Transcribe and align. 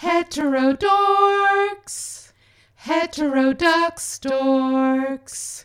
Heterodorx. 0.00 0.82
Heteroducks 2.82 4.20
dorks. 4.20 5.64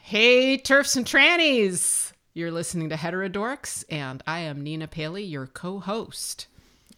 Hey, 0.00 0.56
turfs 0.56 0.94
and 0.94 1.04
trannies. 1.04 2.12
You're 2.34 2.52
listening 2.52 2.88
to 2.90 2.96
Heterodorx, 2.96 3.82
and 3.90 4.22
I 4.28 4.38
am 4.40 4.62
Nina 4.62 4.86
Paley, 4.86 5.24
your 5.24 5.48
co 5.48 5.80
host. 5.80 6.46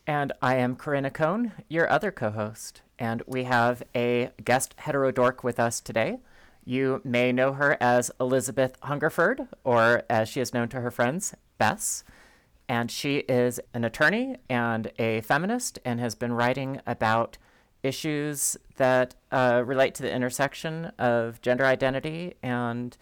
And 0.06 0.34
I 0.42 0.56
am 0.56 0.76
Corinna 0.76 1.10
Cohn, 1.10 1.52
your 1.68 1.91
other 1.91 2.11
co 2.11 2.30
host. 2.30 2.82
And 2.98 3.22
we 3.27 3.45
have 3.45 3.82
a 3.95 4.30
guest 4.45 4.74
heterodork 4.77 5.42
with 5.42 5.58
us 5.58 5.80
today. 5.80 6.18
You 6.66 7.00
may 7.04 7.32
know 7.32 7.54
her 7.54 7.79
as 7.80 8.11
Elizabeth 8.20 8.77
Hungerford, 8.82 9.48
or 9.64 10.02
as 10.11 10.29
she 10.29 10.42
is 10.42 10.52
known 10.52 10.68
to 10.68 10.82
her 10.82 10.90
friends, 10.90 11.34
Bess. 11.56 12.04
And 12.71 12.89
she 12.89 13.16
is 13.16 13.59
an 13.75 13.82
attorney 13.82 14.36
and 14.48 14.93
a 14.96 15.23
feminist 15.23 15.80
and 15.84 15.98
has 15.98 16.14
been 16.14 16.32
writing 16.32 16.80
about 16.86 17.36
issues 17.82 18.57
that 18.77 19.17
uh, 19.32 19.64
relate 19.67 19.96
to 19.96 20.03
the 20.03 20.14
intersection 20.14 20.93
of 20.96 21.43
gender 21.43 21.67
identity 21.67 22.35
and 22.44 22.96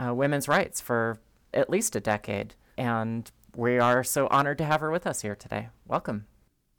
uh, 0.00 0.12
women's 0.12 0.48
rights 0.48 0.80
for 0.80 1.20
at 1.52 1.70
least 1.70 1.94
a 1.94 2.00
decade. 2.00 2.56
And 2.76 3.30
we 3.54 3.78
are 3.78 4.02
so 4.02 4.26
honored 4.32 4.58
to 4.58 4.64
have 4.64 4.80
her 4.80 4.90
with 4.90 5.06
us 5.06 5.22
here 5.22 5.36
today. 5.36 5.68
Welcome. 5.86 6.26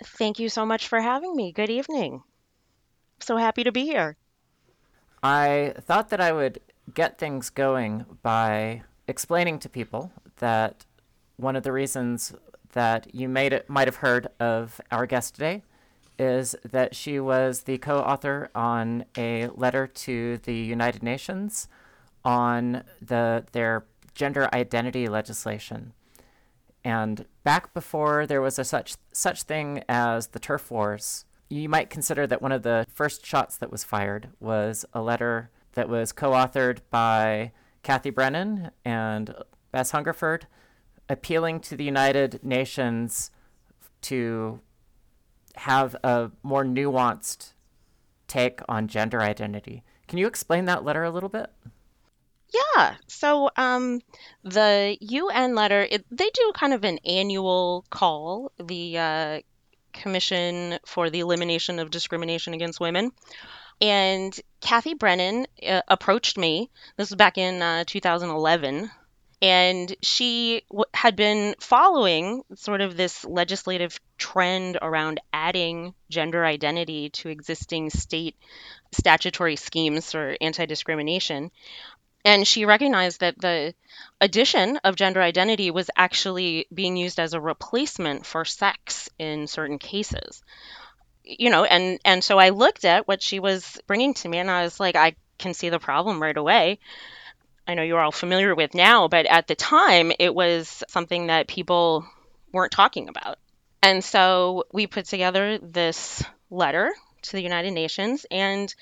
Thank 0.04 0.38
you 0.38 0.50
so 0.50 0.66
much 0.66 0.90
for 0.90 1.00
having 1.00 1.38
me. 1.38 1.54
Good 1.54 1.70
evening. 1.70 2.22
So 3.22 3.38
happy 3.38 3.64
to 3.64 3.72
be 3.72 3.86
here. 3.86 4.18
I 5.24 5.74
thought 5.80 6.10
that 6.10 6.20
I 6.20 6.34
would 6.34 6.60
get 6.94 7.18
things 7.18 7.50
going 7.50 8.06
by 8.24 8.84
explaining 9.08 9.60
to 9.60 9.70
people 9.70 10.12
that 10.40 10.86
one 11.38 11.56
of 11.56 11.64
the 11.64 11.72
reasons 11.72 12.34
that 12.74 13.14
you 13.14 13.30
made 13.30 13.54
it, 13.54 13.70
might 13.70 13.88
have 13.88 13.98
heard 13.98 14.28
of 14.40 14.80
our 14.92 15.06
guest 15.06 15.36
today 15.36 15.64
is 16.18 16.56
that 16.64 16.96
she 16.96 17.20
was 17.20 17.62
the 17.62 17.78
co-author 17.78 18.50
on 18.56 19.06
a 19.18 19.48
letter 19.48 19.88
to 19.88 20.38
the 20.40 20.56
United 20.56 21.04
Nations 21.04 21.68
on 22.24 22.84
the 23.02 23.46
their 23.52 23.86
gender 24.14 24.50
identity 24.54 25.08
legislation. 25.08 25.94
And 26.84 27.26
back 27.44 27.74
before 27.74 28.26
there 28.26 28.42
was 28.42 28.58
a 28.58 28.64
such 28.64 28.96
such 29.12 29.44
thing 29.44 29.84
as 29.90 30.28
the 30.28 30.40
turf 30.40 30.72
wars, 30.72 31.26
you 31.50 31.68
might 31.68 31.90
consider 31.90 32.26
that 32.28 32.42
one 32.42 32.52
of 32.52 32.64
the 32.64 32.86
first 32.94 33.26
shots 33.26 33.58
that 33.58 33.72
was 33.72 33.84
fired 33.84 34.30
was 34.40 34.86
a 34.94 35.02
letter 35.02 35.50
that 35.74 35.90
was 35.90 36.12
co-authored 36.12 36.80
by 36.90 37.52
Cathy 37.84 38.10
Brennan 38.10 38.72
and 38.84 39.36
Bess 39.72 39.92
Hungerford 39.92 40.48
appealing 41.10 41.60
to 41.62 41.76
the 41.76 41.84
United 41.84 42.44
Nations 42.44 43.32
to 44.02 44.60
have 45.56 45.96
a 46.04 46.32
more 46.44 46.64
nuanced 46.66 47.54
take 48.28 48.62
on 48.68 48.88
gender 48.88 49.22
identity. 49.22 49.84
Can 50.08 50.20
you 50.20 50.28
explain 50.28 50.66
that 50.66 50.84
letter 50.84 51.04
a 51.04 51.12
little 51.12 51.30
bit? 51.30 51.52
Yeah. 52.54 52.96
So 53.08 53.50
um, 53.56 54.02
the 54.44 54.98
UN 55.00 55.56
letter, 55.56 55.88
it, 55.90 56.06
they 56.12 56.30
do 56.30 56.52
kind 56.56 56.74
of 56.74 56.84
an 56.84 57.00
annual 57.06 57.86
call, 57.90 58.52
the 58.58 58.98
uh, 58.98 59.40
Commission 59.94 60.78
for 60.86 61.10
the 61.10 61.22
Elimination 61.22 61.80
of 61.80 61.90
Discrimination 61.90 62.54
Against 62.54 62.80
Women. 62.80 63.12
And 63.82 64.38
Cathy 64.62 64.94
Brennan 64.94 65.48
uh, 65.68 65.82
approached 65.88 66.38
me. 66.38 66.70
This 66.98 67.10
was 67.10 67.18
back 67.18 67.38
in 67.38 67.62
uh, 67.62 67.84
2011 67.88 68.90
and 69.46 69.96
she 70.02 70.64
w- 70.72 70.86
had 70.92 71.16
been 71.16 71.54
following 71.60 72.42
sort 72.56 72.82
of 72.82 72.98
this 72.98 73.24
legislative 73.24 74.00
trend 74.18 74.80
around 74.82 75.20
adding 75.32 75.94
gender 76.10 76.44
identity 76.44 77.12
to 77.12 77.30
existing 77.30 77.92
state 77.92 78.36
statutory 78.92 79.56
schemes 79.56 80.12
for 80.12 80.36
anti 80.42 80.66
discrimination. 80.66 81.52
And 82.26 82.48
she 82.48 82.66
recognized 82.66 83.20
that 83.20 83.40
the 83.40 83.76
addition 84.20 84.78
of 84.78 84.96
gender 84.96 85.22
identity 85.22 85.70
was 85.70 85.92
actually 85.96 86.66
being 86.74 86.98
used 86.98 87.20
as 87.20 87.36
a 87.36 87.40
replacement 87.40 88.26
for 88.26 88.46
sex 88.46 89.10
in 89.20 89.46
certain 89.46 89.78
cases. 89.78 90.42
You 91.24 91.52
know, 91.52 91.66
and, 91.66 92.00
and 92.04 92.24
so 92.24 92.40
I 92.40 92.50
looked 92.50 92.84
at 92.84 93.08
what 93.08 93.22
she 93.22 93.40
was 93.40 93.80
bringing 93.86 94.16
to 94.16 94.28
me 94.28 94.40
and 94.40 94.50
I 94.50 94.64
was 94.64 94.80
like, 94.80 94.96
I 94.96 95.16
can 95.38 95.54
see 95.54 95.70
the 95.70 95.78
problem 95.78 96.20
right 96.20 96.36
away. 96.36 96.80
I 97.68 97.74
know 97.74 97.84
you're 97.84 98.00
all 98.00 98.12
familiar 98.12 98.54
with 98.54 98.74
now, 98.74 99.08
but 99.08 99.26
at 99.26 99.48
the 99.48 99.56
time 99.56 100.12
it 100.20 100.34
was 100.34 100.84
something 100.88 101.28
that 101.28 101.48
people 101.48 102.06
weren't 102.52 102.72
talking 102.72 103.10
about. 103.10 103.38
And 103.82 104.04
so 104.04 104.66
we 104.72 104.88
put 104.88 105.06
together 105.06 105.58
this 105.60 106.24
letter 106.50 106.94
to 107.24 107.32
the 107.32 107.42
United 107.42 107.72
Nations, 107.72 108.26
and 108.30 108.74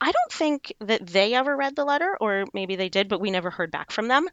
I 0.00 0.12
don't 0.12 0.32
think 0.32 0.72
that 0.80 1.06
they 1.06 1.34
ever 1.34 1.54
read 1.54 1.76
the 1.76 1.84
letter, 1.84 2.16
or 2.20 2.46
maybe 2.54 2.76
they 2.76 2.88
did, 2.88 3.08
but 3.08 3.20
we 3.20 3.30
never 3.30 3.50
heard 3.50 3.70
back 3.70 3.90
from 3.90 4.08
them. 4.08 4.28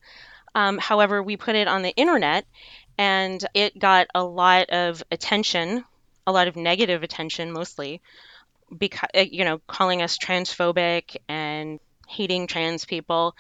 Um, 0.56 0.78
however, 0.78 1.22
we 1.22 1.38
put 1.38 1.56
it 1.56 1.67
on 1.67 1.81
the 1.81 1.96
internet, 1.96 2.46
and 2.97 3.46
it 3.53 3.78
got 3.78 4.07
a 4.16 4.23
lot 4.23 4.69
of 4.69 5.03
attention, 5.12 5.84
a 6.25 6.31
lot 6.31 6.47
of 6.47 6.56
negative 6.56 7.03
attention 7.03 7.51
mostly, 7.51 8.01
because 8.75 9.09
you 9.13 9.46
know, 9.46 9.59
calling 9.67 10.01
us 10.01 10.17
transphobic 10.17 11.17
and 11.28 11.79
hating 12.07 12.47
trans 12.47 12.85
people 12.85 13.35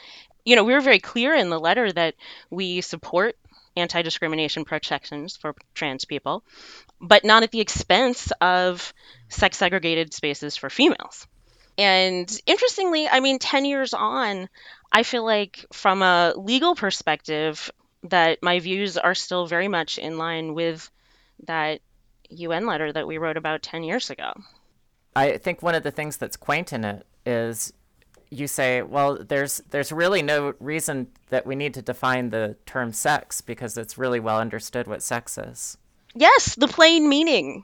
you 0.47 0.55
know, 0.55 0.63
we 0.63 0.71
were 0.71 0.79
very 0.79 0.99
clear 0.99 1.35
in 1.35 1.49
the 1.49 1.59
letter 1.59 1.91
that 1.91 2.15
we 2.49 2.79
support 2.79 3.35
anti 3.75 4.01
discrimination 4.01 4.63
protections 4.63 5.35
for 5.35 5.53
trans 5.73 6.05
people, 6.05 6.41
but 7.01 7.25
not 7.25 7.43
at 7.43 7.51
the 7.51 7.59
expense 7.59 8.31
of 8.39 8.93
sex 9.27 9.57
segregated 9.57 10.13
spaces 10.13 10.55
for 10.55 10.69
females. 10.69 11.27
And 11.77 12.31
interestingly, 12.45 13.09
I 13.09 13.19
mean, 13.19 13.39
10 13.39 13.65
years 13.65 13.93
on, 13.93 14.47
I 14.89 15.03
feel 15.03 15.25
like 15.25 15.65
from 15.73 16.01
a 16.01 16.33
legal 16.37 16.75
perspective, 16.75 17.69
that 18.03 18.41
my 18.41 18.61
views 18.61 18.97
are 18.97 19.15
still 19.15 19.47
very 19.47 19.67
much 19.67 19.97
in 19.97 20.17
line 20.17 20.53
with 20.53 20.89
that 21.45 21.81
UN 22.29 22.65
letter 22.65 22.93
that 22.93 23.05
we 23.05 23.17
wrote 23.17 23.35
about 23.35 23.63
10 23.63 23.83
years 23.83 24.09
ago. 24.11 24.31
I 25.13 25.39
think 25.39 25.61
one 25.61 25.75
of 25.75 25.83
the 25.83 25.91
things 25.91 26.15
that's 26.15 26.37
quaint 26.37 26.71
in 26.71 26.85
it 26.85 27.05
is 27.25 27.73
you 28.29 28.47
say, 28.47 28.81
well, 28.81 29.17
there's 29.23 29.61
there's 29.69 29.91
really 29.91 30.21
no 30.21 30.53
reason 30.59 31.07
that 31.29 31.45
we 31.45 31.55
need 31.55 31.73
to 31.75 31.81
define 31.81 32.29
the 32.29 32.57
term 32.65 32.91
sex 32.93 33.41
because 33.41 33.77
it's 33.77 33.97
really 33.97 34.19
well 34.19 34.39
understood 34.39 34.87
what 34.87 35.01
sex 35.01 35.37
is. 35.37 35.77
Yes, 36.13 36.55
the 36.55 36.67
plain 36.67 37.07
meaning. 37.07 37.63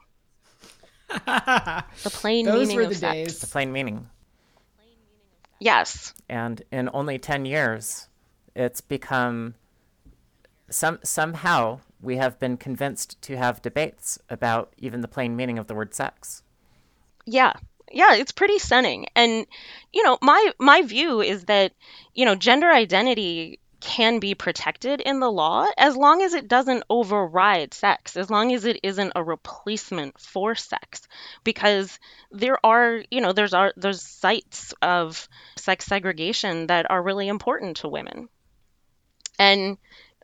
the 1.09 1.84
plain 2.06 2.46
Those 2.46 2.68
meaning 2.68 2.75
were 2.78 2.84
of 2.84 2.90
the 2.90 2.96
sex. 2.96 3.13
days. 3.13 3.40
The 3.40 3.47
plain 3.47 3.72
meaning. 3.72 4.07
Yes. 5.59 6.13
And 6.29 6.62
in 6.72 6.90
only 6.94 7.18
10 7.18 7.45
years, 7.45 8.07
it's 8.56 8.81
become 8.81 9.56
some 10.69 11.00
somehow 11.03 11.80
we 12.01 12.18
have 12.18 12.40
been 12.40 12.57
convinced 12.57 13.22
to 13.22 13.38
have 13.38 13.62
debates 13.62 14.19
about 14.30 14.74
even 14.78 15.01
the 15.01 15.07
plain 15.07 15.35
meaning 15.35 15.57
of 15.57 15.68
the 15.68 15.75
word 15.75 15.94
sex. 15.94 16.44
Yeah. 17.25 17.53
Yeah, 17.92 18.16
it's 18.16 18.32
pretty 18.32 18.60
stunning. 18.60 19.06
And 19.16 19.46
you 19.94 20.04
know, 20.04 20.18
my 20.22 20.52
my 20.60 20.82
view 20.82 21.22
is 21.22 21.46
that, 21.46 21.74
you 22.14 22.26
know, 22.26 22.36
gender 22.36 22.70
identity 22.72 23.60
can 23.80 24.20
be 24.20 24.34
protected 24.34 25.02
in 25.02 25.20
the 25.20 25.30
law 25.32 25.68
as 25.78 25.96
long 25.98 26.22
as 26.22 26.34
it 26.34 26.48
doesn't 26.48 26.84
override 26.90 27.74
sex, 27.74 28.16
as 28.16 28.30
long 28.30 28.54
as 28.54 28.64
it 28.66 28.80
isn't 28.84 29.12
a 29.16 29.24
replacement 29.24 30.20
for 30.20 30.56
sex. 30.56 31.08
Because 31.44 32.00
there 32.32 32.58
are, 32.66 33.04
you 33.12 33.22
know, 33.22 33.34
there's 33.34 33.54
are 33.54 33.74
there's 33.78 34.02
sites 34.02 34.74
of 34.82 35.28
sex 35.58 35.86
segregation 35.86 36.68
that 36.68 36.90
are 36.90 37.02
really 37.04 37.28
important 37.28 37.78
to 37.78 37.90
women. 37.90 38.30
And 39.40 39.78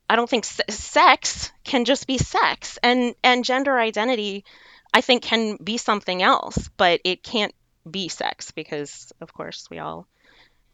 I 0.09 0.15
don't 0.15 0.29
think 0.29 0.45
se- 0.45 0.63
sex 0.69 1.51
can 1.63 1.85
just 1.85 2.07
be 2.07 2.17
sex 2.17 2.79
and 2.83 3.15
and 3.23 3.45
gender 3.45 3.77
identity 3.79 4.45
I 4.93 5.01
think 5.01 5.23
can 5.23 5.57
be 5.57 5.77
something 5.77 6.21
else, 6.23 6.69
but 6.77 7.01
it 7.05 7.23
can't 7.23 7.53
be 7.89 8.07
sex 8.07 8.51
because 8.51 9.11
of 9.21 9.33
course 9.33 9.69
we 9.69 9.79
all 9.79 10.07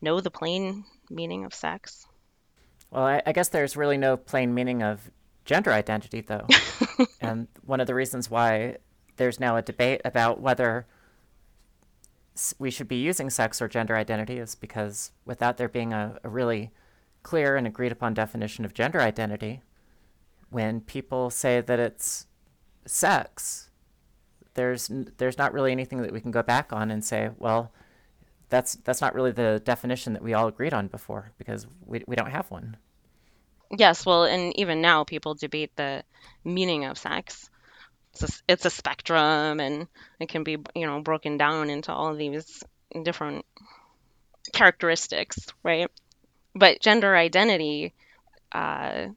know 0.02 0.20
the 0.20 0.32
plain 0.32 0.86
meaning 1.10 1.46
of 1.46 1.54
sex. 1.54 2.08
Well, 2.92 3.04
I, 3.04 3.22
I 3.26 3.32
guess 3.32 3.50
there's 3.50 3.76
really 3.76 3.98
no 3.98 4.18
plain 4.18 4.54
meaning 4.54 4.84
of 4.84 5.10
gender 5.44 5.72
identity, 5.72 6.22
though. 6.22 6.48
and 7.22 7.48
one 7.66 7.80
of 7.80 7.88
the 7.88 7.96
reasons 7.96 8.30
why 8.30 8.78
there's 9.18 9.40
now 9.40 9.56
a 9.58 9.62
debate 9.62 10.02
about 10.04 10.42
whether 10.42 10.86
we 12.60 12.70
should 12.70 12.88
be 12.88 12.98
using 12.98 13.30
sex 13.30 13.62
or 13.62 13.68
gender 13.68 13.96
identity 13.96 14.38
is 14.38 14.56
because 14.56 15.12
without 15.26 15.58
there 15.58 15.70
being 15.70 15.94
a, 15.94 16.18
a 16.24 16.30
really 16.30 16.72
clear 17.24 17.56
and 17.56 17.66
agreed 17.66 17.92
upon 17.92 18.14
definition 18.14 18.66
of 18.66 18.74
gender 18.74 19.00
identity, 19.00 19.62
when 20.50 20.82
people 20.82 21.30
say 21.30 21.62
that 21.62 21.80
it's 21.80 22.28
sex, 22.86 23.65
there's 24.56 24.90
there's 25.18 25.38
not 25.38 25.54
really 25.54 25.72
anything 25.72 26.02
that 26.02 26.12
we 26.12 26.22
can 26.22 26.32
go 26.32 26.42
back 26.44 26.74
on 26.74 26.92
and 26.92 27.04
say, 27.06 27.30
well, 27.38 27.72
that's 28.50 28.76
that's 28.78 29.02
not 29.02 29.14
really 29.14 29.32
the 29.32 29.62
definition 29.64 30.14
that 30.14 30.24
we 30.24 30.34
all 30.34 30.48
agreed 30.48 30.74
on 30.74 30.88
before 30.88 31.32
because 31.38 31.68
we 31.86 32.04
we 32.08 32.16
don't 32.16 32.32
have 32.32 32.50
one. 32.50 32.78
Yes, 33.72 34.06
well, 34.06 34.24
and 34.24 34.58
even 34.58 34.82
now 34.82 35.04
people 35.04 35.34
debate 35.36 35.76
the 35.76 36.04
meaning 36.44 36.86
of 36.86 36.98
sex. 36.98 37.50
it's 38.14 38.24
a, 38.24 38.42
it's 38.48 38.66
a 38.66 38.70
spectrum 38.70 39.60
and 39.60 39.88
it 40.20 40.30
can 40.30 40.44
be 40.44 40.58
you 40.74 40.86
know 40.86 41.02
broken 41.02 41.38
down 41.38 41.70
into 41.70 41.92
all 41.92 42.16
these 42.16 42.64
different 43.04 43.46
characteristics 44.54 45.48
right 45.64 45.90
but 46.54 46.80
gender 46.80 47.16
identity 47.16 47.94
uh, 48.54 49.08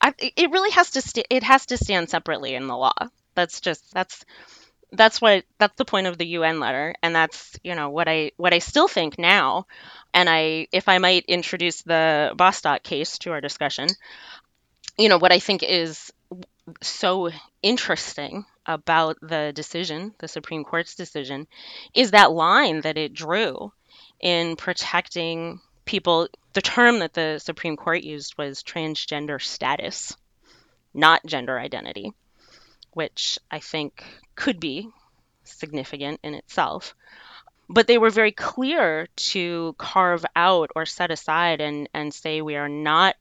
I, 0.00 0.14
it 0.18 0.50
really 0.50 0.70
has 0.70 0.90
to 0.92 1.02
st- 1.02 1.26
it 1.30 1.42
has 1.44 1.66
to 1.66 1.76
stand 1.76 2.10
separately 2.10 2.54
in 2.54 2.66
the 2.66 2.76
law 2.76 2.94
that's 3.34 3.60
just 3.60 3.92
that's 3.92 4.24
that's 4.92 5.20
what 5.20 5.44
that's 5.58 5.76
the 5.76 5.84
point 5.84 6.06
of 6.06 6.18
the 6.18 6.26
UN 6.26 6.60
letter 6.60 6.94
and 7.02 7.14
that's 7.14 7.58
you 7.62 7.74
know 7.74 7.90
what 7.90 8.08
I 8.08 8.32
what 8.36 8.54
I 8.54 8.58
still 8.58 8.88
think 8.88 9.18
now 9.18 9.66
and 10.14 10.28
I 10.28 10.68
if 10.72 10.88
I 10.88 10.98
might 10.98 11.26
introduce 11.26 11.82
the 11.82 12.32
Bostock 12.36 12.82
case 12.82 13.18
to 13.18 13.32
our 13.32 13.40
discussion 13.40 13.88
you 14.98 15.08
know 15.08 15.18
what 15.18 15.32
I 15.32 15.38
think 15.38 15.62
is 15.62 16.10
so 16.82 17.30
interesting 17.62 18.44
about 18.66 19.16
the 19.22 19.52
decision, 19.54 20.14
the 20.18 20.28
Supreme 20.28 20.64
Court's 20.64 20.94
decision, 20.94 21.46
is 21.94 22.10
that 22.10 22.32
line 22.32 22.82
that 22.82 22.98
it 22.98 23.14
drew 23.14 23.72
in 24.20 24.56
protecting 24.56 25.60
people. 25.84 26.28
The 26.52 26.62
term 26.62 26.98
that 26.98 27.14
the 27.14 27.38
Supreme 27.38 27.76
Court 27.76 28.02
used 28.02 28.36
was 28.36 28.62
transgender 28.62 29.40
status, 29.40 30.16
not 30.92 31.24
gender 31.24 31.58
identity, 31.58 32.12
which 32.98 33.38
I 33.48 33.60
think 33.60 34.04
could 34.34 34.58
be 34.58 34.88
significant 35.44 36.18
in 36.24 36.34
itself. 36.34 36.96
But 37.68 37.86
they 37.86 37.96
were 37.96 38.10
very 38.10 38.32
clear 38.32 39.06
to 39.30 39.76
carve 39.78 40.26
out 40.34 40.70
or 40.74 40.84
set 40.84 41.12
aside 41.12 41.60
and, 41.60 41.88
and 41.94 42.12
say 42.12 42.42
we 42.42 42.56
are 42.56 42.68
not 42.68 43.14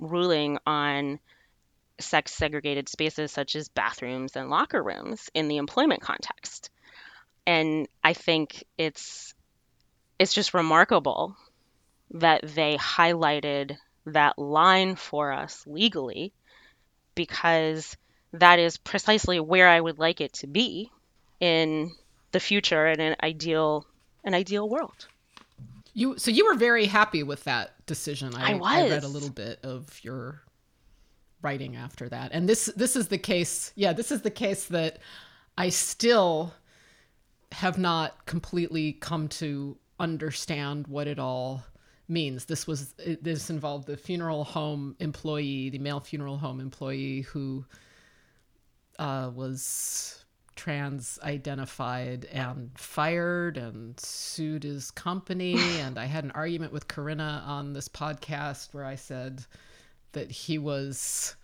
ruling 0.00 0.58
on 0.66 1.20
sex 2.00 2.34
segregated 2.34 2.88
spaces 2.88 3.30
such 3.30 3.54
as 3.54 3.68
bathrooms 3.68 4.34
and 4.34 4.50
locker 4.50 4.82
rooms 4.82 5.30
in 5.32 5.46
the 5.46 5.58
employment 5.58 6.02
context. 6.02 6.70
And 7.46 7.86
I 8.02 8.14
think 8.14 8.64
it's 8.76 9.32
it's 10.18 10.34
just 10.34 10.54
remarkable 10.54 11.36
that 12.14 12.40
they 12.42 12.76
highlighted 12.78 13.76
that 14.06 14.40
line 14.40 14.96
for 14.96 15.30
us 15.30 15.64
legally 15.68 16.32
because 17.14 17.96
that 18.32 18.58
is 18.58 18.76
precisely 18.76 19.40
where 19.40 19.68
I 19.68 19.80
would 19.80 19.98
like 19.98 20.20
it 20.20 20.32
to 20.34 20.46
be 20.46 20.90
in 21.40 21.92
the 22.32 22.40
future 22.40 22.86
in 22.86 23.00
an 23.00 23.16
ideal 23.22 23.86
an 24.24 24.34
ideal 24.34 24.68
world. 24.68 25.08
You 25.94 26.18
so 26.18 26.30
you 26.30 26.46
were 26.46 26.54
very 26.54 26.86
happy 26.86 27.22
with 27.22 27.44
that 27.44 27.74
decision. 27.86 28.34
I, 28.34 28.52
I 28.52 28.54
was. 28.54 28.70
I 28.70 28.88
read 28.88 29.04
a 29.04 29.08
little 29.08 29.30
bit 29.30 29.58
of 29.64 29.98
your 30.02 30.42
writing 31.42 31.76
after 31.76 32.08
that. 32.08 32.30
And 32.32 32.48
this 32.48 32.66
this 32.76 32.96
is 32.96 33.08
the 33.08 33.18
case. 33.18 33.72
Yeah, 33.74 33.92
this 33.92 34.12
is 34.12 34.22
the 34.22 34.30
case 34.30 34.66
that 34.66 34.98
I 35.58 35.70
still 35.70 36.54
have 37.52 37.78
not 37.78 38.26
completely 38.26 38.92
come 38.92 39.28
to 39.28 39.76
understand 39.98 40.86
what 40.86 41.08
it 41.08 41.18
all 41.18 41.64
means. 42.08 42.44
This 42.44 42.66
was 42.66 42.94
this 43.20 43.50
involved 43.50 43.86
the 43.86 43.96
funeral 43.96 44.44
home 44.44 44.96
employee, 45.00 45.70
the 45.70 45.78
male 45.78 46.00
funeral 46.00 46.38
home 46.38 46.60
employee 46.60 47.22
who 47.22 47.64
uh, 49.00 49.30
was 49.34 50.24
trans 50.56 51.18
identified 51.22 52.26
and 52.26 52.70
fired 52.76 53.56
and 53.56 53.98
sued 53.98 54.62
his 54.62 54.90
company. 54.90 55.56
and 55.80 55.98
I 55.98 56.04
had 56.04 56.22
an 56.22 56.32
argument 56.32 56.72
with 56.72 56.86
Corinna 56.86 57.42
on 57.46 57.72
this 57.72 57.88
podcast 57.88 58.74
where 58.74 58.84
I 58.84 58.94
said 58.94 59.44
that 60.12 60.30
he 60.30 60.58
was 60.58 61.34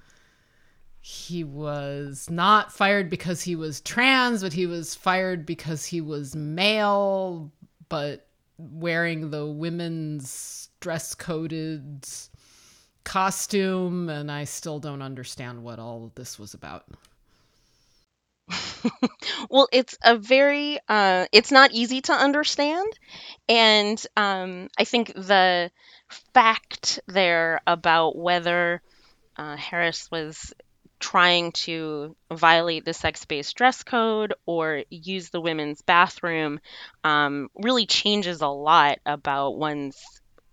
he 1.00 1.44
was 1.44 2.29
not 2.29 2.73
fired 2.73 3.08
because 3.08 3.41
he 3.41 3.56
was 3.56 3.81
trans, 3.81 4.43
but 4.43 4.52
he 4.52 4.67
was 4.67 4.94
fired 4.94 5.47
because 5.47 5.87
he 5.87 6.00
was 6.00 6.35
male, 6.35 7.52
but 7.88 8.26
wearing 8.59 9.31
the 9.31 9.47
women's 9.47 10.69
dress 10.81 11.14
coded 11.14 12.06
costume. 13.05 14.09
And 14.09 14.32
I 14.32 14.44
still 14.44 14.81
don't 14.81 15.00
understand 15.00 15.62
what 15.62 15.79
all 15.79 16.05
of 16.05 16.14
this 16.17 16.41
was 16.41 16.55
about. 16.55 16.87
well, 19.50 19.69
it's 19.72 19.96
a 20.02 20.16
very, 20.16 20.78
uh, 20.88 21.26
it's 21.32 21.50
not 21.50 21.72
easy 21.72 22.00
to 22.02 22.12
understand. 22.12 22.93
And 23.48 24.04
um, 24.16 24.69
I 24.78 24.84
think 24.84 25.12
the 25.14 25.70
fact 26.32 27.00
there 27.06 27.60
about 27.66 28.16
whether 28.16 28.82
uh, 29.37 29.56
Harris 29.56 30.10
was 30.10 30.54
trying 31.00 31.52
to 31.52 32.16
violate 32.32 32.84
the 32.84 32.94
sex 32.94 33.25
based 33.26 33.56
dress 33.56 33.82
code 33.84 34.34
or 34.46 34.84
use 34.90 35.31
the 35.31 35.40
women's 35.40 35.82
bathroom 35.82 36.60
um, 37.04 37.50
really 37.56 37.87
changes 37.87 38.40
a 38.40 38.49
lot 38.49 38.99
about 39.06 39.56
one's 39.58 40.02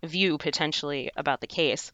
view 0.03 0.37
potentially 0.37 1.11
about 1.15 1.41
the 1.41 1.47
case. 1.47 1.91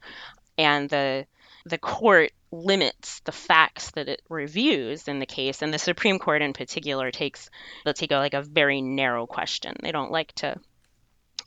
And 0.58 0.90
the 0.90 1.26
the 1.66 1.78
court 1.78 2.32
limits 2.52 3.20
the 3.22 3.32
facts 3.32 3.92
that 3.92 4.10
it 4.10 4.22
reviews 4.28 5.08
in 5.08 5.20
the 5.20 5.26
case 5.26 5.62
and 5.62 5.74
the 5.74 5.78
supreme 5.78 6.18
court 6.18 6.42
in 6.42 6.52
particular 6.52 7.12
takes 7.12 7.50
they'll 7.86 7.94
take 7.94 8.12
a, 8.12 8.16
like 8.16 8.34
a 8.34 8.42
very 8.42 8.82
narrow 8.82 9.28
question 9.28 9.76
they 9.84 9.92
don't 9.92 10.12
like 10.12 10.34
to 10.34 10.60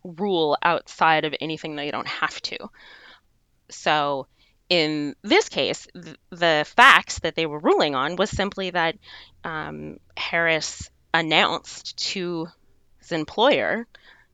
rule 0.04 0.56
outside 0.62 1.25
of 1.25 1.34
anything 1.40 1.76
that 1.76 1.82
they 1.82 1.90
don't 1.90 2.08
have 2.08 2.40
to. 2.43 2.56
So 3.70 4.26
in 4.69 5.14
this 5.22 5.49
case, 5.49 5.87
th- 5.94 6.16
the 6.31 6.64
facts 6.76 7.20
that 7.20 7.34
they 7.34 7.46
were 7.46 7.58
ruling 7.58 7.94
on 7.94 8.16
was 8.16 8.31
simply 8.31 8.70
that 8.70 8.96
um, 9.44 9.98
Harris 10.16 10.90
announced 11.14 11.96
to 12.12 12.48
his 12.98 13.12
employer 13.12 13.87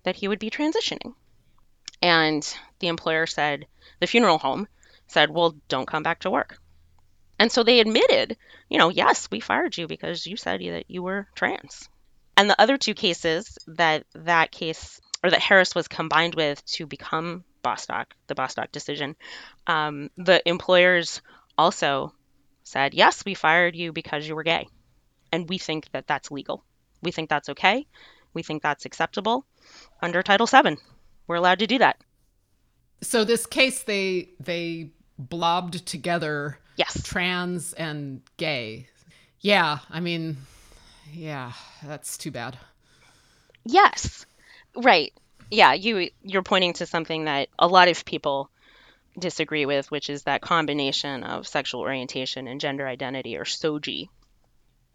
that 0.05 0.17
he 0.17 0.29
would 0.29 0.39
be 0.39 0.51
transitioning. 0.51 1.15
And 2.01 2.47
the 2.79 2.89
employer 2.89 3.27
said, 3.27 3.67
the 4.01 4.07
funeral 4.07 4.39
home 4.39 4.69
said, 5.09 5.31
well, 5.31 5.57
don't 5.69 5.87
come 5.87 6.03
back 6.03 6.21
to 6.21 6.31
work. 6.31 6.59
And 7.39 7.53
so 7.53 7.63
they 7.63 7.81
admitted, 7.81 8.37
you 8.69 8.79
know, 8.79 8.89
yes, 8.89 9.29
we 9.31 9.41
fired 9.41 9.77
you 9.77 9.87
because 9.87 10.27
you 10.27 10.37
said 10.37 10.61
that 10.61 10.85
you 10.89 11.03
were 11.03 11.29
trans. 11.35 11.89
And 12.37 12.49
the 12.49 12.61
other 12.61 12.77
two 12.77 12.95
cases 12.95 13.59
that 13.67 14.05
that 14.15 14.51
case 14.53 15.01
or 15.25 15.31
that 15.31 15.41
Harris 15.41 15.75
was 15.75 15.89
combined 15.89 16.35
with 16.35 16.65
to 16.67 16.87
become 16.87 17.45
Bostock, 17.63 18.15
the 18.29 18.35
Bostock 18.35 18.71
decision, 18.71 19.17
um, 19.67 20.11
the 20.17 20.47
employers 20.49 21.21
also 21.57 22.13
said, 22.63 22.95
yes, 22.95 23.25
we 23.25 23.35
fired 23.35 23.75
you 23.75 23.93
because 23.93 24.27
you 24.27 24.37
were 24.37 24.45
gay. 24.45 24.69
And 25.33 25.49
we 25.49 25.59
think 25.59 25.91
that 25.93 26.07
that's 26.07 26.31
legal. 26.31 26.65
We 27.03 27.11
think 27.11 27.29
that's 27.29 27.49
okay. 27.51 27.87
We 28.35 28.43
think 28.43 28.63
that's 28.63 28.85
acceptable 28.85 29.45
under 30.01 30.23
Title 30.23 30.47
VII. 30.47 30.77
We're 31.27 31.37
allowed 31.37 31.59
to 31.61 31.67
do 31.67 31.79
that. 31.79 32.01
So 33.01 33.25
this 33.25 33.47
case, 33.47 33.83
they 33.83 34.31
they 34.41 34.91
blobbed 35.19 35.87
together. 35.87 36.59
Yes. 36.77 37.03
Trans 37.03 37.73
and 37.73 38.23
gay. 38.37 38.89
Yeah, 39.41 39.79
I 39.91 40.01
mean, 40.01 40.37
yeah, 41.13 41.53
that's 41.85 42.17
too 42.19 42.31
bad. 42.31 42.59
Yes. 43.65 44.27
Right. 44.77 45.13
Yeah, 45.51 45.73
you 45.75 46.11
you're 46.23 46.43
pointing 46.43 46.75
to 46.75 46.87
something 46.87 47.25
that 47.25 47.49
a 47.59 47.67
lot 47.67 47.89
of 47.89 48.05
people 48.05 48.51
disagree 49.19 49.67
with, 49.67 49.91
which 49.91 50.11
is 50.11 50.25
that 50.25 50.43
combination 50.43 51.25
of 51.25 51.49
sexual 51.49 51.81
orientation 51.81 52.47
and 52.47 52.61
gender 52.61 52.87
identity 52.87 53.37
or 53.37 53.45
soji 53.45 54.09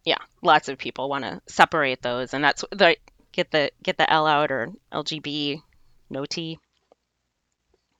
Yeah, 0.05 0.19
lots 0.41 0.69
of 0.69 0.77
people 0.77 1.09
want 1.09 1.25
to 1.25 1.41
separate 1.47 2.01
those, 2.01 2.33
and 2.33 2.43
that's 2.43 2.63
the 2.71 2.95
get 3.31 3.51
the 3.51 3.71
get 3.81 3.97
the 3.97 4.09
L 4.11 4.27
out 4.27 4.51
or 4.51 4.69
LGB, 4.91 5.61
no 6.09 6.25
T. 6.25 6.59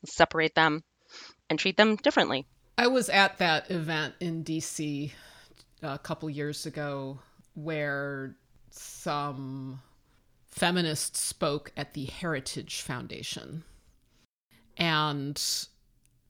Separate 0.06 0.56
them 0.56 0.84
and 1.54 1.60
treat 1.60 1.78
them 1.78 1.98
differently. 1.98 2.48
I 2.80 2.88
was 2.88 3.10
at 3.10 3.38
that 3.38 3.70
event 3.70 4.16
in 4.20 4.44
DC 4.44 5.12
uh, 5.84 5.88
a 5.88 6.00
couple 6.00 6.28
years 6.32 6.66
ago 6.66 7.20
where 7.54 8.36
some 8.72 9.80
feminists 10.50 11.20
spoke 11.20 11.72
at 11.78 11.94
the 11.94 12.06
Heritage 12.06 12.82
Foundation. 12.82 13.64
And 14.78 15.40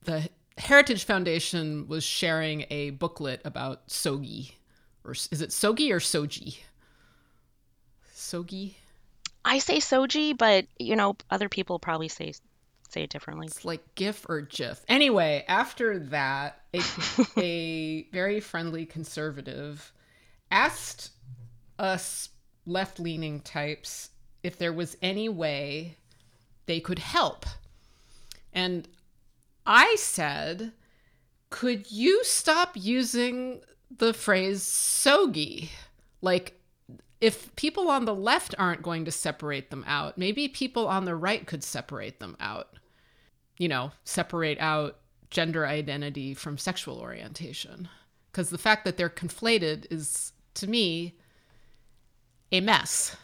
the 0.02 0.28
Heritage 0.58 1.04
Foundation 1.04 1.88
was 1.88 2.04
sharing 2.04 2.66
a 2.68 2.90
booklet 2.90 3.40
about 3.46 3.88
Sogi. 3.88 4.52
Or 5.06 5.12
is 5.12 5.40
it 5.40 5.50
Sogi 5.50 5.90
or 5.90 6.00
Soji? 6.00 6.58
Sogi? 8.14 8.74
I 9.42 9.58
say 9.58 9.78
Soji, 9.78 10.36
but 10.36 10.66
you 10.78 10.96
know, 10.96 11.16
other 11.30 11.48
people 11.48 11.78
probably 11.78 12.08
say 12.08 12.34
say 12.94 13.02
it 13.02 13.10
differently. 13.10 13.46
It's 13.46 13.64
like 13.64 13.94
GIF 13.94 14.24
or 14.28 14.40
GIF. 14.40 14.84
Anyway, 14.88 15.44
after 15.48 15.98
that, 15.98 16.62
a, 16.72 16.80
a 17.36 18.02
very 18.12 18.40
friendly 18.40 18.86
conservative 18.86 19.92
asked 20.50 21.10
us 21.78 22.30
left 22.66 22.98
leaning 22.98 23.40
types 23.40 24.10
if 24.42 24.56
there 24.56 24.72
was 24.72 24.96
any 25.02 25.28
way 25.28 25.96
they 26.66 26.80
could 26.80 27.00
help. 27.00 27.44
And 28.52 28.88
I 29.66 29.96
said, 29.98 30.72
could 31.50 31.90
you 31.90 32.22
stop 32.24 32.72
using 32.74 33.60
the 33.96 34.14
phrase 34.14 34.62
sogi? 34.62 35.70
Like, 36.22 36.60
if 37.20 37.54
people 37.56 37.88
on 37.88 38.04
the 38.04 38.14
left 38.14 38.54
aren't 38.58 38.82
going 38.82 39.04
to 39.06 39.10
separate 39.10 39.70
them 39.70 39.84
out, 39.86 40.18
maybe 40.18 40.46
people 40.46 40.86
on 40.86 41.04
the 41.04 41.16
right 41.16 41.46
could 41.46 41.64
separate 41.64 42.20
them 42.20 42.36
out. 42.38 42.68
You 43.58 43.68
know, 43.68 43.92
separate 44.04 44.58
out 44.58 44.98
gender 45.30 45.66
identity 45.66 46.34
from 46.34 46.58
sexual 46.58 46.98
orientation. 46.98 47.88
Because 48.30 48.50
the 48.50 48.58
fact 48.58 48.84
that 48.84 48.96
they're 48.96 49.08
conflated 49.08 49.86
is, 49.90 50.32
to 50.54 50.66
me, 50.66 51.14
a 52.50 52.60
mess. 52.60 53.16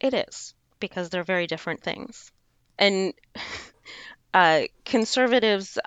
It 0.00 0.14
is, 0.14 0.54
because 0.80 1.08
they're 1.08 1.24
very 1.24 1.46
different 1.46 1.82
things. 1.82 2.30
And 2.78 3.14
uh, 4.34 4.62
conservatives 4.84 5.78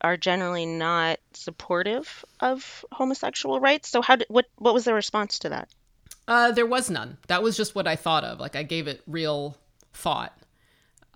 are 0.00 0.16
generally 0.16 0.66
not 0.66 1.18
supportive 1.32 2.24
of 2.40 2.84
homosexual 2.92 3.60
rights. 3.60 3.88
So 3.88 4.00
how 4.02 4.16
did, 4.16 4.28
what 4.28 4.46
what 4.56 4.74
was 4.74 4.84
the 4.84 4.94
response 4.94 5.40
to 5.40 5.48
that? 5.50 5.68
Uh, 6.26 6.52
there 6.52 6.66
was 6.66 6.90
none. 6.90 7.18
That 7.28 7.42
was 7.42 7.56
just 7.56 7.74
what 7.74 7.86
I 7.86 7.96
thought 7.96 8.24
of. 8.24 8.38
Like 8.38 8.54
I 8.54 8.62
gave 8.62 8.86
it 8.86 9.02
real 9.06 9.56
thought. 9.92 10.36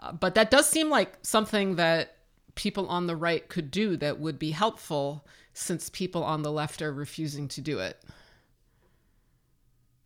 Uh, 0.02 0.12
but 0.12 0.34
that 0.34 0.50
does 0.50 0.68
seem 0.68 0.90
like 0.90 1.16
something 1.22 1.76
that 1.76 2.16
people 2.54 2.88
on 2.88 3.06
the 3.06 3.16
right 3.16 3.48
could 3.48 3.70
do 3.70 3.96
that 3.96 4.18
would 4.18 4.38
be 4.38 4.50
helpful 4.50 5.24
since 5.54 5.88
people 5.88 6.24
on 6.24 6.42
the 6.42 6.52
left 6.52 6.82
are 6.82 6.92
refusing 6.92 7.48
to 7.48 7.60
do 7.60 7.78
it. 7.78 8.02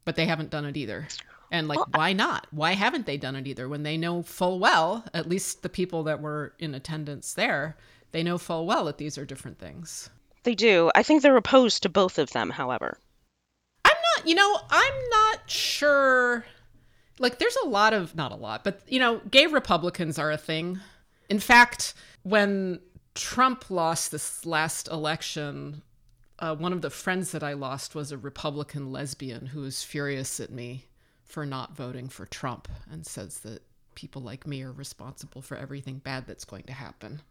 But 0.05 0.17
they 0.17 0.27
haven't 0.27 0.51
done 0.51 0.65
it 0.65 0.77
either. 0.77 1.09
And 1.51 1.67
like, 1.69 1.79
Well, 1.79 1.89
why 1.95 2.13
not? 2.13 2.47
Why 2.51 2.73
haven't 2.73 3.07
they 3.07 3.17
done 3.17 3.37
it 3.37 3.47
either 3.47 3.69
when 3.69 3.83
they 3.83 3.97
know 3.97 4.23
full 4.23 4.59
well, 4.59 5.05
at 5.15 5.29
least 5.29 5.63
the 5.63 5.69
people 5.69 6.05
that 6.05 6.21
were 6.21 6.55
in 6.59 6.75
attendance 6.75 7.35
there, 7.35 7.77
they 8.13 8.23
know 8.23 8.39
full 8.39 8.67
well 8.67 8.85
that 8.85 8.99
these 8.99 9.17
are 9.17 9.25
different 9.25 9.59
things. 9.59 10.11
They 10.43 10.55
do. 10.55 10.91
I 10.95 11.03
think 11.03 11.23
they're 11.23 11.37
opposed 11.37 11.83
to 11.83 11.89
both 11.89 12.19
of 12.19 12.31
them, 12.31 12.51
however. 12.51 12.99
I'm 13.85 13.97
not, 14.17 14.29
you 14.29 14.35
know, 14.35 14.61
I'm 14.71 14.95
not 15.11 15.51
sure. 15.51 16.45
Like, 17.19 17.39
there's 17.39 17.57
a 17.65 17.69
lot 17.69 17.93
of, 17.93 18.15
not 18.15 18.33
a 18.33 18.37
lot, 18.37 18.65
but, 18.65 18.81
you 18.87 19.01
know, 19.01 19.21
gay 19.31 19.47
Republicans 19.47 20.19
are 20.19 20.31
a 20.31 20.37
thing. 20.37 20.81
In 21.29 21.41
fact, 21.41 21.95
when 22.23 22.81
Trump 23.15 23.71
lost 23.71 24.11
this 24.11 24.45
last 24.45 24.89
election, 24.89 25.83
uh, 26.39 26.55
one 26.55 26.73
of 26.73 26.83
the 26.83 26.91
friends 26.91 27.33
that 27.33 27.43
I 27.43 27.55
lost 27.55 27.95
was 27.95 28.13
a 28.13 28.19
Republican 28.19 28.93
lesbian 28.93 29.47
who 29.47 29.63
was 29.63 29.83
furious 29.83 30.41
at 30.41 30.51
me 30.51 30.85
for 31.25 31.47
not 31.47 31.75
voting 31.75 32.09
for 32.09 32.27
Trump 32.27 32.69
and 32.91 33.07
says 33.07 33.41
that 33.41 33.63
people 33.95 34.23
like 34.23 34.47
me 34.47 34.63
are 34.63 34.73
responsible 34.73 35.43
for 35.43 35.57
everything 35.57 35.99
bad 35.99 36.27
that's 36.27 36.45
going 36.45 36.65
to 36.65 36.73
happen. 36.73 37.23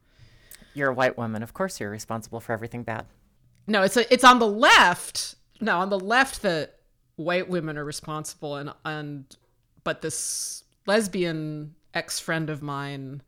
You're 0.74 0.90
a 0.90 0.94
white 0.94 1.18
woman. 1.18 1.44
Of 1.44 1.54
course, 1.54 1.80
you're 1.80 1.90
responsible 1.90 2.40
for 2.40 2.52
everything 2.52 2.84
bad. 2.84 3.06
No, 3.68 3.84
it's 3.84 3.96
a, 3.96 4.12
it's 4.14 4.24
on 4.24 4.40
the 4.40 4.48
left. 4.48 5.36
No, 5.62 5.80
on 5.80 5.90
the 5.90 6.00
left 6.00 6.42
that 6.42 6.80
white 7.16 7.48
women 7.48 7.78
are 7.78 7.86
responsible, 7.86 8.56
and 8.56 8.72
and 8.84 9.26
but 9.86 10.02
this 10.02 10.66
lesbian 10.86 11.74
ex 11.94 12.20
friend 12.20 12.50
of 12.50 12.62
mine 12.62 13.22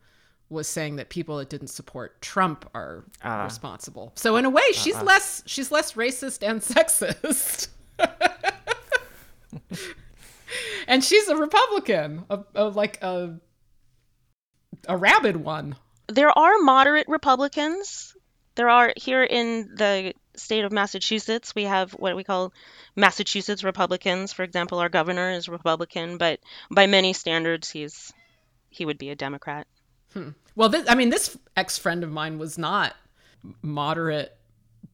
was 0.49 0.67
saying 0.67 0.95
that 0.97 1.09
people 1.09 1.37
that 1.37 1.49
didn't 1.49 1.67
support 1.69 2.21
Trump 2.21 2.69
are 2.73 3.05
Ah. 3.23 3.43
responsible. 3.45 4.11
So 4.15 4.35
in 4.35 4.43
a 4.45 4.49
way, 4.49 4.71
she's 4.73 5.01
less 5.01 5.43
she's 5.45 5.71
less 5.71 5.93
racist 5.93 6.45
and 6.47 6.61
sexist. 6.73 7.69
and 10.87 11.03
she's 11.03 11.27
a 11.27 11.35
Republican, 11.35 12.23
a, 12.29 12.39
a, 12.55 12.65
like 12.69 13.01
a 13.01 13.39
a 14.87 14.95
rabid 14.97 15.37
one. 15.37 15.75
There 16.07 16.37
are 16.37 16.59
moderate 16.59 17.07
Republicans. 17.09 18.15
There 18.55 18.69
are 18.69 18.93
here 18.95 19.23
in 19.23 19.69
the 19.75 20.13
state 20.37 20.63
of 20.63 20.71
Massachusetts, 20.71 21.53
we 21.55 21.63
have 21.63 21.91
what 21.91 22.15
we 22.15 22.23
call 22.23 22.53
Massachusetts 22.95 23.63
Republicans. 23.63 24.33
For 24.33 24.43
example, 24.43 24.79
our 24.79 24.89
governor 24.89 25.31
is 25.31 25.49
Republican, 25.49 26.17
but 26.17 26.39
by 26.71 26.87
many 26.87 27.13
standards, 27.13 27.69
he's 27.69 28.13
he 28.69 28.85
would 28.85 28.97
be 28.97 29.09
a 29.09 29.15
Democrat. 29.15 29.67
Hmm. 30.13 30.29
Well, 30.55 30.69
this, 30.69 30.89
I 30.89 30.95
mean, 30.95 31.09
this 31.09 31.37
ex 31.55 31.77
friend 31.77 32.03
of 32.03 32.11
mine 32.11 32.37
was 32.37 32.57
not 32.57 32.95
moderate 33.61 34.35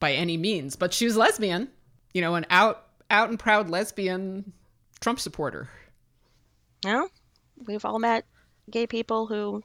by 0.00 0.12
any 0.12 0.36
means, 0.36 0.76
but 0.76 0.92
she 0.92 1.06
was 1.06 1.16
lesbian, 1.16 1.68
you 2.12 2.20
know, 2.20 2.34
an 2.34 2.46
out 2.50 2.84
out 3.10 3.30
and 3.30 3.38
proud 3.38 3.70
lesbian 3.70 4.52
Trump 5.00 5.20
supporter. 5.20 5.68
Yeah, 6.84 7.06
we've 7.66 7.84
all 7.84 7.98
met 7.98 8.26
gay 8.70 8.86
people 8.86 9.26
who 9.26 9.62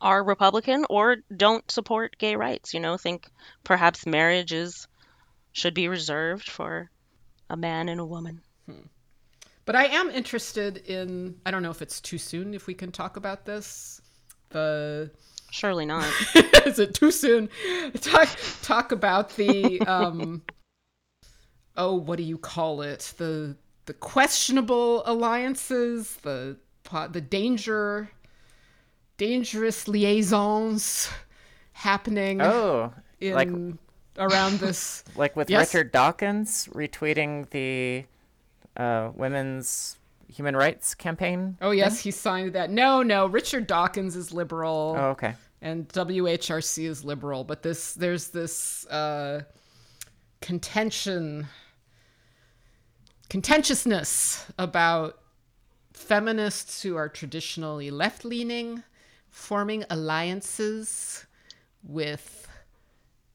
are 0.00 0.24
Republican 0.24 0.86
or 0.88 1.16
don't 1.34 1.70
support 1.70 2.16
gay 2.18 2.36
rights. 2.36 2.74
You 2.74 2.80
know, 2.80 2.96
think 2.96 3.28
perhaps 3.64 4.06
marriage 4.06 4.52
is 4.52 4.86
should 5.52 5.74
be 5.74 5.88
reserved 5.88 6.48
for 6.48 6.90
a 7.48 7.56
man 7.56 7.88
and 7.88 8.00
a 8.00 8.04
woman. 8.04 8.40
But 9.64 9.76
I 9.76 9.84
am 9.86 10.10
interested 10.10 10.78
in. 10.78 11.36
I 11.46 11.50
don't 11.50 11.62
know 11.62 11.70
if 11.70 11.82
it's 11.82 12.00
too 12.00 12.18
soon 12.18 12.54
if 12.54 12.66
we 12.66 12.74
can 12.74 12.90
talk 12.90 13.16
about 13.16 13.44
this. 13.44 14.00
The 14.48 15.10
Surely 15.50 15.86
not. 15.86 16.08
is 16.66 16.78
it 16.78 16.94
too 16.94 17.10
soon? 17.10 17.48
Talk 18.00 18.28
talk 18.62 18.92
about 18.92 19.36
the 19.36 19.80
um. 19.86 20.42
Oh, 21.76 21.94
what 21.94 22.16
do 22.16 22.24
you 22.24 22.38
call 22.38 22.82
it? 22.82 23.12
The 23.16 23.56
the 23.86 23.94
questionable 23.94 25.02
alliances, 25.06 26.16
the 26.22 26.56
the 27.10 27.20
danger, 27.20 28.10
dangerous 29.18 29.86
liaisons 29.86 31.10
happening 31.72 32.40
Oh, 32.42 32.92
in 33.20 33.34
like 33.34 33.50
around 34.20 34.60
this. 34.60 35.02
like 35.16 35.34
with 35.34 35.50
Yes. 35.50 35.74
Richard 35.74 35.90
Dawkins 35.92 36.68
retweeting 36.72 37.50
the 37.50 38.04
uh, 38.80 39.10
women's 39.16 39.96
human 40.28 40.56
rights 40.56 40.94
campaign. 40.94 41.56
Oh 41.60 41.72
yes, 41.72 41.98
he 42.00 42.12
signed 42.12 42.52
that. 42.52 42.70
No, 42.70 43.02
no, 43.02 43.26
Richard 43.26 43.66
Dawkins 43.66 44.14
is 44.14 44.32
liberal. 44.32 44.94
Oh, 44.96 45.08
okay. 45.08 45.34
and 45.60 45.88
WHRC 45.88 46.84
is 46.84 47.04
liberal, 47.04 47.42
but 47.42 47.62
this 47.62 47.94
there's 47.94 48.28
this 48.28 48.86
uh, 48.86 49.42
contention, 50.40 51.48
contentiousness 53.28 54.46
about 54.58 55.18
feminists 55.92 56.82
who 56.82 56.96
are 56.96 57.08
traditionally 57.08 57.90
left 57.90 58.24
leaning 58.24 58.82
forming 59.28 59.84
alliances 59.90 61.24
with 61.84 62.48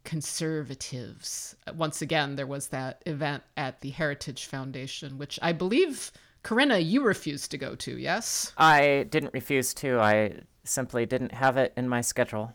conservatives. 0.06 1.56
Once 1.76 2.02
again, 2.02 2.36
there 2.36 2.48
was 2.48 2.68
that 2.70 3.02
event 3.06 3.44
at 3.58 3.82
the 3.82 3.90
Heritage 3.90 4.46
Foundation, 4.46 5.18
which 5.18 5.38
I 5.42 5.52
believe, 5.52 6.12
Corinna, 6.44 6.78
you 6.78 7.02
refused 7.04 7.52
to 7.52 7.58
go 7.58 7.76
to, 7.76 7.98
yes? 7.98 8.54
I 8.58 9.08
didn't 9.10 9.34
refuse 9.34 9.74
to. 9.76 10.00
I 10.00 10.42
simply 10.64 11.06
didn't 11.06 11.34
have 11.34 11.58
it 11.58 11.74
in 11.76 11.90
my 11.90 12.02
schedule. 12.02 12.54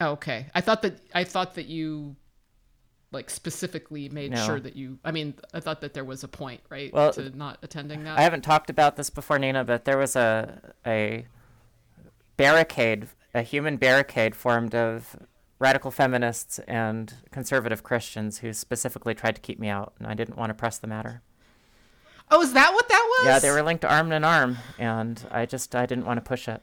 Oh, 0.00 0.12
okay. 0.12 0.46
I 0.54 0.60
thought 0.60 0.82
that 0.82 0.98
I 1.14 1.24
thought 1.24 1.54
that 1.54 1.66
you 1.66 2.16
like 3.12 3.28
specifically 3.28 4.08
made 4.08 4.30
No. 4.30 4.46
sure 4.46 4.60
that 4.60 4.76
you 4.76 4.98
I 5.04 5.10
mean, 5.12 5.34
I 5.52 5.60
thought 5.60 5.80
that 5.82 5.94
there 5.94 6.04
was 6.04 6.24
a 6.24 6.28
point, 6.28 6.60
right? 6.70 6.92
Well, 6.92 7.12
to 7.12 7.36
not 7.36 7.58
attending 7.62 8.04
that. 8.04 8.18
I 8.18 8.22
haven't 8.22 8.42
talked 8.42 8.70
about 8.70 8.96
this 8.96 9.10
before, 9.10 9.38
Nina, 9.38 9.64
but 9.64 9.84
there 9.84 9.98
was 9.98 10.16
a 10.16 10.72
a 10.86 11.26
barricade, 12.36 13.08
a 13.34 13.42
human 13.42 13.76
barricade 13.76 14.34
formed 14.34 14.74
of 14.74 15.16
radical 15.60 15.92
feminists 15.92 16.58
and 16.60 17.14
conservative 17.30 17.82
Christians 17.84 18.38
who 18.38 18.52
specifically 18.52 19.14
tried 19.14 19.36
to 19.36 19.40
keep 19.40 19.60
me 19.60 19.68
out, 19.68 19.92
and 19.98 20.08
I 20.08 20.14
didn't 20.14 20.36
want 20.36 20.50
to 20.50 20.54
press 20.54 20.78
the 20.78 20.86
matter. 20.88 21.22
oh, 22.32 22.42
is 22.42 22.52
that 22.54 22.72
what 22.72 22.88
that 22.88 23.06
was? 23.18 23.26
Yeah, 23.26 23.38
they 23.38 23.50
were 23.50 23.62
linked 23.62 23.84
arm 23.84 24.10
in 24.10 24.24
arm, 24.24 24.56
and 24.78 25.22
I 25.30 25.46
just 25.46 25.74
I 25.76 25.86
didn't 25.86 26.06
want 26.06 26.16
to 26.18 26.28
push 26.28 26.48
it. 26.48 26.62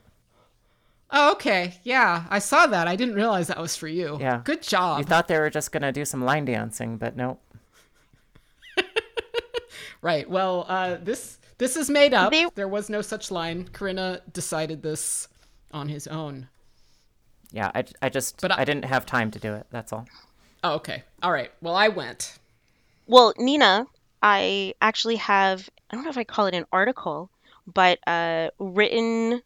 Oh, 1.09 1.31
okay. 1.33 1.75
Yeah, 1.83 2.25
I 2.29 2.39
saw 2.39 2.67
that. 2.67 2.87
I 2.89 2.97
didn't 2.97 3.15
realize 3.15 3.47
that 3.47 3.59
was 3.61 3.77
for 3.77 3.87
you. 3.87 4.17
Yeah. 4.19 4.41
Good 4.43 4.61
job. 4.61 4.99
You 4.99 5.05
thought 5.05 5.29
they 5.29 5.39
were 5.39 5.49
just 5.49 5.71
gonna 5.71 5.93
do 5.93 6.03
some 6.03 6.25
line 6.25 6.43
dancing, 6.43 6.97
but 6.97 7.15
nope. 7.15 7.39
right. 10.01 10.29
Well, 10.29 10.65
uh 10.67 10.97
this 11.01 11.39
this 11.59 11.75
is 11.77 11.89
made 11.89 12.13
up. 12.13 12.31
They- 12.31 12.47
There 12.55 12.67
was 12.67 12.89
no 12.89 13.01
such 13.01 13.31
line. 13.31 13.69
Corinna 13.71 14.21
decided 14.33 14.83
this 14.83 15.27
on 15.71 15.87
his 15.89 16.07
own. 16.07 16.49
Yeah, 17.51 17.71
I, 17.73 17.85
I 18.01 18.09
just 18.09 18.41
But 18.41 18.51
I- 18.51 18.61
I 18.61 18.65
didn't 18.65 18.85
have 18.85 19.05
time 19.05 19.31
to 19.31 19.39
do 19.39 19.53
it. 19.53 19.67
That's 19.69 19.93
all. 19.93 20.05
Oh, 20.63 20.75
okay. 20.75 21.03
All 21.23 21.31
right. 21.31 21.51
Well, 21.61 21.75
I 21.75 21.87
went. 21.87 22.37
Well, 23.05 23.33
Nina, 23.37 23.85
I 24.21 24.73
actually 24.81 25.15
have, 25.17 25.69
I 25.89 25.95
don't 25.95 26.03
know 26.03 26.09
if 26.09 26.17
I 26.17 26.23
call 26.23 26.47
it 26.47 26.53
an 26.55 26.65
article, 26.71 27.29
but 27.65 27.99
a 28.07 28.49
written 28.59 29.41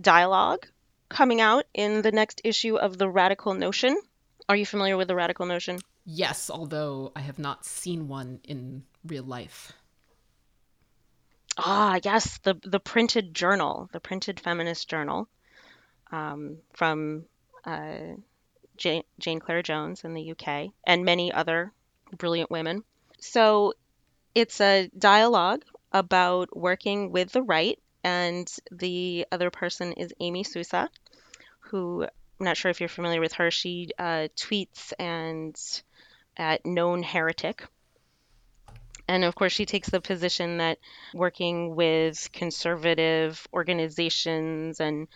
dialogue 0.00 0.66
coming 1.08 1.40
out 1.40 1.64
in 1.74 2.02
the 2.02 2.10
next 2.10 2.40
issue 2.44 2.76
of 2.76 2.98
The 2.98 3.08
Radical 3.08 3.54
Notion. 3.54 3.96
Are 4.48 4.56
you 4.56 4.66
familiar 4.66 4.96
with 4.96 5.08
The 5.08 5.14
Radical 5.14 5.46
Notion? 5.46 5.78
Yes, 6.04 6.50
although 6.50 7.12
I 7.14 7.20
have 7.20 7.38
not 7.38 7.64
seen 7.64 8.08
one 8.08 8.40
in 8.44 8.82
real 9.06 9.22
life. 9.24 9.72
Ah, 11.56 12.00
yes, 12.02 12.38
the 12.38 12.54
the 12.64 12.80
printed 12.80 13.32
journal, 13.32 13.88
the 13.92 14.00
printed 14.00 14.40
feminist 14.40 14.88
journal 14.88 15.28
um, 16.10 16.58
from 16.72 17.26
uh, 17.64 18.16
Jane, 18.76 19.04
Jane 19.18 19.40
Clare 19.40 19.62
Jones 19.62 20.04
in 20.04 20.14
the 20.14 20.32
UK 20.32 20.72
and 20.86 21.04
many 21.04 21.32
other 21.32 21.72
brilliant 22.16 22.50
women. 22.50 22.84
So 23.20 23.74
It's 24.34 24.60
a 24.60 24.90
dialogue 24.98 25.64
about 25.92 26.56
working 26.56 27.12
with 27.12 27.32
the 27.32 27.42
right, 27.42 27.78
and 28.02 28.50
the 28.72 29.26
other 29.32 29.50
person 29.50 29.92
is 29.92 30.12
Amy 30.20 30.42
Sousa, 30.44 30.90
who 31.60 32.04
I'm 32.04 32.44
not 32.44 32.56
sure 32.56 32.70
if 32.70 32.80
you're 32.80 32.88
familiar 32.88 33.20
with 33.20 33.34
her. 33.34 33.50
She 33.50 33.90
uh, 33.98 34.28
tweets 34.36 34.92
and 34.98 35.56
at 36.36 36.66
known 36.66 37.02
heretic. 37.02 37.64
And 39.06 39.24
of 39.24 39.34
course, 39.34 39.52
she 39.52 39.66
takes 39.66 39.88
the 39.90 40.00
position 40.00 40.58
that 40.58 40.78
working 41.12 41.76
with 41.76 42.30
conservative 42.32 43.46
organizations 43.52 44.80
and 44.80 45.08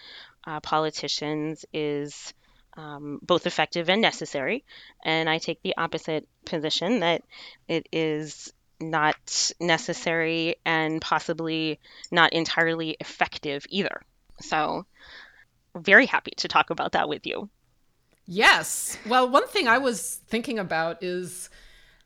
uh, 0.46 0.60
politicians 0.60 1.64
is 1.72 2.32
um, 2.76 3.18
both 3.22 3.46
effective 3.46 3.90
and 3.90 4.00
necessary. 4.00 4.64
And 5.04 5.28
I 5.28 5.38
take 5.38 5.62
the 5.62 5.76
opposite 5.76 6.28
position 6.44 7.00
that 7.00 7.22
it 7.66 7.88
is 7.92 8.52
not 8.80 9.52
necessary 9.60 10.56
and 10.64 11.00
possibly 11.00 11.80
not 12.10 12.32
entirely 12.32 12.96
effective 13.00 13.66
either. 13.68 14.00
So, 14.40 14.86
very 15.76 16.06
happy 16.06 16.32
to 16.36 16.48
talk 16.48 16.70
about 16.70 16.92
that 16.92 17.08
with 17.08 17.26
you. 17.26 17.48
Yes. 18.26 18.96
Well, 19.06 19.28
one 19.28 19.48
thing 19.48 19.66
I 19.68 19.78
was 19.78 20.20
thinking 20.28 20.58
about 20.58 21.02
is 21.02 21.50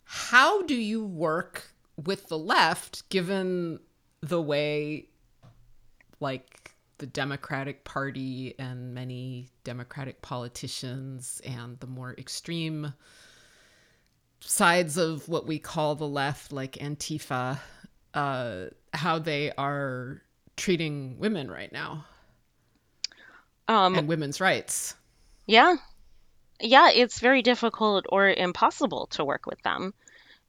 how 0.05 0.63
do 0.63 0.75
you 0.75 1.05
work 1.05 1.73
with 2.03 2.29
the 2.29 2.39
left 2.39 3.09
given 3.11 3.81
the 4.21 4.41
way 4.41 5.09
like 6.21 6.62
the 6.99 7.07
Democratic 7.07 7.85
Party 7.85 8.55
and 8.59 8.95
many 8.95 9.51
Democratic 9.65 10.23
politicians 10.23 11.41
and 11.45 11.79
the 11.81 11.87
more 11.87 12.15
extreme 12.19 12.95
sides 14.41 14.97
of 14.97 15.29
what 15.29 15.47
we 15.47 15.59
call 15.59 15.95
the 15.95 16.09
left, 16.09 16.53
like 16.53 16.73
Antifa, 16.75 17.59
uh, 18.15 18.67
how 18.93 19.19
they 19.19 19.53
are 19.53 20.23
treating 20.57 21.19
women 21.19 21.51
right 21.51 21.73
now 21.73 22.05
Um, 23.69 23.95
and 23.97 24.09
women's 24.09 24.41
rights. 24.41 24.95
Yeah. 25.47 25.77
Yeah, 26.61 26.91
it's 26.91 27.21
very 27.21 27.43
difficult 27.43 28.07
or 28.09 28.29
impossible 28.29 29.07
to 29.09 29.25
work 29.25 29.47
with 29.47 29.61
them, 29.63 29.95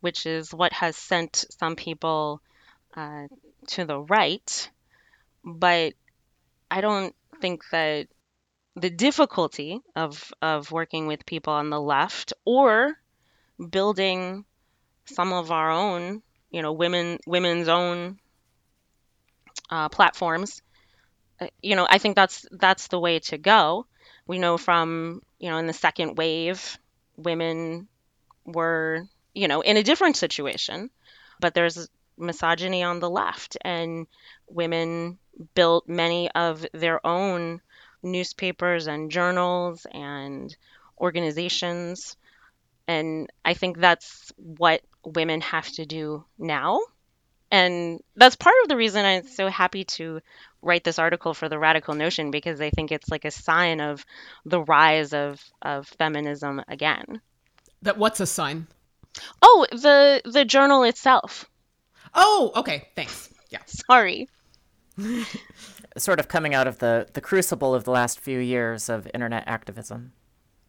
which 0.01 0.25
is 0.25 0.53
what 0.53 0.73
has 0.73 0.95
sent 0.97 1.45
some 1.59 1.75
people 1.75 2.41
uh, 2.95 3.27
to 3.69 3.85
the 3.85 3.99
right. 3.99 4.69
But 5.43 5.93
I 6.73 6.81
don't 6.81 7.15
think 7.39 7.61
that 7.71 8.07
the 8.75 8.89
difficulty 8.89 9.79
of 9.95 10.33
of 10.41 10.71
working 10.71 11.05
with 11.05 11.23
people 11.23 11.53
on 11.53 11.69
the 11.69 11.79
left 11.79 12.33
or 12.45 12.97
building 13.69 14.43
some 15.05 15.33
of 15.33 15.51
our 15.51 15.69
own, 15.69 16.23
you 16.49 16.63
know, 16.63 16.73
women 16.73 17.19
women's 17.27 17.67
own 17.67 18.17
uh, 19.69 19.89
platforms, 19.89 20.63
uh, 21.39 21.47
you 21.61 21.75
know, 21.75 21.85
I 21.87 21.99
think 21.99 22.15
that's 22.15 22.43
that's 22.51 22.87
the 22.87 22.99
way 22.99 23.19
to 23.19 23.37
go. 23.37 23.85
We 24.25 24.39
know 24.39 24.57
from, 24.57 25.21
you 25.37 25.51
know, 25.51 25.59
in 25.59 25.67
the 25.67 25.73
second 25.73 26.17
wave, 26.17 26.79
women 27.17 27.87
were, 28.45 29.07
you 29.35 29.47
know, 29.47 29.61
in 29.61 29.77
a 29.77 29.83
different 29.83 30.15
situation, 30.15 30.89
but 31.39 31.53
there's 31.53 31.87
misogyny 32.17 32.81
on 32.81 32.99
the 32.99 33.11
left, 33.11 33.57
and 33.61 34.07
women 34.47 35.19
built 35.55 35.87
many 35.87 36.29
of 36.31 36.65
their 36.73 37.05
own 37.05 37.61
newspapers 38.01 38.87
and 38.87 39.11
journals 39.11 39.85
and 39.91 40.55
organizations. 40.99 42.17
And 42.87 43.31
I 43.45 43.53
think 43.53 43.77
that's 43.77 44.31
what 44.37 44.81
women 45.05 45.41
have 45.41 45.67
to 45.73 45.85
do 45.85 46.25
now. 46.37 46.79
And 47.51 48.01
that's 48.15 48.35
part 48.35 48.55
of 48.63 48.69
the 48.69 48.75
reason 48.75 49.05
I'm 49.05 49.27
so 49.27 49.47
happy 49.47 49.83
to 49.83 50.21
write 50.61 50.83
this 50.83 50.97
article 50.97 51.33
for 51.33 51.49
the 51.49 51.59
Radical 51.59 51.93
Notion 51.93 52.31
because 52.31 52.59
I 52.59 52.71
think 52.71 52.91
it's 52.91 53.09
like 53.09 53.25
a 53.25 53.31
sign 53.31 53.79
of 53.79 54.03
the 54.43 54.61
rise 54.61 55.13
of, 55.13 55.39
of 55.61 55.87
feminism 55.87 56.63
again. 56.67 57.21
That 57.83 57.97
what's 57.97 58.19
a 58.19 58.25
sign? 58.25 58.67
Oh, 59.41 59.67
the 59.71 60.21
the 60.25 60.45
journal 60.45 60.83
itself. 60.83 61.45
Oh, 62.15 62.51
okay. 62.55 62.87
Thanks. 62.95 63.29
Yeah. 63.49 63.59
Sorry. 63.65 64.27
Sort 65.97 66.19
of 66.19 66.27
coming 66.27 66.53
out 66.53 66.67
of 66.67 66.79
the, 66.79 67.07
the 67.13 67.21
crucible 67.21 67.73
of 67.73 67.83
the 67.83 67.91
last 67.91 68.19
few 68.19 68.39
years 68.39 68.89
of 68.89 69.07
internet 69.13 69.43
activism. 69.47 70.13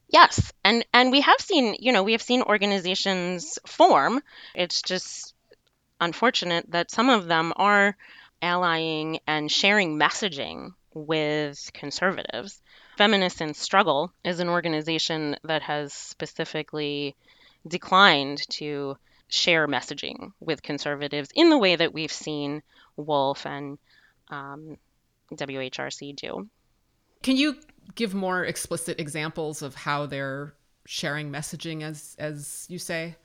Yes, 0.09 0.53
and 0.63 0.85
and 0.93 1.11
we 1.11 1.23
have 1.23 1.41
seen, 1.41 1.77
you 1.81 1.91
know, 1.91 2.03
we 2.03 2.13
have 2.13 2.23
seen 2.23 2.43
organizations 2.43 3.59
form. 3.67 4.23
It's 4.55 4.83
just 4.83 5.35
unfortunate 6.01 6.71
that 6.71 6.91
some 6.91 7.09
of 7.09 7.27
them 7.27 7.53
are 7.57 7.97
allying 8.43 9.19
and 9.27 9.51
sharing 9.51 9.99
messaging 9.99 10.75
with 10.93 11.71
conservatives. 11.73 12.61
Feminists 12.97 13.41
in 13.41 13.55
Struggle 13.55 14.13
is 14.25 14.41
an 14.41 14.49
organization 14.49 15.37
that 15.45 15.63
has 15.63 15.93
specifically 15.93 17.17
declined 17.67 18.49
to 18.51 18.97
share 19.29 19.67
messaging 19.67 20.33
with 20.39 20.63
conservatives 20.63 21.31
in 21.35 21.51
the 21.51 21.59
way 21.59 21.75
that 21.75 21.93
we've 21.93 22.13
seen 22.13 22.63
Wolf 22.97 23.47
and 23.47 23.79
um, 24.29 24.77
WHRC 25.33 26.17
do. 26.17 26.49
Can 27.23 27.37
you 27.37 27.57
give 27.95 28.15
more 28.15 28.45
explicit 28.45 29.01
examples 29.01 29.63
of 29.63 29.75
how 29.75 30.07
they're 30.07 30.55
sharing 30.87 31.31
messaging 31.31 31.83
as 31.83 32.15
as 32.19 32.67
you 32.69 32.79
say? 32.79 33.17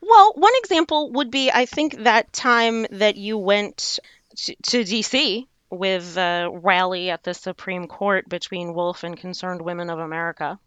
Well, 0.00 0.32
one 0.34 0.52
example 0.62 1.12
would 1.12 1.30
be 1.30 1.50
I 1.50 1.66
think 1.66 2.04
that 2.04 2.32
time 2.32 2.86
that 2.90 3.16
you 3.16 3.38
went 3.38 3.98
to, 4.36 4.54
to 4.54 4.80
DC 4.82 5.46
with 5.70 6.16
a 6.16 6.48
rally 6.50 7.10
at 7.10 7.22
the 7.22 7.34
Supreme 7.34 7.86
Court 7.86 8.28
between 8.28 8.74
Wolf 8.74 9.04
and 9.04 9.16
Concerned 9.16 9.62
Women 9.62 9.90
of 9.90 9.98
America. 9.98 10.58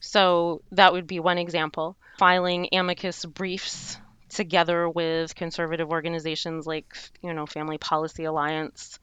So 0.00 0.62
that 0.72 0.92
would 0.92 1.06
be 1.06 1.20
one 1.20 1.38
example. 1.38 1.96
Filing 2.18 2.68
amicus 2.72 3.24
briefs 3.24 3.96
together 4.28 4.88
with 4.88 5.34
conservative 5.34 5.90
organizations 5.90 6.66
like, 6.66 6.94
you 7.22 7.32
know, 7.32 7.46
Family 7.46 7.78
Policy 7.78 8.24
Alliance 8.24 8.98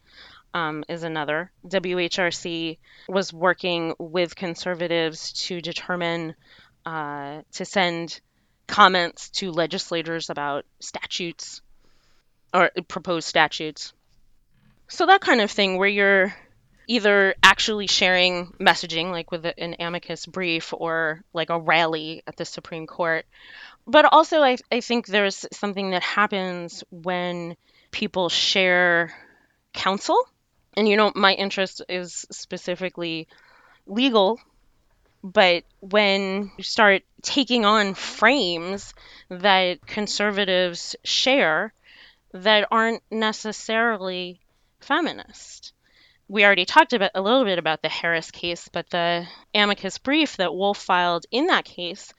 um, 0.54 0.84
is 0.88 1.04
another. 1.04 1.52
WHRC 1.68 2.78
was 3.08 3.34
working 3.34 3.94
with 4.00 4.36
conservatives 4.36 5.34
to 5.48 5.62
determine 5.62 6.36
uh, 6.86 7.42
to 7.54 7.66
send 7.66 8.20
comments 8.68 9.30
to 9.30 9.52
legislators 9.52 10.30
about 10.30 10.66
statutes 10.80 11.62
or 12.54 12.72
proposed 12.88 13.28
statutes. 13.28 13.94
So 14.88 15.06
that 15.06 15.22
kind 15.22 15.42
of 15.42 15.52
thing 15.52 15.78
where 15.78 15.90
you're 15.90 16.34
either 16.88 17.36
actually 17.44 17.86
sharing 17.86 18.48
messaging 18.60 19.12
like 19.12 19.30
with 19.32 19.46
an 19.58 19.76
amicus 19.80 20.26
brief 20.26 20.74
or 20.74 21.24
like 21.34 21.52
a 21.52 21.60
rally 21.60 22.24
at 22.26 22.36
the 22.36 22.46
Supreme 22.46 22.88
Court. 22.88 23.26
But 23.86 24.06
also 24.06 24.42
I, 24.42 24.58
I 24.72 24.82
think 24.82 25.06
there's 25.06 25.46
something 25.52 25.92
that 25.92 26.02
happens 26.02 26.84
when 26.90 27.56
people 27.92 28.30
share 28.30 29.14
counsel. 29.74 30.18
And 30.80 30.88
you 30.88 30.96
know, 30.96 31.12
my 31.14 31.34
interest 31.34 31.82
is 31.90 32.26
specifically 32.32 33.28
legal 33.86 34.40
but 35.24 35.64
when 35.82 36.52
you 36.58 36.64
start 36.64 37.02
taking 37.22 37.66
on 37.66 37.94
frames 37.94 38.94
that 39.30 39.86
conservatives 39.86 40.96
share 41.04 41.74
that 42.34 42.68
aren't 42.72 43.04
necessarily 43.12 44.40
feminist. 44.80 45.74
We 46.30 46.46
already 46.46 46.66
talked 46.66 46.94
about 46.94 47.12
a 47.16 47.22
little 47.22 47.44
bit 47.44 47.60
about 47.60 47.82
the 47.82 47.90
Harris 47.90 48.32
case, 48.32 48.70
but 48.72 48.90
the 48.90 49.28
amicus 49.54 49.98
brief 49.98 50.38
that 50.38 50.54
Wolf 50.54 50.78
filed 50.78 51.26
in 51.32 51.48
that 51.48 51.66
case 51.66 52.14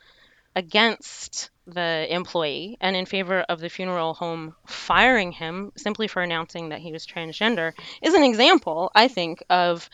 against 0.54 1.50
the 1.74 2.06
employee 2.10 2.76
and 2.80 2.96
in 2.96 3.06
favor 3.06 3.40
of 3.48 3.60
the 3.60 3.68
funeral 3.68 4.14
home 4.14 4.54
firing 4.66 5.32
him 5.32 5.72
simply 5.76 6.08
for 6.08 6.22
announcing 6.22 6.70
that 6.70 6.80
he 6.80 6.92
was 6.92 7.06
transgender 7.06 7.72
is 8.02 8.14
an 8.14 8.22
example, 8.22 8.90
I 8.94 9.08
think, 9.08 9.42
of 9.50 9.88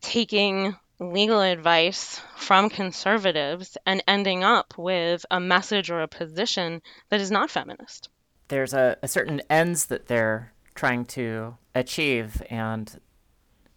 taking 0.00 0.76
legal 0.98 1.40
advice 1.40 2.20
from 2.36 2.70
conservatives 2.70 3.76
and 3.86 4.02
ending 4.06 4.44
up 4.44 4.74
with 4.78 5.26
a 5.30 5.40
message 5.40 5.90
or 5.90 6.02
a 6.02 6.08
position 6.08 6.82
that 7.08 7.20
is 7.20 7.30
not 7.30 7.50
feminist. 7.50 8.08
There's 8.48 8.74
a, 8.74 8.96
a 9.02 9.08
certain 9.08 9.42
ends 9.50 9.86
that 9.86 10.06
they're 10.06 10.52
trying 10.74 11.04
to 11.06 11.56
achieve, 11.74 12.42
and 12.50 13.00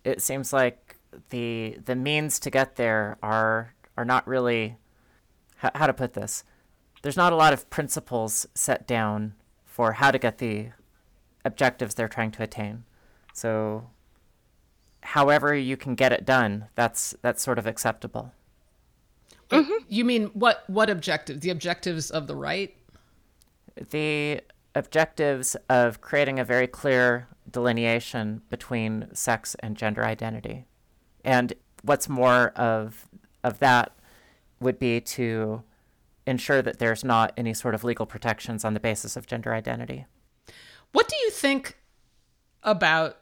it 0.04 0.22
seems 0.22 0.54
like 0.54 0.98
the 1.30 1.78
the 1.86 1.96
means 1.96 2.40
to 2.40 2.50
get 2.50 2.76
there 2.76 3.18
are 3.24 3.74
are 3.98 4.06
not 4.06 4.28
really 4.28 4.78
how, 5.58 5.72
how 5.74 5.88
to 5.88 5.94
put 5.94 6.14
this. 6.14 6.44
There's 7.06 7.16
not 7.16 7.34
a 7.34 7.36
lot 7.36 7.54
of 7.54 7.70
principles 7.70 8.48
set 8.56 8.88
down 8.88 9.36
for 9.64 9.92
how 9.92 10.10
to 10.10 10.18
get 10.18 10.40
the 10.40 10.70
objectives 11.46 11.94
they're 11.94 12.08
trying 12.08 12.32
to 12.32 12.42
attain. 12.42 12.84
So 13.32 13.92
however 15.02 15.54
you 15.54 15.78
can 15.78 15.94
get 15.94 16.12
it 16.12 16.26
done, 16.26 16.66
that's 16.74 17.14
that's 17.22 17.44
sort 17.44 17.60
of 17.60 17.68
acceptable. 17.68 18.34
Mm-hmm. 19.52 19.86
You 19.88 20.04
mean 20.04 20.32
what 20.34 20.64
what 20.66 20.90
objectives? 20.90 21.42
The 21.42 21.52
objectives 21.52 22.10
of 22.10 22.26
the 22.26 22.36
right? 22.36 22.76
The 23.92 24.42
objectives 24.74 25.56
of 25.70 26.02
creating 26.02 26.40
a 26.40 26.44
very 26.44 26.66
clear 26.66 27.28
delineation 27.52 28.42
between 28.50 29.10
sex 29.14 29.56
and 29.60 29.78
gender 29.78 30.04
identity. 30.04 30.66
And 31.24 31.54
what's 31.84 32.10
more 32.10 32.48
of 32.56 33.08
of 33.44 33.60
that 33.60 33.92
would 34.60 34.80
be 34.80 35.00
to 35.02 35.62
ensure 36.28 36.62
that 36.62 36.80
there's 36.80 37.04
not 37.04 37.34
any 37.38 37.54
sort 37.54 37.76
of 37.76 37.84
legal 37.84 38.06
protections 38.06 38.66
on 38.66 38.74
the 38.74 38.80
basis 38.80 39.16
of 39.16 39.28
gender 39.28 39.54
identity. 39.54 40.06
What 40.92 41.08
do 41.08 41.16
you 41.18 41.30
think 41.30 41.78
about 42.64 43.18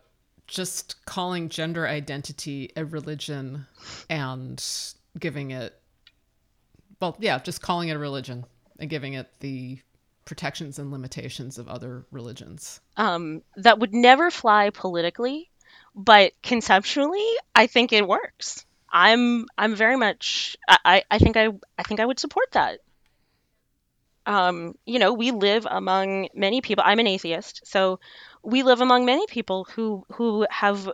just 0.48 1.06
calling 1.06 1.50
gender 1.50 1.88
identity 1.88 2.72
a 2.76 2.86
religion 2.86 3.66
and 4.10 4.63
giving 5.20 5.52
it 5.52 5.80
well, 7.00 7.18
yeah, 7.20 7.38
just 7.39 7.62
calling 7.62 7.89
it 7.89 7.96
a 7.96 8.00
religion 8.00 8.46
and 8.80 8.89
giving 8.89 9.13
it 9.13 9.28
the 9.42 9.78
protections 10.26 10.80
and 10.80 10.92
limitations 10.92 11.58
of 11.58 11.68
other 11.68 12.06
religions. 12.12 12.80
Um, 12.96 13.42
that 13.58 13.80
would 13.80 13.94
never 13.94 14.32
fly 14.32 14.70
politically, 14.70 15.50
but 15.96 16.32
conceptually, 16.42 17.28
I 17.54 17.68
think 17.68 17.92
it 17.92 18.08
works. 18.08 18.66
I'm 18.89 19.48
I'm 19.58 19.76
very 19.76 19.98
much 19.98 20.56
I, 20.68 21.04
I 21.10 21.18
think 21.18 21.36
I 21.36 21.50
I 21.78 21.84
think 21.84 22.00
I 22.00 22.06
would 22.06 22.20
support 22.20 22.52
that. 22.52 22.80
Um, 24.26 24.76
you 24.86 25.00
know, 25.00 25.14
we 25.14 25.32
live 25.32 25.68
among 25.70 26.30
many 26.34 26.62
people. 26.62 26.84
I'm 26.86 27.00
an 27.00 27.08
atheist, 27.08 27.62
so 27.66 28.00
we 28.44 28.64
live 28.64 28.82
among 28.82 29.06
many 29.06 29.28
people 29.28 29.66
who 29.76 30.06
who 30.14 30.46
have 30.50 30.90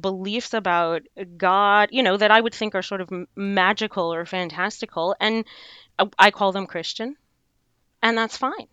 beliefs 0.00 0.54
about 0.54 1.02
God, 1.36 1.88
you 1.92 2.02
know, 2.02 2.16
that 2.16 2.30
I 2.30 2.40
would 2.40 2.54
think 2.54 2.74
are 2.74 2.82
sort 2.82 3.00
of 3.00 3.10
magical 3.36 4.12
or 4.12 4.26
fantastical, 4.26 5.14
and 5.20 5.44
I 6.18 6.30
call 6.30 6.52
them 6.52 6.66
Christian, 6.66 7.16
and 8.02 8.16
that's 8.18 8.36
fine. 8.36 8.68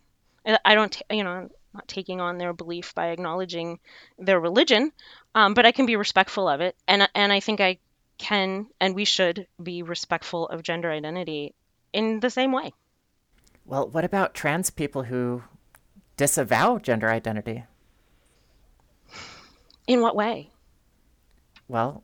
I 0.64 0.74
don't, 0.74 1.00
you 1.10 1.24
know, 1.24 1.30
I'm 1.30 1.50
not 1.74 1.88
taking 1.88 2.20
on 2.20 2.38
their 2.38 2.52
belief 2.52 2.94
by 2.94 3.08
acknowledging 3.08 3.80
their 4.18 4.40
religion, 4.40 4.92
um, 5.34 5.54
but 5.54 5.66
I 5.66 5.72
can 5.72 5.86
be 5.86 5.96
respectful 5.96 6.48
of 6.48 6.60
it, 6.60 6.76
and 6.88 7.08
and 7.14 7.32
I 7.32 7.40
think 7.40 7.60
I 7.60 7.78
can 8.18 8.68
and 8.80 8.94
we 8.94 9.04
should 9.04 9.46
be 9.62 9.82
respectful 9.82 10.48
of 10.48 10.62
gender 10.62 10.90
identity 10.90 11.54
in 11.92 12.20
the 12.20 12.30
same 12.30 12.52
way. 12.52 12.72
Well, 13.72 13.88
what 13.88 14.04
about 14.04 14.34
trans 14.34 14.68
people 14.68 15.04
who 15.04 15.44
disavow 16.18 16.76
gender 16.76 17.08
identity? 17.08 17.64
In 19.86 20.02
what 20.02 20.14
way? 20.14 20.50
Well, 21.68 22.02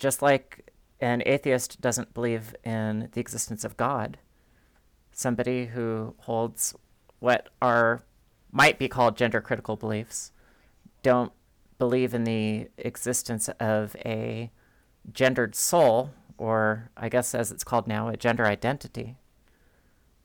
just 0.00 0.22
like 0.22 0.72
an 0.98 1.22
atheist 1.24 1.80
doesn't 1.80 2.14
believe 2.14 2.56
in 2.64 3.10
the 3.12 3.20
existence 3.20 3.62
of 3.62 3.76
God, 3.76 4.18
somebody 5.12 5.66
who 5.66 6.16
holds 6.18 6.74
what 7.20 7.48
are 7.62 8.02
might 8.50 8.76
be 8.76 8.88
called 8.88 9.16
gender 9.16 9.40
critical 9.40 9.76
beliefs 9.76 10.32
don't 11.04 11.30
believe 11.78 12.12
in 12.12 12.24
the 12.24 12.70
existence 12.76 13.48
of 13.60 13.94
a 14.04 14.50
gendered 15.12 15.54
soul 15.54 16.10
or 16.38 16.90
I 16.96 17.08
guess 17.08 17.36
as 17.36 17.52
it's 17.52 17.62
called 17.62 17.86
now 17.86 18.08
a 18.08 18.16
gender 18.16 18.46
identity. 18.46 19.16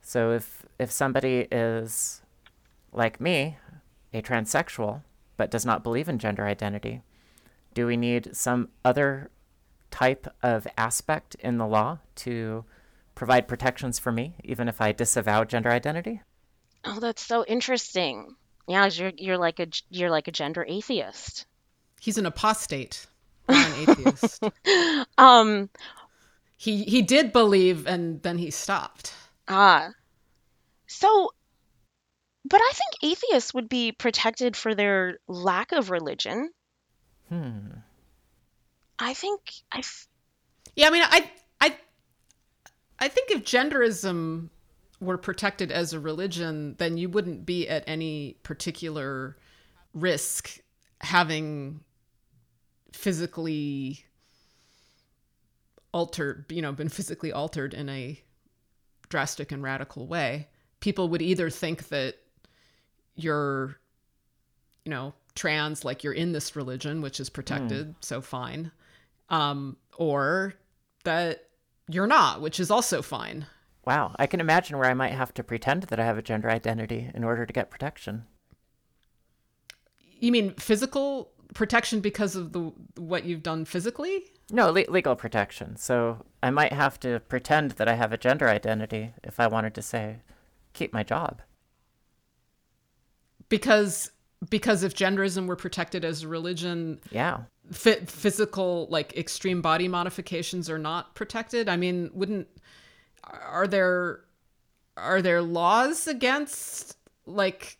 So 0.08 0.32
if 0.32 0.64
if 0.78 0.90
somebody 0.90 1.46
is 1.52 2.22
like 2.94 3.20
me, 3.20 3.58
a 4.14 4.22
transsexual, 4.22 5.02
but 5.36 5.50
does 5.50 5.66
not 5.66 5.82
believe 5.82 6.08
in 6.08 6.18
gender 6.18 6.46
identity, 6.46 7.02
do 7.74 7.86
we 7.86 7.98
need 7.98 8.34
some 8.34 8.70
other 8.86 9.30
type 9.90 10.26
of 10.42 10.66
aspect 10.78 11.34
in 11.40 11.58
the 11.58 11.66
law 11.66 11.98
to 12.24 12.64
provide 13.14 13.46
protections 13.46 13.98
for 13.98 14.10
me, 14.10 14.36
even 14.42 14.66
if 14.66 14.80
I 14.80 14.92
disavow 14.92 15.44
gender 15.44 15.68
identity? 15.68 16.22
Oh, 16.86 17.00
that's 17.00 17.20
so 17.20 17.44
interesting. 17.44 18.34
Yeah, 18.66 18.86
you're 18.86 19.12
you're 19.14 19.36
like 19.36 19.60
a 19.60 19.66
you're 19.90 20.10
like 20.10 20.26
a 20.26 20.32
gender 20.32 20.64
atheist. 20.66 21.44
He's 22.00 22.16
an 22.16 22.24
apostate, 22.24 23.06
not 23.46 23.66
an 23.66 23.90
atheist. 23.90 24.42
um, 25.18 25.68
he 26.56 26.84
he 26.84 27.02
did 27.02 27.30
believe, 27.30 27.86
and 27.86 28.22
then 28.22 28.38
he 28.38 28.50
stopped. 28.50 29.12
Ah, 29.48 29.90
so, 30.88 31.30
but 32.44 32.60
I 32.60 32.72
think 32.74 33.12
atheists 33.12 33.52
would 33.54 33.68
be 33.68 33.92
protected 33.92 34.56
for 34.56 34.74
their 34.74 35.18
lack 35.28 35.72
of 35.72 35.90
religion. 35.90 36.50
Hmm. 37.28 37.58
I 38.98 39.14
think 39.14 39.40
I. 39.70 39.82
Yeah, 40.74 40.88
I 40.88 40.90
mean, 40.90 41.02
I, 41.04 41.30
I, 41.60 41.76
I 42.98 43.08
think 43.08 43.30
if 43.30 43.44
genderism 43.44 44.48
were 45.00 45.18
protected 45.18 45.70
as 45.70 45.92
a 45.92 46.00
religion, 46.00 46.74
then 46.78 46.96
you 46.96 47.08
wouldn't 47.08 47.44
be 47.46 47.68
at 47.68 47.84
any 47.86 48.36
particular 48.42 49.36
risk 49.92 50.58
having 51.00 51.80
physically 52.92 54.04
altered, 55.92 56.46
you 56.48 56.62
know, 56.62 56.72
been 56.72 56.88
physically 56.88 57.30
altered 57.30 57.74
in 57.74 57.88
a 57.88 58.20
drastic 59.08 59.52
and 59.52 59.62
radical 59.62 60.06
way. 60.06 60.48
People 60.80 61.08
would 61.08 61.22
either 61.22 61.50
think 61.50 61.88
that 61.88 62.16
you're, 63.16 63.76
you 64.84 64.90
know, 64.90 65.14
trans 65.38 65.84
like 65.84 66.02
you're 66.02 66.12
in 66.12 66.32
this 66.32 66.56
religion 66.56 67.00
which 67.00 67.20
is 67.20 67.30
protected 67.30 67.90
mm. 67.90 67.94
so 68.00 68.20
fine 68.20 68.72
um, 69.30 69.76
or 69.96 70.52
that 71.04 71.44
you're 71.88 72.08
not 72.08 72.40
which 72.40 72.58
is 72.58 72.70
also 72.70 73.00
fine. 73.00 73.46
Wow. 73.86 74.14
I 74.18 74.26
can 74.26 74.40
imagine 74.40 74.76
where 74.76 74.90
i 74.90 74.94
might 74.94 75.12
have 75.12 75.32
to 75.34 75.44
pretend 75.44 75.84
that 75.84 76.00
i 76.00 76.04
have 76.04 76.18
a 76.18 76.22
gender 76.22 76.50
identity 76.50 77.10
in 77.14 77.22
order 77.22 77.46
to 77.46 77.52
get 77.52 77.70
protection. 77.70 78.24
You 80.18 80.32
mean 80.32 80.54
physical 80.54 81.30
protection 81.54 82.00
because 82.00 82.34
of 82.34 82.52
the 82.52 82.72
what 82.96 83.24
you've 83.24 83.44
done 83.44 83.64
physically? 83.64 84.24
No 84.50 84.70
le- 84.70 84.90
legal 84.90 85.14
protection. 85.14 85.76
So 85.76 86.26
i 86.42 86.50
might 86.50 86.72
have 86.72 86.98
to 87.00 87.20
pretend 87.20 87.72
that 87.72 87.86
i 87.86 87.94
have 87.94 88.12
a 88.12 88.18
gender 88.18 88.48
identity 88.48 89.12
if 89.22 89.38
i 89.38 89.46
wanted 89.46 89.74
to 89.74 89.82
say 89.82 90.18
keep 90.72 90.92
my 90.92 91.02
job 91.02 91.40
because 93.48 94.10
because 94.50 94.84
if 94.84 94.94
genderism 94.94 95.46
were 95.46 95.56
protected 95.56 96.04
as 96.04 96.22
a 96.22 96.28
religion, 96.28 97.00
yeah, 97.10 97.40
f- 97.70 98.08
physical 98.08 98.86
like 98.90 99.16
extreme 99.16 99.60
body 99.60 99.88
modifications 99.88 100.70
are 100.70 100.78
not 100.78 101.14
protected. 101.14 101.68
I 101.68 101.76
mean, 101.76 102.10
wouldn't 102.12 102.48
are 103.24 103.66
there 103.66 104.20
are 104.96 105.22
there 105.22 105.42
laws 105.42 106.06
against 106.06 106.96
like 107.26 107.78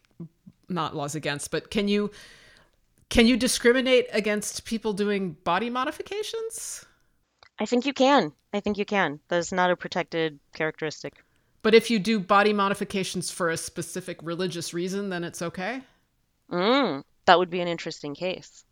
not 0.68 0.96
laws 0.96 1.14
against, 1.14 1.50
but 1.50 1.70
can 1.70 1.88
you 1.88 2.10
can 3.08 3.26
you 3.26 3.36
discriminate 3.36 4.06
against 4.12 4.64
people 4.64 4.92
doing 4.92 5.36
body 5.44 5.70
modifications? 5.70 6.84
I 7.58 7.66
think 7.66 7.86
you 7.86 7.92
can. 7.92 8.32
I 8.52 8.60
think 8.60 8.78
you 8.78 8.84
can. 8.84 9.20
That's 9.28 9.52
not 9.52 9.70
a 9.70 9.76
protected 9.76 10.38
characteristic. 10.54 11.14
But 11.68 11.74
if 11.74 11.90
you 11.90 11.98
do 11.98 12.18
body 12.18 12.54
modifications 12.54 13.30
for 13.30 13.50
a 13.50 13.56
specific 13.58 14.20
religious 14.22 14.72
reason, 14.72 15.10
then 15.10 15.22
it's 15.22 15.42
okay? 15.42 15.82
Mm, 16.50 17.04
that 17.26 17.38
would 17.38 17.50
be 17.50 17.60
an 17.60 17.68
interesting 17.68 18.14
case. 18.14 18.64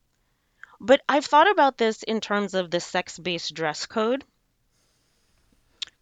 But 0.80 1.02
I've 1.06 1.26
thought 1.26 1.50
about 1.50 1.76
this 1.76 2.02
in 2.04 2.22
terms 2.22 2.54
of 2.54 2.70
the 2.70 2.80
sex 2.80 3.18
based 3.18 3.52
dress 3.52 3.84
code 3.84 4.24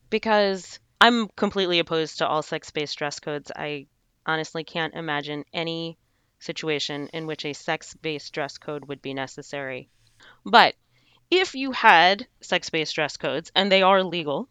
because 0.09 0.79
I'm 1.01 1.27
completely 1.31 1.81
opposed 1.81 2.19
to 2.19 2.29
all 2.29 2.43
sex 2.43 2.71
based 2.71 2.97
dress 2.97 3.19
codes. 3.19 3.51
I 3.57 3.89
honestly 4.25 4.63
can't 4.63 4.95
imagine 4.95 5.47
any 5.53 5.99
situation 6.39 7.09
in 7.09 7.27
which 7.27 7.45
a 7.45 7.55
sex 7.55 7.95
based 7.95 8.33
dress 8.33 8.57
code 8.57 8.87
would 8.87 9.03
be 9.03 9.15
necessary. 9.15 9.89
But 10.47 10.77
if 11.29 11.57
you 11.57 11.73
had 11.73 12.29
sex 12.41 12.71
based 12.71 12.95
dress 12.95 13.17
codes 13.17 13.51
and 13.57 13.73
they 13.73 13.83
are 13.83 14.05
legal, 14.05 14.49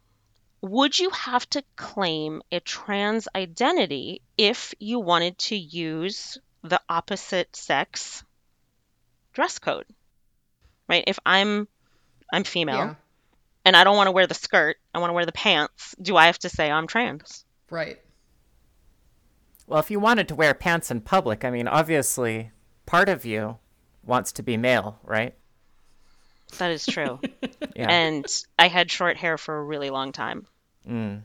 would 0.64 0.98
you 0.98 1.10
have 1.10 1.48
to 1.52 1.62
claim 1.76 2.42
a 2.52 2.62
trans 2.62 3.28
identity 3.36 4.22
if 4.38 4.74
you 4.80 5.00
wanted 5.00 5.38
to 5.38 5.56
use 5.56 6.40
the 6.64 6.80
opposite 6.90 7.54
sex 7.56 8.24
dress 9.34 9.60
code. 9.60 9.86
Right? 10.88 11.04
If 11.06 11.20
I'm 11.26 11.68
I'm 12.32 12.44
female 12.44 12.76
yeah. 12.78 12.96
and 13.66 13.76
I 13.76 13.84
don't 13.84 13.98
want 13.98 14.08
to 14.08 14.12
wear 14.12 14.26
the 14.26 14.34
skirt, 14.34 14.78
I 14.94 15.00
want 15.00 15.10
to 15.10 15.14
wear 15.14 15.26
the 15.26 15.32
pants, 15.32 15.96
do 16.02 16.16
I 16.16 16.28
have 16.28 16.40
to 16.40 16.50
say 16.50 16.72
I'm 16.72 16.88
trans? 16.88 17.44
Right. 17.70 18.00
Well, 19.68 19.80
if 19.80 19.92
you 19.92 20.00
wanted 20.00 20.30
to 20.30 20.36
wear 20.36 20.54
pants 20.54 20.90
in 20.92 21.02
public, 21.02 21.46
I 21.46 21.50
mean, 21.50 21.68
obviously 21.68 22.52
part 22.86 23.10
of 23.10 23.26
you 23.26 23.58
wants 24.04 24.32
to 24.34 24.44
be 24.44 24.58
male, 24.58 25.00
right? 25.04 25.36
That 26.58 26.72
is 26.72 26.86
true. 26.86 27.20
yeah. 27.76 27.90
And 27.90 28.26
I 28.58 28.68
had 28.68 28.92
short 28.92 29.18
hair 29.18 29.38
for 29.38 29.58
a 29.58 29.64
really 29.64 29.90
long 29.90 30.12
time. 30.12 30.48
Mm. 30.90 31.22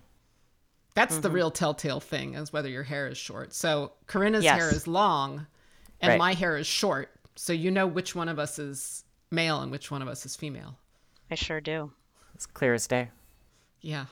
That's 0.94 1.14
mm-hmm. 1.14 1.22
the 1.22 1.30
real 1.30 1.50
telltale 1.50 2.00
thing 2.00 2.34
is 2.34 2.52
whether 2.52 2.68
your 2.68 2.82
hair 2.82 3.06
is 3.08 3.18
short. 3.18 3.52
So 3.54 3.92
Corinna's 4.06 4.44
yes. 4.44 4.58
hair 4.58 4.70
is 4.70 4.86
long 4.86 5.46
and 6.00 6.10
right. 6.10 6.18
my 6.18 6.34
hair 6.34 6.56
is 6.56 6.66
short. 6.66 7.10
So 7.36 7.52
you 7.52 7.70
know 7.70 7.86
which 7.86 8.14
one 8.14 8.28
of 8.28 8.38
us 8.38 8.58
is 8.58 9.04
male 9.30 9.60
and 9.60 9.70
which 9.70 9.90
one 9.90 10.02
of 10.02 10.08
us 10.08 10.26
is 10.26 10.34
female. 10.34 10.76
I 11.30 11.34
sure 11.34 11.60
do. 11.60 11.92
It's 12.34 12.46
clear 12.46 12.74
as 12.74 12.86
day. 12.86 13.10
Yeah. 13.80 14.06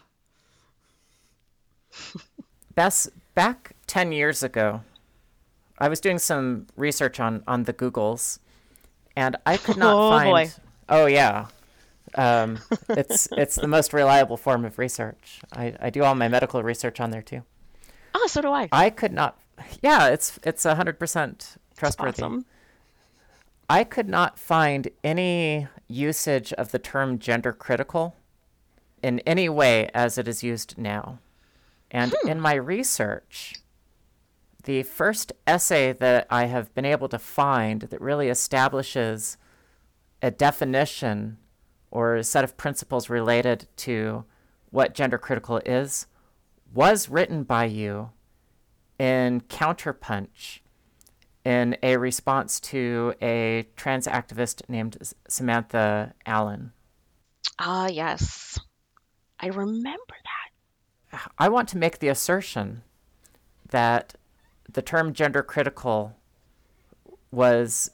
Bess, 2.74 3.08
back 3.34 3.74
10 3.86 4.12
years 4.12 4.42
ago, 4.42 4.82
I 5.78 5.88
was 5.88 6.00
doing 6.00 6.18
some 6.18 6.66
research 6.76 7.20
on 7.20 7.42
on 7.46 7.64
the 7.64 7.72
Googles, 7.72 8.38
and 9.14 9.36
I 9.44 9.56
could 9.56 9.76
not 9.76 9.94
Oh, 9.94 10.10
find. 10.10 10.30
boy. 10.30 10.50
Oh 10.88 11.06
yeah, 11.06 11.48
um, 12.14 12.58
it's 12.88 13.28
it's 13.36 13.56
the 13.56 13.68
most 13.68 13.92
reliable 13.92 14.36
form 14.36 14.64
of 14.64 14.78
research. 14.78 15.40
I, 15.52 15.74
I 15.80 15.90
do 15.90 16.04
all 16.04 16.14
my 16.14 16.28
medical 16.28 16.62
research 16.62 17.00
on 17.00 17.10
there 17.10 17.22
too. 17.22 17.42
Oh, 18.14 18.26
so 18.28 18.40
do 18.40 18.50
I. 18.50 18.68
I 18.72 18.90
could 18.90 19.12
not. 19.12 19.38
Yeah, 19.82 20.08
it's 20.08 20.38
it's 20.42 20.64
a 20.64 20.74
hundred 20.74 20.98
percent 20.98 21.56
trustworthy. 21.76 22.22
Awesome. 22.22 22.46
I 23.68 23.84
could 23.84 24.08
not 24.08 24.38
find 24.38 24.88
any 25.02 25.66
usage 25.88 26.52
of 26.52 26.70
the 26.70 26.78
term 26.78 27.18
gender 27.18 27.52
critical 27.52 28.14
in 29.02 29.18
any 29.20 29.48
way 29.48 29.90
as 29.92 30.18
it 30.18 30.28
is 30.28 30.42
used 30.42 30.78
now. 30.78 31.18
And 31.90 32.14
in 32.26 32.40
my 32.40 32.54
research, 32.54 33.54
the 34.64 34.82
first 34.82 35.32
essay 35.46 35.92
that 35.92 36.26
I 36.30 36.46
have 36.46 36.74
been 36.74 36.84
able 36.84 37.08
to 37.08 37.18
find 37.18 37.82
that 37.82 38.00
really 38.00 38.28
establishes 38.28 39.36
a 40.22 40.30
definition 40.30 41.38
or 41.96 42.16
a 42.16 42.22
set 42.22 42.44
of 42.44 42.58
principles 42.58 43.08
related 43.08 43.66
to 43.74 44.22
what 44.68 44.92
gender 44.92 45.16
critical 45.16 45.62
is 45.64 46.06
was 46.74 47.08
written 47.08 47.42
by 47.42 47.64
you 47.64 48.10
in 48.98 49.40
Counterpunch 49.48 50.58
in 51.42 51.74
a 51.82 51.96
response 51.96 52.60
to 52.60 53.14
a 53.22 53.66
trans 53.76 54.06
activist 54.06 54.60
named 54.68 54.98
Samantha 55.26 56.12
Allen. 56.26 56.72
Ah, 57.58 57.88
yes. 57.88 58.60
I 59.40 59.46
remember 59.46 60.16
that. 61.12 61.30
I 61.38 61.48
want 61.48 61.66
to 61.70 61.78
make 61.78 62.00
the 62.00 62.08
assertion 62.08 62.82
that 63.70 64.16
the 64.70 64.82
term 64.82 65.14
gender 65.14 65.42
critical 65.42 66.14
was, 67.30 67.90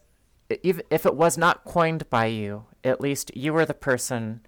if, 0.62 0.80
if 0.90 1.06
it 1.06 1.14
was 1.14 1.38
not 1.38 1.64
coined 1.64 2.08
by 2.10 2.26
you, 2.26 2.64
at 2.84 3.00
least 3.00 3.34
you 3.36 3.52
were 3.52 3.66
the 3.66 3.74
person 3.74 4.40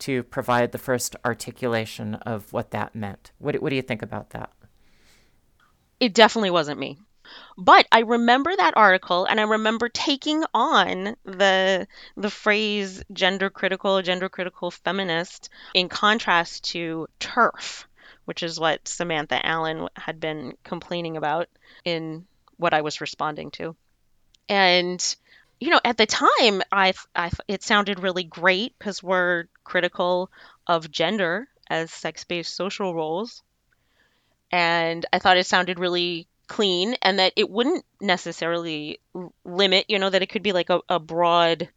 to 0.00 0.22
provide 0.22 0.72
the 0.72 0.78
first 0.78 1.14
articulation 1.24 2.14
of 2.16 2.52
what 2.52 2.70
that 2.70 2.94
meant. 2.94 3.32
What, 3.38 3.60
what 3.62 3.70
do 3.70 3.76
you 3.76 3.82
think 3.82 4.02
about 4.02 4.30
that? 4.30 4.50
It 6.00 6.14
definitely 6.14 6.50
wasn't 6.50 6.80
me. 6.80 6.98
But 7.56 7.86
I 7.92 8.00
remember 8.00 8.54
that 8.56 8.76
article 8.76 9.24
and 9.24 9.38
I 9.38 9.44
remember 9.44 9.88
taking 9.88 10.42
on 10.52 11.16
the 11.24 11.86
the 12.16 12.30
phrase 12.30 13.04
gender 13.12 13.50
critical, 13.50 14.02
gender 14.02 14.28
critical 14.28 14.70
feminist 14.70 15.48
in 15.74 15.88
contrast 15.88 16.64
to 16.72 17.06
turf, 17.20 17.86
which 18.24 18.42
is 18.42 18.58
what 18.58 18.88
Samantha 18.88 19.44
Allen 19.46 19.88
had 19.94 20.18
been 20.18 20.56
complaining 20.64 21.16
about 21.16 21.48
in 21.84 22.26
what 22.56 22.74
I 22.74 22.80
was 22.80 23.00
responding 23.00 23.50
to. 23.52 23.76
And 24.48 25.16
you 25.60 25.68
know, 25.70 25.80
at 25.84 25.98
the 25.98 26.06
time, 26.06 26.62
I, 26.72 26.94
I 27.14 27.30
it 27.46 27.62
sounded 27.62 28.00
really 28.00 28.24
great 28.24 28.74
because 28.78 29.02
we're 29.02 29.44
critical 29.62 30.30
of 30.66 30.90
gender 30.90 31.48
as 31.68 31.92
sex-based 31.92 32.52
social 32.52 32.94
roles, 32.94 33.42
and 34.50 35.04
I 35.12 35.18
thought 35.18 35.36
it 35.36 35.46
sounded 35.46 35.78
really 35.78 36.26
clean, 36.48 36.96
and 37.02 37.18
that 37.18 37.34
it 37.36 37.48
wouldn't 37.48 37.84
necessarily 38.00 38.98
limit, 39.44 39.84
you 39.88 39.98
know, 39.98 40.10
that 40.10 40.22
it 40.22 40.30
could 40.30 40.42
be 40.42 40.52
like 40.52 40.70
a, 40.70 40.80
a 40.88 40.98
broad, 40.98 41.68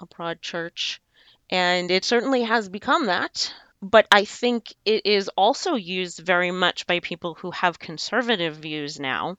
a 0.00 0.06
broad 0.06 0.42
church, 0.42 1.00
and 1.48 1.90
it 1.90 2.04
certainly 2.04 2.42
has 2.42 2.68
become 2.68 3.06
that. 3.06 3.54
But 3.80 4.06
I 4.10 4.24
think 4.24 4.74
it 4.84 5.06
is 5.06 5.28
also 5.36 5.74
used 5.74 6.18
very 6.18 6.50
much 6.50 6.86
by 6.86 7.00
people 7.00 7.34
who 7.34 7.50
have 7.52 7.78
conservative 7.78 8.56
views 8.56 8.98
now, 8.98 9.38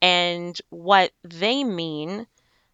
and 0.00 0.58
what 0.70 1.12
they 1.22 1.64
mean 1.64 2.26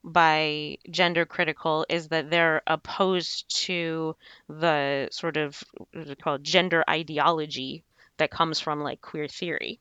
by 0.07 0.79
gender 0.89 1.27
critical 1.27 1.85
is 1.89 2.09
that 2.09 2.31
they're 2.31 2.63
opposed 2.67 3.65
to 3.65 4.17
the 4.49 5.09
sort 5.11 5.37
of 5.37 5.63
what 5.93 6.05
is 6.05 6.11
it 6.11 6.23
called 6.23 6.45
gender 6.45 6.85
ideology 6.89 7.85
that 8.19 8.31
comes 8.31 8.61
from 8.61 8.81
like 8.81 9.01
queer 9.01 9.29
theory. 9.29 9.81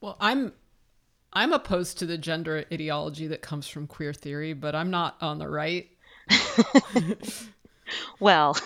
Well, 0.00 0.16
I'm 0.20 0.52
I'm 1.32 1.52
opposed 1.52 1.98
to 1.98 2.06
the 2.06 2.18
gender 2.18 2.64
ideology 2.70 3.28
that 3.28 3.42
comes 3.42 3.66
from 3.66 3.86
queer 3.86 4.12
theory, 4.12 4.52
but 4.52 4.74
I'm 4.74 4.90
not 4.90 5.16
on 5.20 5.38
the 5.38 5.48
right. 5.48 5.88
Well, 8.20 8.56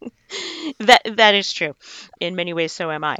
that 0.80 1.02
that 1.16 1.34
is 1.34 1.52
true. 1.52 1.74
In 2.20 2.36
many 2.36 2.52
ways 2.52 2.72
so 2.72 2.90
am 2.90 3.04
I. 3.04 3.18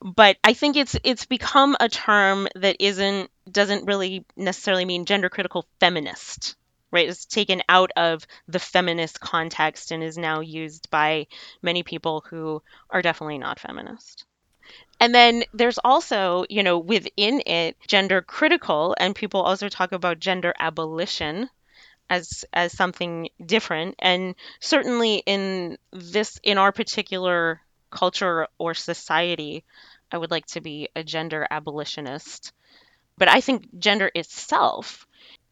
But 0.00 0.36
I 0.42 0.54
think 0.54 0.76
it's 0.76 0.96
it's 1.04 1.26
become 1.26 1.76
a 1.78 1.88
term 1.88 2.48
that 2.56 2.76
isn't 2.80 3.30
doesn't 3.50 3.86
really 3.86 4.24
necessarily 4.36 4.84
mean 4.84 5.04
gender 5.04 5.28
critical 5.28 5.66
feminist. 5.80 6.56
Right? 6.90 7.08
It's 7.08 7.24
taken 7.24 7.62
out 7.70 7.90
of 7.96 8.26
the 8.48 8.58
feminist 8.58 9.18
context 9.18 9.92
and 9.92 10.02
is 10.02 10.18
now 10.18 10.40
used 10.40 10.90
by 10.90 11.26
many 11.62 11.82
people 11.82 12.22
who 12.28 12.62
are 12.90 13.00
definitely 13.00 13.38
not 13.38 13.58
feminist. 13.58 14.26
And 15.00 15.14
then 15.14 15.42
there's 15.52 15.78
also, 15.78 16.44
you 16.48 16.62
know, 16.62 16.78
within 16.78 17.42
it, 17.46 17.76
gender 17.88 18.22
critical, 18.22 18.94
and 18.98 19.14
people 19.14 19.40
also 19.40 19.68
talk 19.68 19.92
about 19.92 20.20
gender 20.20 20.54
abolition 20.58 21.48
as 22.10 22.44
as 22.52 22.72
something 22.72 23.28
different. 23.44 23.96
And 23.98 24.34
certainly 24.60 25.22
in 25.26 25.78
this, 25.92 26.38
in 26.42 26.58
our 26.58 26.72
particular 26.72 27.60
culture 27.90 28.46
or 28.58 28.74
society, 28.74 29.64
I 30.12 30.18
would 30.18 30.30
like 30.30 30.46
to 30.48 30.60
be 30.60 30.88
a 30.94 31.02
gender 31.02 31.46
abolitionist. 31.50 32.52
But 33.18 33.28
I 33.28 33.40
think 33.40 33.78
gender 33.78 34.10
itself, 34.14 35.06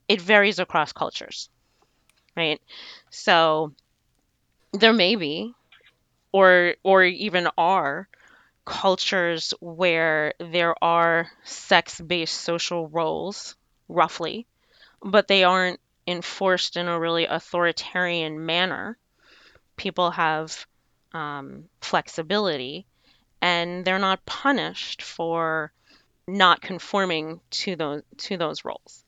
it 0.09 0.21
varies 0.21 0.59
across 0.59 0.93
cultures, 0.93 1.49
right? 2.37 2.61
So 3.11 3.75
there 4.73 4.93
may 4.93 5.17
be, 5.17 5.55
or 6.33 6.77
or 6.83 7.05
even 7.05 7.49
are 7.59 8.09
cultures 8.65 9.55
where 9.61 10.35
there 10.39 10.75
are 10.85 11.31
sex-based 11.45 12.35
social 12.35 12.89
roles, 12.89 13.57
roughly, 13.89 14.47
but 15.03 15.29
they 15.29 15.45
aren't 15.45 15.81
enforced 16.07 16.77
in 16.77 16.89
a 16.89 17.01
really 17.01 17.27
authoritarian 17.27 18.47
manner. 18.47 18.99
People 19.77 20.11
have 20.13 20.67
um, 21.13 21.69
flexibility, 21.81 22.87
and 23.43 23.85
they're 23.85 23.99
not 23.99 24.27
punished 24.27 25.03
for 25.03 25.73
not 26.27 26.61
conforming 26.61 27.41
to 27.51 27.77
those 27.77 28.03
to 28.19 28.37
those 28.37 28.65
roles. 28.65 29.05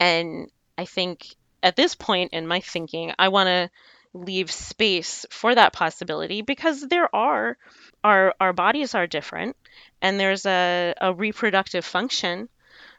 And 0.00 0.50
I 0.76 0.84
think 0.84 1.34
at 1.62 1.76
this 1.76 1.94
point 1.94 2.32
in 2.32 2.46
my 2.46 2.60
thinking, 2.60 3.12
I 3.18 3.28
want 3.28 3.48
to 3.48 3.70
leave 4.14 4.50
space 4.50 5.24
for 5.30 5.54
that 5.54 5.72
possibility 5.72 6.42
because 6.42 6.86
there 6.88 7.14
are 7.14 7.56
our 8.04 8.34
our 8.40 8.52
bodies 8.52 8.94
are 8.94 9.06
different 9.06 9.56
and 10.02 10.20
there's 10.20 10.44
a, 10.44 10.94
a 11.00 11.14
reproductive 11.14 11.84
function 11.84 12.48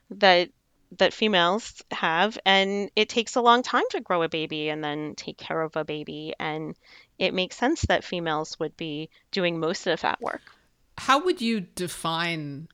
that 0.10 0.50
that 0.98 1.14
females 1.14 1.84
have 1.92 2.38
and 2.46 2.90
it 2.96 3.10
takes 3.10 3.36
a 3.36 3.42
long 3.42 3.62
time 3.64 3.84
to 3.92 4.02
grow 4.02 4.24
a 4.24 4.30
baby 4.30 4.70
and 4.70 4.84
then 4.84 5.14
take 5.16 5.38
care 5.38 5.62
of 5.62 5.76
a 5.76 5.86
baby 5.86 6.34
and 6.40 6.76
it 7.20 7.34
makes 7.34 7.58
sense 7.58 7.82
that 7.84 8.04
females 8.04 8.60
would 8.60 8.76
be 8.76 9.10
doing 9.32 9.60
most 9.60 9.86
of 9.86 10.02
that 10.02 10.20
work 10.20 10.42
How 10.98 11.24
would 11.24 11.42
you 11.42 11.62
define 11.62 12.68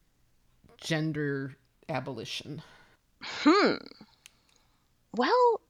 gender 0.82 1.56
abolition? 1.88 2.62
Hmm. 3.22 3.76
Well, 5.16 5.62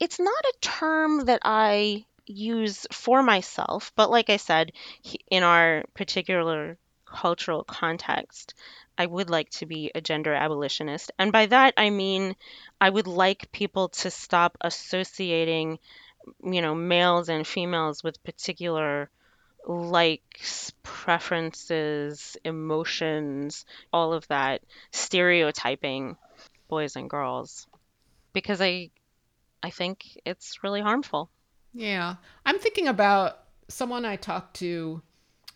it's 0.00 0.18
not 0.18 0.44
a 0.44 0.58
term 0.60 1.24
that 1.26 1.40
I 1.44 2.04
use 2.26 2.86
for 2.92 3.22
myself, 3.22 3.92
but 3.96 4.10
like 4.10 4.30
I 4.30 4.36
said, 4.36 4.72
in 5.30 5.42
our 5.42 5.84
particular 5.94 6.78
cultural 7.06 7.64
context, 7.64 8.54
I 8.98 9.06
would 9.06 9.30
like 9.30 9.50
to 9.50 9.66
be 9.66 9.90
a 9.94 10.00
gender 10.00 10.34
abolitionist. 10.34 11.12
And 11.18 11.32
by 11.32 11.46
that, 11.46 11.74
I 11.76 11.90
mean 11.90 12.36
I 12.80 12.90
would 12.90 13.06
like 13.06 13.52
people 13.52 13.88
to 13.88 14.10
stop 14.10 14.58
associating, 14.60 15.78
you 16.42 16.60
know, 16.60 16.74
males 16.74 17.28
and 17.28 17.46
females 17.46 18.02
with 18.02 18.22
particular 18.24 19.10
likes, 19.68 20.72
preferences, 20.82 22.36
emotions, 22.44 23.66
all 23.92 24.12
of 24.14 24.26
that 24.28 24.62
stereotyping 24.92 26.16
boys 26.68 26.96
and 26.96 27.08
girls 27.08 27.66
because 28.32 28.60
I 28.60 28.90
I 29.62 29.70
think 29.70 30.18
it's 30.24 30.62
really 30.62 30.80
harmful. 30.80 31.30
Yeah. 31.74 32.16
I'm 32.46 32.58
thinking 32.58 32.88
about 32.88 33.40
someone 33.68 34.04
I 34.04 34.16
talked 34.16 34.56
to 34.56 35.02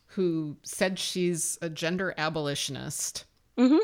who 0.06 0.56
said 0.62 0.98
she's 0.98 1.56
a 1.62 1.70
gender 1.70 2.12
abolitionist. 2.18 3.24
Mhm. 3.56 3.78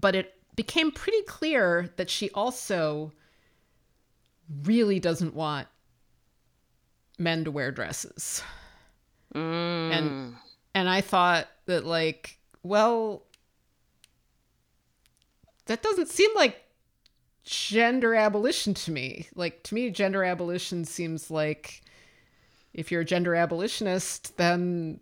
But 0.00 0.14
it 0.14 0.34
became 0.54 0.92
pretty 0.92 1.22
clear 1.22 1.90
that 1.96 2.10
she 2.10 2.30
also 2.30 3.12
really 4.62 5.00
doesn't 5.00 5.34
want 5.34 5.66
men 7.18 7.44
to 7.44 7.50
wear 7.50 7.72
dresses. 7.72 8.42
Mm. 9.34 9.92
And 9.92 10.36
and 10.74 10.88
I 10.88 11.00
thought 11.00 11.48
that 11.66 11.84
like, 11.84 12.38
well, 12.62 13.22
that 15.66 15.82
doesn't 15.82 16.08
seem 16.08 16.30
like 16.34 16.62
gender 17.44 18.14
abolition 18.14 18.74
to 18.74 18.90
me. 18.90 19.28
Like 19.34 19.62
to 19.64 19.74
me, 19.74 19.90
gender 19.90 20.24
abolition 20.24 20.84
seems 20.84 21.30
like 21.30 21.82
if 22.74 22.90
you're 22.90 23.02
a 23.02 23.06
gender 23.06 23.34
abolitionist, 23.34 24.36
then 24.36 25.00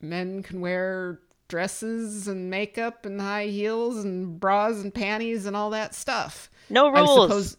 men 0.00 0.42
can 0.42 0.60
wear 0.60 1.20
dresses 1.48 2.26
and 2.26 2.50
makeup 2.50 3.06
and 3.06 3.20
high 3.20 3.46
heels 3.46 4.04
and 4.04 4.40
bras 4.40 4.76
and 4.82 4.92
panties 4.92 5.46
and 5.46 5.56
all 5.56 5.70
that 5.70 5.94
stuff. 5.94 6.50
No 6.68 6.88
I 6.88 7.00
rules. 7.00 7.56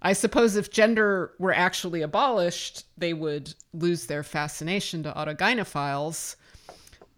Suppose 0.00 0.08
I 0.10 0.12
suppose 0.12 0.56
if 0.56 0.70
gender 0.70 1.32
were 1.38 1.52
actually 1.52 2.02
abolished, 2.02 2.84
they 2.96 3.14
would 3.14 3.54
lose 3.72 4.06
their 4.06 4.22
fascination 4.22 5.02
to 5.02 5.12
autogynephiles. 5.12 6.36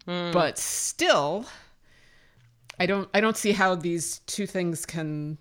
Hmm. 0.05 0.31
But 0.31 0.57
still, 0.57 1.45
I 2.79 2.87
don't 2.87 3.07
I 3.13 3.21
don't 3.21 3.37
see 3.37 3.51
how 3.51 3.75
these 3.75 4.19
two 4.25 4.47
things 4.47 4.85
can 4.85 5.37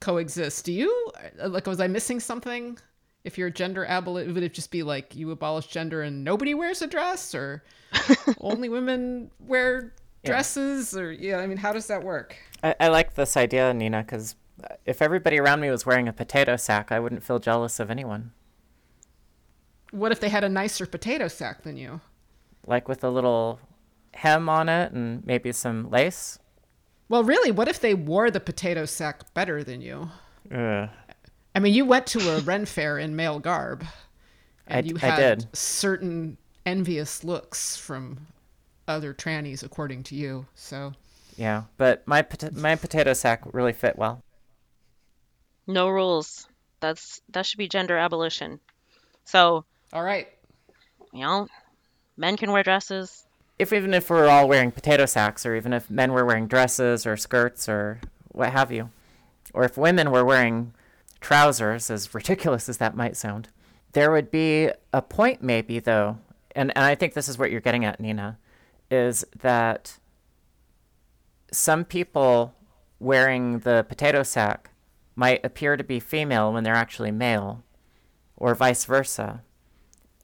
coexist. 0.00 0.64
Do 0.64 0.72
you? 0.72 1.12
Uh, 1.40 1.48
like 1.48 1.66
was 1.66 1.80
I 1.80 1.88
missing 1.88 2.20
something? 2.20 2.78
If 3.24 3.38
you're 3.38 3.50
gender 3.50 3.84
abolition, 3.84 4.34
would 4.34 4.42
it 4.42 4.54
just 4.54 4.70
be 4.70 4.82
like 4.82 5.14
you 5.14 5.30
abolish 5.30 5.66
gender 5.66 6.02
and 6.02 6.24
nobody 6.24 6.54
wears 6.54 6.82
a 6.82 6.86
dress 6.86 7.34
or 7.34 7.62
only 8.40 8.68
women 8.68 9.30
wear 9.38 9.92
dresses 10.24 10.96
or 10.96 11.12
yeah, 11.12 11.36
I 11.36 11.46
mean 11.46 11.58
how 11.58 11.72
does 11.72 11.86
that 11.88 12.02
work? 12.02 12.34
I, 12.62 12.74
I 12.80 12.88
like 12.88 13.14
this 13.14 13.36
idea, 13.36 13.74
Nina, 13.74 14.02
because 14.02 14.34
if 14.84 15.00
everybody 15.02 15.38
around 15.38 15.60
me 15.60 15.70
was 15.70 15.84
wearing 15.86 16.08
a 16.08 16.12
potato 16.12 16.56
sack, 16.56 16.92
I 16.92 17.00
wouldn't 17.00 17.22
feel 17.24 17.38
jealous 17.38 17.80
of 17.80 17.90
anyone. 17.90 18.32
What 19.90 20.12
if 20.12 20.20
they 20.20 20.28
had 20.28 20.44
a 20.44 20.48
nicer 20.48 20.86
potato 20.86 21.28
sack 21.28 21.62
than 21.62 21.76
you? 21.76 22.00
Like 22.66 22.88
with 22.88 23.04
a 23.04 23.10
little 23.10 23.60
hem 24.14 24.48
on 24.48 24.68
it 24.68 24.92
and 24.92 25.24
maybe 25.26 25.52
some 25.52 25.90
lace. 25.90 26.38
Well, 27.08 27.24
really, 27.24 27.50
what 27.50 27.68
if 27.68 27.80
they 27.80 27.94
wore 27.94 28.30
the 28.30 28.40
potato 28.40 28.86
sack 28.86 29.34
better 29.34 29.62
than 29.62 29.82
you? 29.82 30.08
Ugh. 30.50 30.88
I 31.54 31.58
mean, 31.58 31.74
you 31.74 31.84
went 31.84 32.06
to 32.08 32.36
a 32.36 32.40
Ren 32.40 32.64
fair 32.64 32.98
in 32.98 33.14
male 33.14 33.38
garb, 33.38 33.84
and 34.66 34.86
d- 34.86 34.90
you 34.92 34.96
I 35.02 35.06
had 35.06 35.54
certain 35.54 36.38
envious 36.64 37.22
looks 37.22 37.76
from 37.76 38.26
other 38.88 39.12
trannies, 39.12 39.62
according 39.62 40.04
to 40.04 40.14
you. 40.14 40.46
So, 40.54 40.94
Yeah, 41.36 41.64
but 41.76 42.06
my 42.06 42.22
pot- 42.22 42.54
my 42.54 42.76
potato 42.76 43.12
sack 43.12 43.42
really 43.52 43.74
fit 43.74 43.98
well. 43.98 44.22
No 45.66 45.88
rules. 45.88 46.46
That's 46.80 47.20
that 47.30 47.46
should 47.46 47.58
be 47.58 47.68
gender 47.68 47.96
abolition. 47.96 48.60
So, 49.24 49.64
all 49.92 50.02
right, 50.02 50.28
you 51.12 51.20
know, 51.20 51.46
men 52.16 52.36
can 52.36 52.50
wear 52.50 52.62
dresses. 52.62 53.24
If 53.58 53.72
even 53.72 53.94
if 53.94 54.10
we're 54.10 54.28
all 54.28 54.48
wearing 54.48 54.72
potato 54.72 55.06
sacks, 55.06 55.46
or 55.46 55.54
even 55.54 55.72
if 55.72 55.88
men 55.90 56.12
were 56.12 56.24
wearing 56.24 56.48
dresses 56.48 57.06
or 57.06 57.16
skirts 57.16 57.68
or 57.68 58.00
what 58.28 58.50
have 58.50 58.72
you, 58.72 58.90
or 59.54 59.64
if 59.64 59.76
women 59.76 60.10
were 60.10 60.24
wearing 60.24 60.74
trousers, 61.20 61.90
as 61.90 62.12
ridiculous 62.12 62.68
as 62.68 62.78
that 62.78 62.96
might 62.96 63.16
sound, 63.16 63.48
there 63.92 64.10
would 64.10 64.30
be 64.30 64.70
a 64.92 65.02
point 65.02 65.42
maybe 65.42 65.78
though, 65.78 66.18
and, 66.56 66.72
and 66.74 66.84
I 66.84 66.96
think 66.96 67.14
this 67.14 67.28
is 67.28 67.38
what 67.38 67.52
you're 67.52 67.60
getting 67.60 67.84
at, 67.84 68.00
Nina, 68.00 68.38
is 68.90 69.24
that 69.38 69.98
some 71.52 71.84
people 71.84 72.54
wearing 72.98 73.60
the 73.60 73.84
potato 73.88 74.22
sack 74.22 74.71
might 75.14 75.44
appear 75.44 75.76
to 75.76 75.84
be 75.84 76.00
female 76.00 76.52
when 76.52 76.64
they're 76.64 76.74
actually 76.74 77.10
male, 77.10 77.62
or 78.36 78.54
vice 78.54 78.84
versa. 78.84 79.42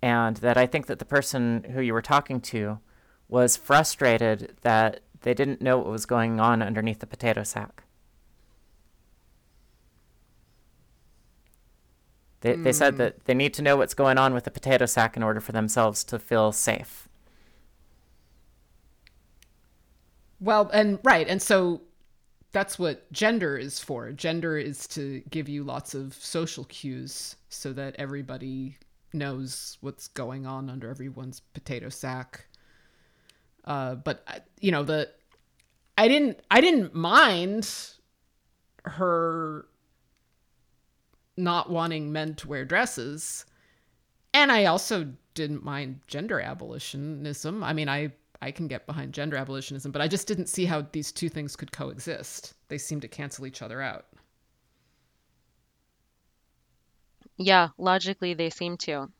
And 0.00 0.36
that 0.38 0.56
I 0.56 0.66
think 0.66 0.86
that 0.86 0.98
the 0.98 1.04
person 1.04 1.64
who 1.74 1.80
you 1.80 1.92
were 1.92 2.02
talking 2.02 2.40
to 2.42 2.78
was 3.28 3.56
frustrated 3.56 4.56
that 4.62 5.00
they 5.22 5.34
didn't 5.34 5.60
know 5.60 5.78
what 5.78 5.88
was 5.88 6.06
going 6.06 6.40
on 6.40 6.62
underneath 6.62 7.00
the 7.00 7.06
potato 7.06 7.42
sack. 7.42 7.82
They, 12.40 12.54
they 12.54 12.72
said 12.72 12.94
hmm. 12.94 12.98
that 12.98 13.24
they 13.24 13.34
need 13.34 13.52
to 13.54 13.62
know 13.62 13.76
what's 13.76 13.94
going 13.94 14.16
on 14.16 14.32
with 14.32 14.44
the 14.44 14.50
potato 14.50 14.86
sack 14.86 15.16
in 15.16 15.24
order 15.24 15.40
for 15.40 15.50
themselves 15.50 16.04
to 16.04 16.18
feel 16.20 16.52
safe. 16.52 17.08
well, 20.40 20.70
and 20.72 20.98
right, 21.02 21.28
and 21.28 21.42
so 21.42 21.82
that's 22.52 22.78
what 22.78 23.10
gender 23.12 23.56
is 23.56 23.78
for. 23.78 24.10
Gender 24.12 24.56
is 24.56 24.86
to 24.88 25.20
give 25.30 25.48
you 25.48 25.64
lots 25.64 25.94
of 25.94 26.14
social 26.14 26.64
cues 26.64 27.36
so 27.48 27.72
that 27.74 27.94
everybody 27.98 28.78
knows 29.12 29.76
what's 29.80 30.08
going 30.08 30.46
on 30.46 30.70
under 30.70 30.88
everyone's 30.88 31.40
potato 31.40 31.88
sack. 31.88 32.46
Uh, 33.64 33.96
but 33.96 34.46
you 34.60 34.70
know 34.70 34.82
the 34.82 35.10
I 35.98 36.08
didn't 36.08 36.40
I 36.50 36.60
didn't 36.60 36.94
mind 36.94 37.70
her 38.84 39.66
not 41.36 41.70
wanting 41.70 42.12
men 42.12 42.34
to 42.34 42.48
wear 42.48 42.64
dresses. 42.64 43.44
And 44.34 44.50
I 44.52 44.66
also 44.66 45.12
didn't 45.34 45.64
mind 45.64 46.00
gender 46.06 46.40
abolitionism. 46.40 47.62
I 47.62 47.72
mean, 47.72 47.88
I 47.88 48.12
I 48.40 48.50
can 48.52 48.68
get 48.68 48.86
behind 48.86 49.12
gender 49.12 49.36
abolitionism, 49.36 49.90
but 49.90 50.00
I 50.00 50.08
just 50.08 50.28
didn't 50.28 50.48
see 50.48 50.64
how 50.64 50.86
these 50.92 51.10
two 51.10 51.28
things 51.28 51.56
could 51.56 51.72
coexist. 51.72 52.54
They 52.68 52.78
seem 52.78 53.00
to 53.00 53.08
cancel 53.08 53.46
each 53.46 53.62
other 53.62 53.82
out. 53.82 54.06
Yeah, 57.36 57.68
logically 57.78 58.34
they 58.34 58.50
seem 58.50 58.76
to. 58.78 59.10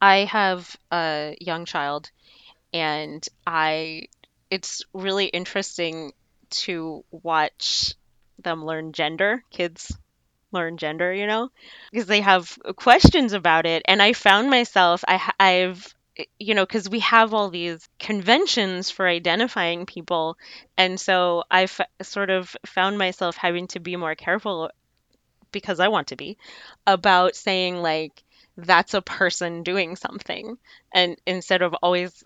I 0.00 0.24
have 0.24 0.76
a 0.92 1.36
young 1.40 1.64
child 1.64 2.10
and 2.72 3.26
I 3.46 4.08
it's 4.50 4.82
really 4.92 5.26
interesting 5.26 6.12
to 6.50 7.04
watch 7.10 7.94
them 8.38 8.64
learn 8.64 8.92
gender, 8.92 9.42
kids 9.50 9.96
learn 10.52 10.78
gender, 10.78 11.12
you 11.12 11.26
know, 11.26 11.50
because 11.90 12.06
they 12.06 12.20
have 12.20 12.58
questions 12.76 13.32
about 13.32 13.66
it 13.66 13.82
and 13.86 14.00
I 14.00 14.12
found 14.12 14.50
myself 14.50 15.04
I 15.06 15.32
I've 15.38 15.94
you 16.38 16.54
know, 16.54 16.64
because 16.66 16.88
we 16.88 17.00
have 17.00 17.34
all 17.34 17.50
these 17.50 17.88
conventions 17.98 18.90
for 18.90 19.06
identifying 19.06 19.86
people. 19.86 20.36
And 20.76 20.98
so 21.00 21.44
I've 21.50 21.80
sort 22.02 22.30
of 22.30 22.56
found 22.66 22.98
myself 22.98 23.36
having 23.36 23.68
to 23.68 23.80
be 23.80 23.96
more 23.96 24.14
careful 24.14 24.70
because 25.52 25.80
I 25.80 25.88
want 25.88 26.08
to 26.08 26.16
be 26.16 26.38
about 26.86 27.36
saying, 27.36 27.76
like, 27.76 28.22
that's 28.56 28.94
a 28.94 29.02
person 29.02 29.62
doing 29.62 29.96
something. 29.96 30.58
And 30.92 31.16
instead 31.26 31.62
of 31.62 31.74
always, 31.74 32.24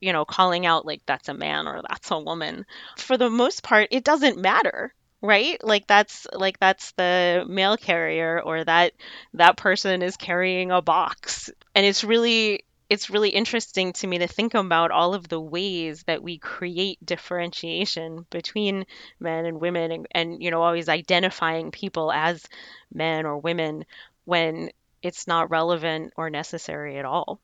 you 0.00 0.12
know, 0.12 0.24
calling 0.24 0.66
out, 0.66 0.86
like, 0.86 1.02
that's 1.06 1.28
a 1.28 1.34
man 1.34 1.66
or 1.66 1.82
that's 1.88 2.10
a 2.10 2.18
woman. 2.18 2.66
For 2.96 3.16
the 3.16 3.30
most 3.30 3.62
part, 3.62 3.88
it 3.90 4.04
doesn't 4.04 4.38
matter. 4.38 4.94
Right? 5.20 5.58
Like 5.64 5.88
that's 5.88 6.28
like 6.32 6.60
that's 6.60 6.92
the 6.92 7.44
mail 7.48 7.76
carrier 7.76 8.40
or 8.40 8.62
that 8.62 8.92
that 9.34 9.56
person 9.56 10.00
is 10.02 10.16
carrying 10.16 10.70
a 10.70 10.80
box. 10.80 11.50
And 11.74 11.84
it's 11.84 12.04
really 12.04 12.62
it's 12.88 13.10
really 13.10 13.28
interesting 13.28 13.92
to 13.92 14.06
me 14.06 14.18
to 14.18 14.26
think 14.26 14.54
about 14.54 14.90
all 14.90 15.14
of 15.14 15.28
the 15.28 15.40
ways 15.40 16.04
that 16.04 16.22
we 16.22 16.38
create 16.38 17.04
differentiation 17.04 18.26
between 18.30 18.86
men 19.20 19.44
and 19.44 19.60
women 19.60 19.92
and, 19.92 20.06
and 20.12 20.42
you 20.42 20.50
know 20.50 20.62
always 20.62 20.88
identifying 20.88 21.70
people 21.70 22.10
as 22.10 22.44
men 22.92 23.26
or 23.26 23.38
women 23.38 23.84
when 24.24 24.70
it's 25.02 25.26
not 25.26 25.50
relevant 25.50 26.12
or 26.16 26.30
necessary 26.30 26.98
at 26.98 27.04
all. 27.04 27.40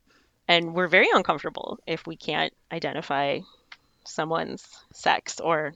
And 0.48 0.74
we're 0.74 0.88
very 0.88 1.08
uncomfortable 1.12 1.78
if 1.86 2.06
we 2.06 2.16
can't 2.16 2.52
identify 2.70 3.40
someone's 4.04 4.66
sex 4.92 5.40
or 5.40 5.74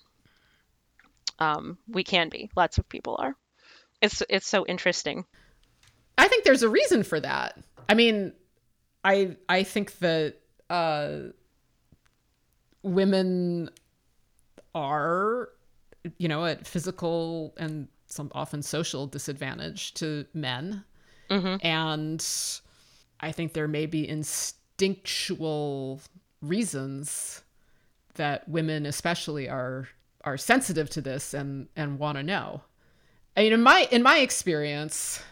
um, 1.39 1.79
we 1.89 2.05
can 2.05 2.29
be. 2.29 2.51
Lots 2.57 2.79
of 2.79 2.89
people 2.89 3.17
are. 3.19 3.35
It's 4.01 4.23
it's 4.29 4.47
so 4.47 4.67
interesting. 4.67 5.25
I 6.17 6.29
think 6.29 6.45
there's 6.45 6.63
a 6.63 6.69
reason 6.69 7.03
for 7.03 7.21
that. 7.21 7.59
I 7.89 7.95
mean, 7.95 8.33
I 9.09 9.37
I 9.49 9.63
think 9.63 9.99
that 10.01 10.35
uh, 10.69 11.19
women 12.83 13.71
are, 14.75 15.49
you 16.19 16.29
know, 16.29 16.45
at 16.45 16.67
physical 16.67 17.55
and 17.57 17.89
some 18.07 18.31
often 18.35 18.63
social 18.63 19.07
disadvantage 19.07 19.95
to 19.95 20.27
men, 20.35 20.85
and 21.63 22.27
I 23.21 23.33
think 23.33 23.55
there 23.55 23.67
may 23.69 23.87
be 23.87 24.07
instinctual 24.07 26.01
reasons 26.43 27.43
that 28.15 28.47
women, 28.47 28.85
especially, 28.85 29.49
are 29.49 29.89
are 30.25 30.37
sensitive 30.37 30.91
to 30.91 31.01
this 31.01 31.33
and 31.33 31.69
and 31.77 31.99
want 31.99 32.19
to 32.19 32.23
know. 32.23 32.61
I 33.39 33.45
mean, 33.45 33.55
in 33.55 33.63
my 33.63 33.89
in 33.91 34.03
my 34.03 34.19
experience, 34.19 35.23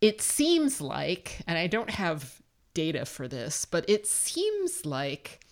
it 0.00 0.20
seems 0.20 0.80
like, 0.80 1.40
and 1.46 1.56
I 1.56 1.68
don't 1.68 1.90
have 1.90 2.40
data 2.74 3.04
for 3.04 3.28
this, 3.28 3.64
but 3.64 3.88
it 3.88 4.06
seems 4.06 4.84
like 4.86 5.44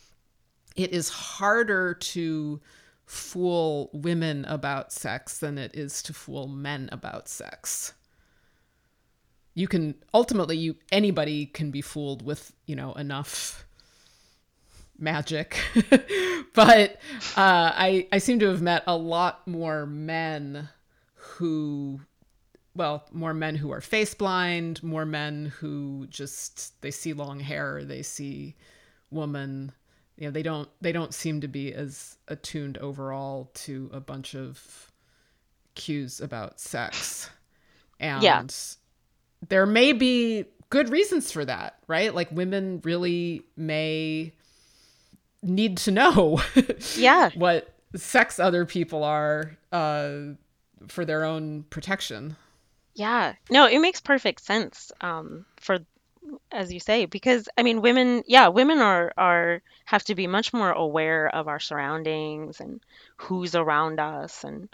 it 0.77 0.93
is 0.93 1.09
harder 1.09 1.95
to 1.95 2.61
fool 3.07 3.91
women 3.93 4.45
about 4.45 4.93
sex 4.93 5.39
than 5.39 5.59
it 5.59 5.75
is 5.75 6.03
to 6.03 6.13
fool 6.13 6.47
men 6.47 6.89
about 6.93 7.29
sex. 7.29 7.95
You 9.55 9.67
can 9.67 9.95
ultimately 10.15 10.57
you 10.57 10.77
anybody 10.93 11.47
can 11.47 11.71
be 11.71 11.81
fooled 11.81 12.25
with, 12.25 12.53
you 12.67 12.77
know, 12.77 12.93
enough 12.95 13.67
magic. 14.99 15.59
but 16.55 17.01
uh, 17.37 17.73
I 17.75 18.07
I 18.13 18.19
seem 18.19 18.39
to 18.41 18.47
have 18.49 18.63
met 18.63 18.85
a 18.87 18.97
lot 18.97 19.47
more 19.49 19.87
men 19.87 20.69
who 21.15 22.01
well, 22.79 23.05
more 23.13 23.35
men 23.35 23.57
who 23.57 23.71
are 23.73 23.81
face 23.83 24.15
blind, 24.15 24.83
more 24.83 25.05
men 25.05 25.53
who 25.59 26.07
just 26.09 26.81
they 26.81 26.91
see 26.91 27.13
long 27.13 27.41
hair, 27.41 27.85
they 27.85 28.03
see 28.03 28.55
woman. 29.11 29.73
You 30.17 30.27
know, 30.27 30.31
they 30.31 30.43
don't 30.43 30.69
they 30.81 30.93
don't 30.93 31.13
seem 31.13 31.41
to 31.43 31.49
be 31.49 31.75
as 31.75 32.17
attuned 32.29 32.79
overall 32.79 33.51
to 33.67 33.91
a 33.93 34.01
bunch 34.01 34.35
of 34.35 34.91
cues 35.75 36.21
about 36.21 36.61
sex. 36.61 37.29
And 38.01 38.23
Yeah. 38.23 38.45
there 39.49 39.67
may 39.67 39.93
be 39.93 40.45
good 40.71 40.89
reasons 40.89 41.31
for 41.33 41.45
that, 41.45 41.79
right? 41.89 42.15
Like 42.15 42.31
women 42.33 42.81
really 42.85 43.43
may 43.57 44.33
need 45.43 45.77
to 45.79 45.91
know 45.91 46.41
Yeah. 46.97 47.31
what 47.35 47.75
sex 47.97 48.39
other 48.39 48.65
people 48.67 49.03
are 49.05 49.57
uh, 49.73 50.19
for 50.89 51.05
their 51.05 51.25
own 51.25 51.65
protection. 51.71 52.37
Yeah. 52.99 53.35
No, 53.49 53.67
it 53.67 53.79
makes 53.79 54.01
perfect 54.01 54.43
sense. 54.43 54.91
Um, 55.01 55.47
for 55.61 55.79
as 56.51 56.73
you 56.73 56.81
say, 56.81 57.07
because 57.07 57.49
I 57.57 57.63
mean, 57.63 57.81
women, 57.81 58.25
yeah, 58.27 58.49
women 58.49 58.79
are 58.81 59.13
are 59.17 59.63
have 59.85 60.03
to 60.05 60.17
be 60.17 60.27
much 60.27 60.53
more 60.53 60.73
aware 60.73 61.29
of 61.29 61.47
our 61.47 61.61
surroundings 61.61 62.61
and 62.61 62.81
who's 63.17 63.55
around 63.55 64.01
us, 64.01 64.43
and 64.43 64.69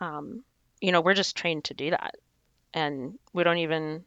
um, 0.00 0.42
you 0.80 0.90
know, 0.90 1.02
we're 1.02 1.12
just 1.12 1.36
trained 1.36 1.64
to 1.64 1.74
do 1.74 1.90
that, 1.90 2.14
and 2.72 3.18
we 3.34 3.44
don't 3.44 3.58
even. 3.58 4.06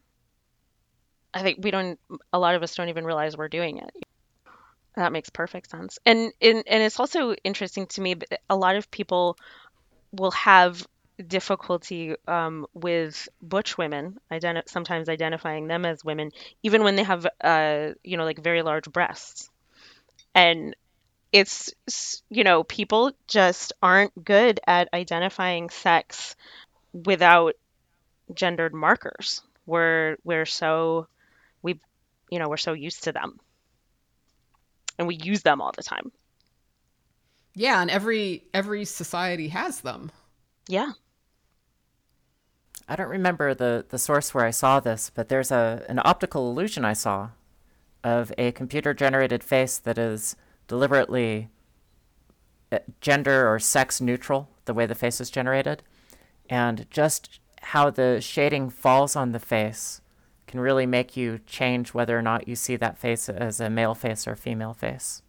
I 1.32 1.42
think 1.42 1.58
we 1.62 1.70
don't. 1.70 2.00
A 2.32 2.40
lot 2.40 2.56
of 2.56 2.64
us 2.64 2.74
don't 2.74 2.88
even 2.88 3.04
realize 3.04 3.36
we're 3.36 3.48
doing 3.48 3.78
it. 3.78 3.90
That 4.96 5.12
makes 5.12 5.30
perfect 5.30 5.70
sense, 5.70 6.00
and 6.04 6.32
and 6.42 6.64
and 6.66 6.82
it's 6.82 6.98
also 6.98 7.34
interesting 7.44 7.86
to 7.88 8.00
me. 8.00 8.16
A 8.50 8.56
lot 8.56 8.74
of 8.74 8.90
people 8.90 9.36
will 10.12 10.32
have 10.32 10.84
difficulty 11.26 12.14
um, 12.26 12.66
with 12.74 13.28
butch 13.42 13.76
women, 13.78 14.18
identi- 14.30 14.68
sometimes 14.68 15.08
identifying 15.08 15.66
them 15.66 15.84
as 15.84 16.04
women, 16.04 16.30
even 16.62 16.82
when 16.84 16.96
they 16.96 17.02
have, 17.02 17.26
uh, 17.40 17.90
you 18.02 18.16
know, 18.16 18.24
like 18.24 18.42
very 18.42 18.62
large 18.62 18.90
breasts. 18.90 19.50
And 20.34 20.74
it's, 21.32 21.72
you 22.28 22.44
know, 22.44 22.64
people 22.64 23.12
just 23.26 23.72
aren't 23.82 24.24
good 24.24 24.60
at 24.66 24.88
identifying 24.92 25.70
sex 25.70 26.36
without 26.92 27.54
gendered 28.34 28.74
markers. 28.74 29.42
We're 29.66 30.16
we're 30.24 30.46
so 30.46 31.06
we, 31.62 31.78
you 32.30 32.38
know, 32.38 32.48
we're 32.48 32.56
so 32.56 32.72
used 32.72 33.04
to 33.04 33.12
them, 33.12 33.38
and 34.98 35.06
we 35.06 35.14
use 35.16 35.42
them 35.42 35.60
all 35.60 35.72
the 35.76 35.82
time. 35.82 36.10
Yeah, 37.54 37.80
and 37.80 37.90
every 37.90 38.44
every 38.54 38.84
society 38.84 39.48
has 39.48 39.80
them. 39.80 40.10
Yeah. 40.68 40.92
I 42.90 42.96
don't 42.96 43.08
remember 43.08 43.54
the, 43.54 43.86
the 43.88 43.98
source 43.98 44.34
where 44.34 44.44
I 44.44 44.50
saw 44.50 44.80
this, 44.80 45.12
but 45.14 45.28
there's 45.28 45.52
a 45.52 45.84
an 45.88 46.00
optical 46.04 46.50
illusion 46.50 46.84
I 46.84 46.92
saw 46.92 47.30
of 48.02 48.32
a 48.36 48.50
computer 48.50 48.92
generated 48.92 49.44
face 49.44 49.78
that 49.78 49.96
is 49.96 50.34
deliberately 50.66 51.50
uh, 52.72 52.80
gender 53.00 53.48
or 53.48 53.60
sex 53.60 54.00
neutral, 54.00 54.48
the 54.64 54.74
way 54.74 54.86
the 54.86 54.96
face 54.96 55.20
is 55.20 55.30
generated, 55.30 55.84
and 56.48 56.90
just 56.90 57.38
how 57.62 57.90
the 57.90 58.20
shading 58.20 58.70
falls 58.70 59.14
on 59.14 59.30
the 59.30 59.38
face 59.38 60.00
can 60.48 60.58
really 60.58 60.86
make 60.86 61.16
you 61.16 61.38
change 61.46 61.94
whether 61.94 62.18
or 62.18 62.22
not 62.22 62.48
you 62.48 62.56
see 62.56 62.74
that 62.74 62.98
face 62.98 63.28
as 63.28 63.60
a 63.60 63.70
male 63.70 63.94
face 63.94 64.26
or 64.26 64.32
a 64.32 64.36
female 64.36 64.74
face. 64.74 65.22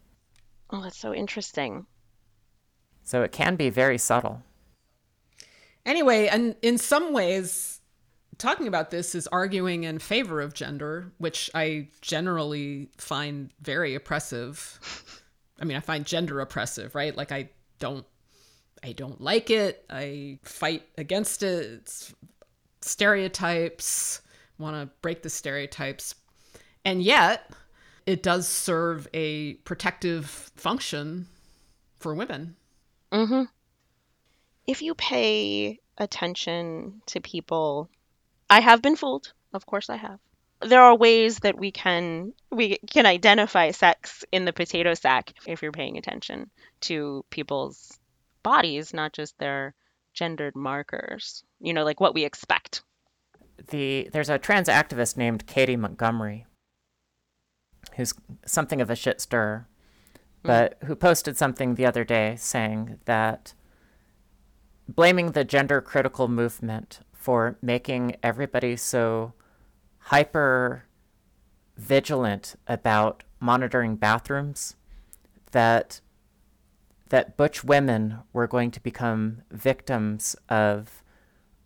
Oh, 0.70 0.82
that's 0.82 0.98
so 0.98 1.14
interesting. 1.14 1.86
So 3.04 3.22
it 3.22 3.30
can 3.30 3.54
be 3.54 3.70
very 3.70 3.98
subtle. 3.98 4.42
Anyway, 5.84 6.28
and 6.28 6.54
in 6.62 6.78
some 6.78 7.12
ways, 7.12 7.80
talking 8.38 8.66
about 8.66 8.90
this 8.90 9.14
is 9.14 9.26
arguing 9.28 9.84
in 9.84 9.98
favor 9.98 10.40
of 10.40 10.54
gender, 10.54 11.12
which 11.18 11.50
I 11.54 11.88
generally 12.00 12.88
find 12.98 13.50
very 13.60 13.94
oppressive. 13.94 14.78
I 15.60 15.64
mean, 15.64 15.76
I 15.76 15.80
find 15.80 16.04
gender 16.04 16.40
oppressive, 16.40 16.94
right? 16.94 17.16
Like 17.16 17.32
I 17.32 17.50
don't 17.78 18.06
I 18.82 18.92
don't 18.92 19.20
like 19.20 19.50
it. 19.50 19.84
I 19.88 20.38
fight 20.42 20.82
against 20.98 21.42
it. 21.42 21.66
It's 21.66 22.14
stereotypes, 22.80 24.20
want 24.58 24.76
to 24.76 24.92
break 25.02 25.22
the 25.22 25.30
stereotypes. 25.30 26.14
And 26.84 27.02
yet, 27.02 27.50
it 28.06 28.22
does 28.22 28.48
serve 28.48 29.06
a 29.14 29.54
protective 29.54 30.26
function 30.26 31.26
for 32.00 32.14
women. 32.14 32.56
hmm 33.12 33.44
If 34.66 34.82
you 34.82 34.94
pay 34.94 35.80
attention 35.98 37.02
to 37.06 37.20
people, 37.20 37.88
I 38.48 38.60
have 38.60 38.82
been 38.82 38.96
fooled. 38.96 39.32
Of 39.52 39.66
course, 39.66 39.90
I 39.90 39.96
have. 39.96 40.18
There 40.60 40.80
are 40.80 40.96
ways 40.96 41.40
that 41.40 41.58
we 41.58 41.72
can 41.72 42.32
we 42.50 42.78
can 42.90 43.04
identify 43.04 43.72
sex 43.72 44.24
in 44.30 44.44
the 44.44 44.52
potato 44.52 44.94
sack 44.94 45.32
if 45.46 45.60
you're 45.60 45.72
paying 45.72 45.98
attention 45.98 46.50
to 46.82 47.24
people's 47.30 47.98
bodies, 48.42 48.94
not 48.94 49.12
just 49.12 49.36
their 49.38 49.74
gendered 50.14 50.54
markers. 50.54 51.42
You 51.60 51.72
know, 51.72 51.84
like 51.84 52.00
what 52.00 52.14
we 52.14 52.24
expect. 52.24 52.82
the 53.70 54.08
there's 54.12 54.30
a 54.30 54.38
trans 54.38 54.68
activist 54.68 55.16
named 55.16 55.46
Katie 55.46 55.76
Montgomerie 55.76 56.46
who's 57.96 58.14
something 58.46 58.80
of 58.80 58.90
a 58.90 58.96
shit 58.96 59.20
stirrer, 59.20 59.66
mm-hmm. 60.14 60.48
but 60.48 60.78
who 60.84 60.94
posted 60.94 61.36
something 61.36 61.74
the 61.74 61.86
other 61.86 62.04
day 62.04 62.36
saying 62.38 62.98
that 63.04 63.54
blaming 64.94 65.32
the 65.32 65.44
gender 65.44 65.80
critical 65.80 66.28
movement 66.28 67.00
for 67.12 67.56
making 67.62 68.16
everybody 68.22 68.76
so 68.76 69.32
hyper 69.98 70.84
vigilant 71.76 72.56
about 72.66 73.22
monitoring 73.40 73.96
bathrooms 73.96 74.76
that 75.52 76.00
that 77.08 77.36
butch 77.36 77.62
women 77.62 78.18
were 78.32 78.46
going 78.46 78.70
to 78.70 78.80
become 78.80 79.42
victims 79.50 80.34
of 80.48 81.02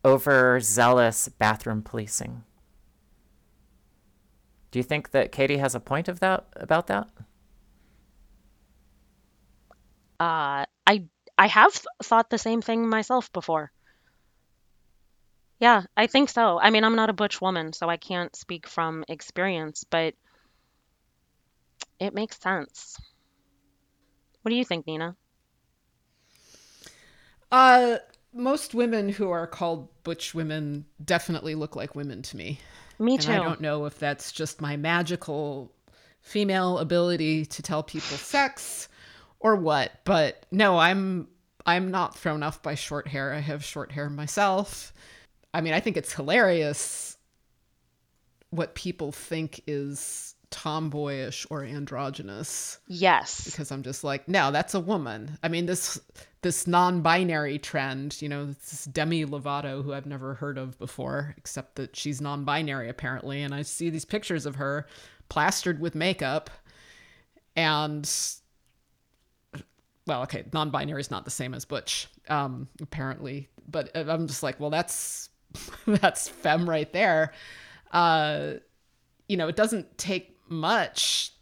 overzealous 0.04 1.28
bathroom 1.28 1.82
policing. 1.82 2.42
Do 4.70 4.78
you 4.78 4.82
think 4.82 5.12
that 5.12 5.32
Katie 5.32 5.58
has 5.58 5.74
a 5.74 5.80
point 5.80 6.08
of 6.08 6.20
that 6.20 6.46
about 6.56 6.88
that? 6.88 7.08
Uh, 10.18 10.64
I 10.86 11.04
I 11.38 11.46
have 11.48 11.72
th- 11.72 11.86
thought 12.02 12.30
the 12.30 12.38
same 12.38 12.62
thing 12.62 12.88
myself 12.88 13.32
before. 13.32 13.72
Yeah, 15.58 15.84
I 15.96 16.06
think 16.06 16.28
so. 16.28 16.58
I 16.60 16.70
mean, 16.70 16.84
I'm 16.84 16.96
not 16.96 17.10
a 17.10 17.14
butch 17.14 17.40
woman, 17.40 17.72
so 17.72 17.88
I 17.88 17.96
can't 17.96 18.34
speak 18.36 18.66
from 18.66 19.04
experience, 19.08 19.84
but 19.84 20.14
it 21.98 22.14
makes 22.14 22.38
sense. 22.40 22.96
What 24.42 24.50
do 24.50 24.56
you 24.56 24.64
think, 24.64 24.86
Nina? 24.86 25.16
Uh, 27.50 27.96
most 28.34 28.74
women 28.74 29.08
who 29.08 29.30
are 29.30 29.46
called 29.46 29.88
butch 30.02 30.34
women 30.34 30.84
definitely 31.04 31.54
look 31.54 31.74
like 31.74 31.94
women 31.94 32.22
to 32.22 32.36
me. 32.36 32.60
Me 32.98 33.16
And 33.16 33.26
too. 33.26 33.32
I 33.32 33.38
don't 33.38 33.60
know 33.60 33.86
if 33.86 33.98
that's 33.98 34.30
just 34.32 34.60
my 34.60 34.76
magical 34.76 35.72
female 36.20 36.78
ability 36.78 37.46
to 37.46 37.62
tell 37.62 37.82
people 37.82 38.16
sex 38.16 38.88
or 39.40 39.56
what, 39.56 39.92
but 40.04 40.44
no, 40.50 40.78
I'm 40.78 41.28
I'm 41.64 41.90
not 41.90 42.16
thrown 42.16 42.42
off 42.42 42.62
by 42.62 42.74
short 42.74 43.08
hair. 43.08 43.32
I 43.32 43.40
have 43.40 43.64
short 43.64 43.92
hair 43.92 44.08
myself. 44.08 44.92
I 45.52 45.60
mean, 45.60 45.72
I 45.72 45.80
think 45.80 45.96
it's 45.96 46.12
hilarious 46.12 47.16
what 48.50 48.74
people 48.74 49.10
think 49.12 49.60
is 49.66 50.34
tomboyish 50.50 51.44
or 51.50 51.64
androgynous 51.64 52.78
Yes. 52.86 53.44
because 53.44 53.72
I'm 53.72 53.82
just 53.82 54.04
like, 54.04 54.28
no, 54.28 54.52
that's 54.52 54.74
a 54.74 54.80
woman. 54.80 55.36
I 55.42 55.48
mean, 55.48 55.66
this 55.66 56.00
this 56.42 56.66
non-binary 56.68 57.58
trend, 57.58 58.22
you 58.22 58.28
know, 58.28 58.46
this 58.46 58.84
Demi 58.84 59.26
Lovato, 59.26 59.82
who 59.82 59.92
I've 59.92 60.06
never 60.06 60.34
heard 60.34 60.58
of 60.58 60.78
before, 60.78 61.34
except 61.36 61.74
that 61.74 61.96
she's 61.96 62.20
non-binary 62.20 62.88
apparently, 62.88 63.42
and 63.42 63.52
I 63.52 63.62
see 63.62 63.90
these 63.90 64.04
pictures 64.04 64.46
of 64.46 64.54
her 64.54 64.86
plastered 65.28 65.80
with 65.80 65.96
makeup, 65.96 66.48
and 67.56 68.08
well, 70.06 70.22
okay, 70.22 70.44
non-binary 70.52 71.00
is 71.00 71.10
not 71.10 71.24
the 71.24 71.30
same 71.30 71.54
as 71.54 71.64
butch, 71.64 72.08
um, 72.28 72.68
apparently, 72.80 73.48
but 73.68 73.90
I'm 73.94 74.26
just 74.26 74.42
like, 74.42 74.60
well, 74.60 74.70
that's 74.70 75.30
that's 75.86 76.28
femme 76.28 76.68
right 76.68 76.92
there. 76.92 77.32
Uh, 77.90 78.54
you 79.28 79.36
know, 79.36 79.48
it 79.48 79.56
doesn't 79.56 79.98
take 79.98 80.36
much 80.48 81.32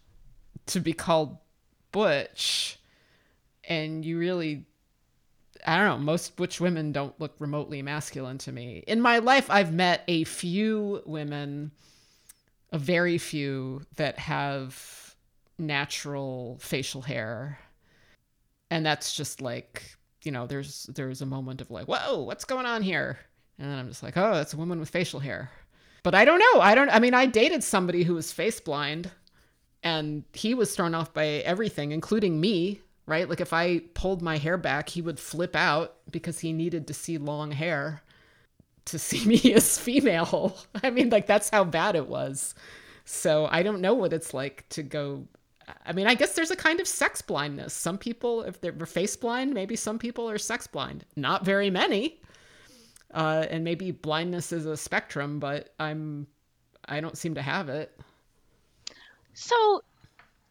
to 0.67 0.79
be 0.79 0.93
called 0.93 1.37
butch 1.91 2.79
and 3.63 4.03
you 4.03 4.17
really 4.17 4.65
I 5.67 5.77
don't 5.77 5.87
know, 5.87 5.97
most 5.97 6.35
butch 6.35 6.61
women 6.61 6.91
don't 6.91 7.19
look 7.19 7.33
remotely 7.39 7.81
masculine 7.81 8.37
to 8.39 8.51
me. 8.51 8.83
In 8.87 9.01
my 9.01 9.19
life 9.19 9.49
I've 9.49 9.73
met 9.73 10.03
a 10.07 10.23
few 10.25 11.01
women, 11.05 11.71
a 12.71 12.77
very 12.77 13.17
few 13.17 13.81
that 13.95 14.19
have 14.19 15.15
natural 15.57 16.57
facial 16.61 17.01
hair. 17.01 17.59
And 18.75 18.85
that's 18.85 19.15
just 19.15 19.41
like, 19.41 19.83
you 20.23 20.31
know, 20.31 20.47
there's 20.47 20.83
there's 20.93 21.21
a 21.21 21.25
moment 21.25 21.61
of 21.61 21.71
like, 21.71 21.87
"Whoa, 21.87 22.21
what's 22.23 22.45
going 22.45 22.65
on 22.65 22.81
here?" 22.81 23.19
And 23.57 23.71
then 23.71 23.79
I'm 23.79 23.87
just 23.87 24.03
like, 24.03 24.17
oh, 24.17 24.33
that's 24.33 24.53
a 24.53 24.57
woman 24.57 24.79
with 24.79 24.89
facial 24.89 25.19
hair. 25.19 25.49
But 26.03 26.13
I 26.13 26.25
don't 26.25 26.39
know. 26.39 26.61
I 26.61 26.75
don't, 26.75 26.89
I 26.89 26.99
mean, 26.99 27.13
I 27.13 27.25
dated 27.25 27.63
somebody 27.63 28.03
who 28.03 28.15
was 28.15 28.31
face 28.31 28.59
blind 28.59 29.09
and 29.81 30.23
he 30.33 30.53
was 30.53 30.75
thrown 30.75 30.93
off 30.93 31.13
by 31.13 31.25
everything, 31.25 31.91
including 31.91 32.39
me, 32.39 32.81
right? 33.05 33.29
Like 33.29 33.41
if 33.41 33.53
I 33.53 33.79
pulled 33.93 34.21
my 34.21 34.37
hair 34.37 34.57
back, 34.57 34.89
he 34.89 35.01
would 35.01 35.19
flip 35.19 35.55
out 35.55 35.95
because 36.11 36.39
he 36.39 36.53
needed 36.53 36.87
to 36.87 36.93
see 36.93 37.17
long 37.17 37.51
hair 37.51 38.01
to 38.85 38.99
see 38.99 39.25
me 39.25 39.53
as 39.53 39.79
female. 39.79 40.57
I 40.83 40.89
mean, 40.89 41.09
like 41.09 41.27
that's 41.27 41.49
how 41.49 41.63
bad 41.63 41.95
it 41.95 42.07
was. 42.07 42.55
So 43.05 43.47
I 43.49 43.63
don't 43.63 43.81
know 43.81 43.93
what 43.93 44.13
it's 44.13 44.33
like 44.33 44.67
to 44.69 44.83
go. 44.83 45.27
I 45.85 45.93
mean, 45.93 46.07
I 46.07 46.15
guess 46.15 46.33
there's 46.33 46.51
a 46.51 46.55
kind 46.55 46.79
of 46.79 46.87
sex 46.87 47.21
blindness. 47.21 47.73
Some 47.73 47.97
people, 47.97 48.43
if 48.43 48.61
they're 48.61 48.73
face 48.85 49.15
blind, 49.15 49.53
maybe 49.53 49.75
some 49.75 49.99
people 49.99 50.29
are 50.29 50.37
sex 50.37 50.67
blind. 50.67 51.05
Not 51.15 51.45
very 51.45 51.69
many. 51.69 52.19
Uh, 53.13 53.45
and 53.49 53.63
maybe 53.63 53.91
blindness 53.91 54.51
is 54.51 54.65
a 54.65 54.75
spectrum, 54.75 55.39
but 55.39 55.73
I'm, 55.79 56.27
I 56.87 56.99
don't 56.99 57.17
seem 57.17 57.35
to 57.35 57.41
have 57.41 57.69
it. 57.69 57.97
So, 59.33 59.83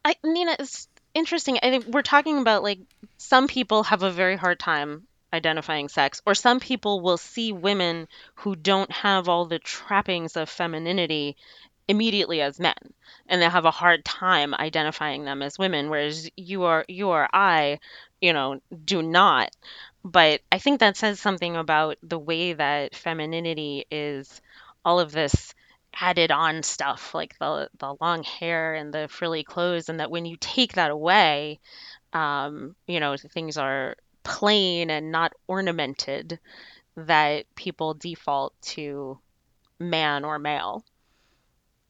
I 0.05 0.17
Nina, 0.25 0.57
it's 0.59 0.89
interesting. 1.15 1.59
I 1.63 1.71
think 1.71 1.87
we're 1.87 2.03
talking 2.03 2.39
about 2.39 2.63
like 2.63 2.81
some 3.19 3.49
people 3.49 3.85
have 3.85 4.03
a 4.03 4.11
very 4.11 4.37
hard 4.37 4.59
time 4.59 5.07
identifying 5.33 5.89
sex, 5.89 6.23
or 6.27 6.35
some 6.35 6.61
people 6.61 7.01
will 7.01 7.17
see 7.17 7.53
women 7.53 8.09
who 8.37 8.55
don't 8.57 8.91
have 8.91 9.29
all 9.29 9.47
the 9.47 9.59
trappings 9.59 10.37
of 10.37 10.49
femininity 10.49 11.37
immediately 11.89 12.41
as 12.41 12.59
men 12.59 12.75
and 13.29 13.41
they 13.43 13.49
have 13.49 13.65
a 13.65 13.71
hard 13.71 14.05
time 14.05 14.55
identifying 14.55 15.25
them 15.25 15.43
as 15.43 15.59
women 15.59 15.91
whereas 15.91 16.31
you 16.37 16.65
are 16.65 16.85
you 16.89 17.09
or 17.09 17.29
I 17.33 17.79
you 18.21 18.33
know 18.33 18.61
do 18.85 19.03
not. 19.03 19.51
But 20.05 20.43
I 20.53 20.59
think 20.59 20.81
that 20.81 20.97
says 20.97 21.21
something 21.21 21.57
about 21.57 21.97
the 22.03 22.19
way 22.19 22.53
that 22.53 22.95
femininity 22.95 23.87
is 23.91 24.41
all 24.85 25.01
of 25.01 25.13
this 25.13 25.55
added 26.01 26.31
on 26.31 26.63
stuff 26.63 27.15
like 27.15 27.39
the 27.39 27.69
the 27.79 27.95
long 28.01 28.23
hair 28.23 28.75
and 28.75 28.93
the 28.93 29.09
frilly 29.09 29.45
clothes 29.45 29.89
and 29.89 30.01
that 30.01 30.11
when 30.11 30.27
you 30.27 30.37
take 30.41 30.75
that 30.75 30.91
away 30.91 31.61
um, 32.13 32.77
you 32.87 33.01
know 33.01 33.17
things 33.17 33.57
are 33.59 33.97
plain 34.25 34.91
and 34.91 35.13
not 35.13 35.33
ornamented 35.49 36.39
that 36.97 37.47
people 37.57 37.95
default 37.95 38.55
to 38.63 39.19
man 39.81 40.25
or 40.25 40.39
male 40.39 40.85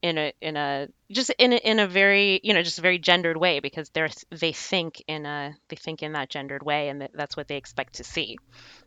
in 0.05 0.19
a 0.19 0.33
in 0.43 0.55
a 0.55 0.87
just 1.11 1.31
in 1.39 1.55
a, 1.55 1.57
in 1.57 1.79
a 1.81 1.87
very 1.87 2.39
you 2.45 2.53
know 2.53 2.63
just 2.63 2.79
a 2.79 2.83
very 2.83 2.99
gendered 2.99 3.39
way 3.39 3.59
because 3.59 3.89
they're 3.89 4.11
they 4.31 4.53
think 4.53 5.03
in 5.09 5.25
a 5.25 5.57
they 5.69 5.77
think 5.77 6.03
in 6.03 6.13
that 6.13 6.29
gendered 6.29 6.63
way 6.63 6.91
and 6.91 7.09
that's 7.15 7.39
what 7.39 7.49
they 7.49 7.57
expect 7.57 7.95
to 7.95 8.05
see 8.05 8.37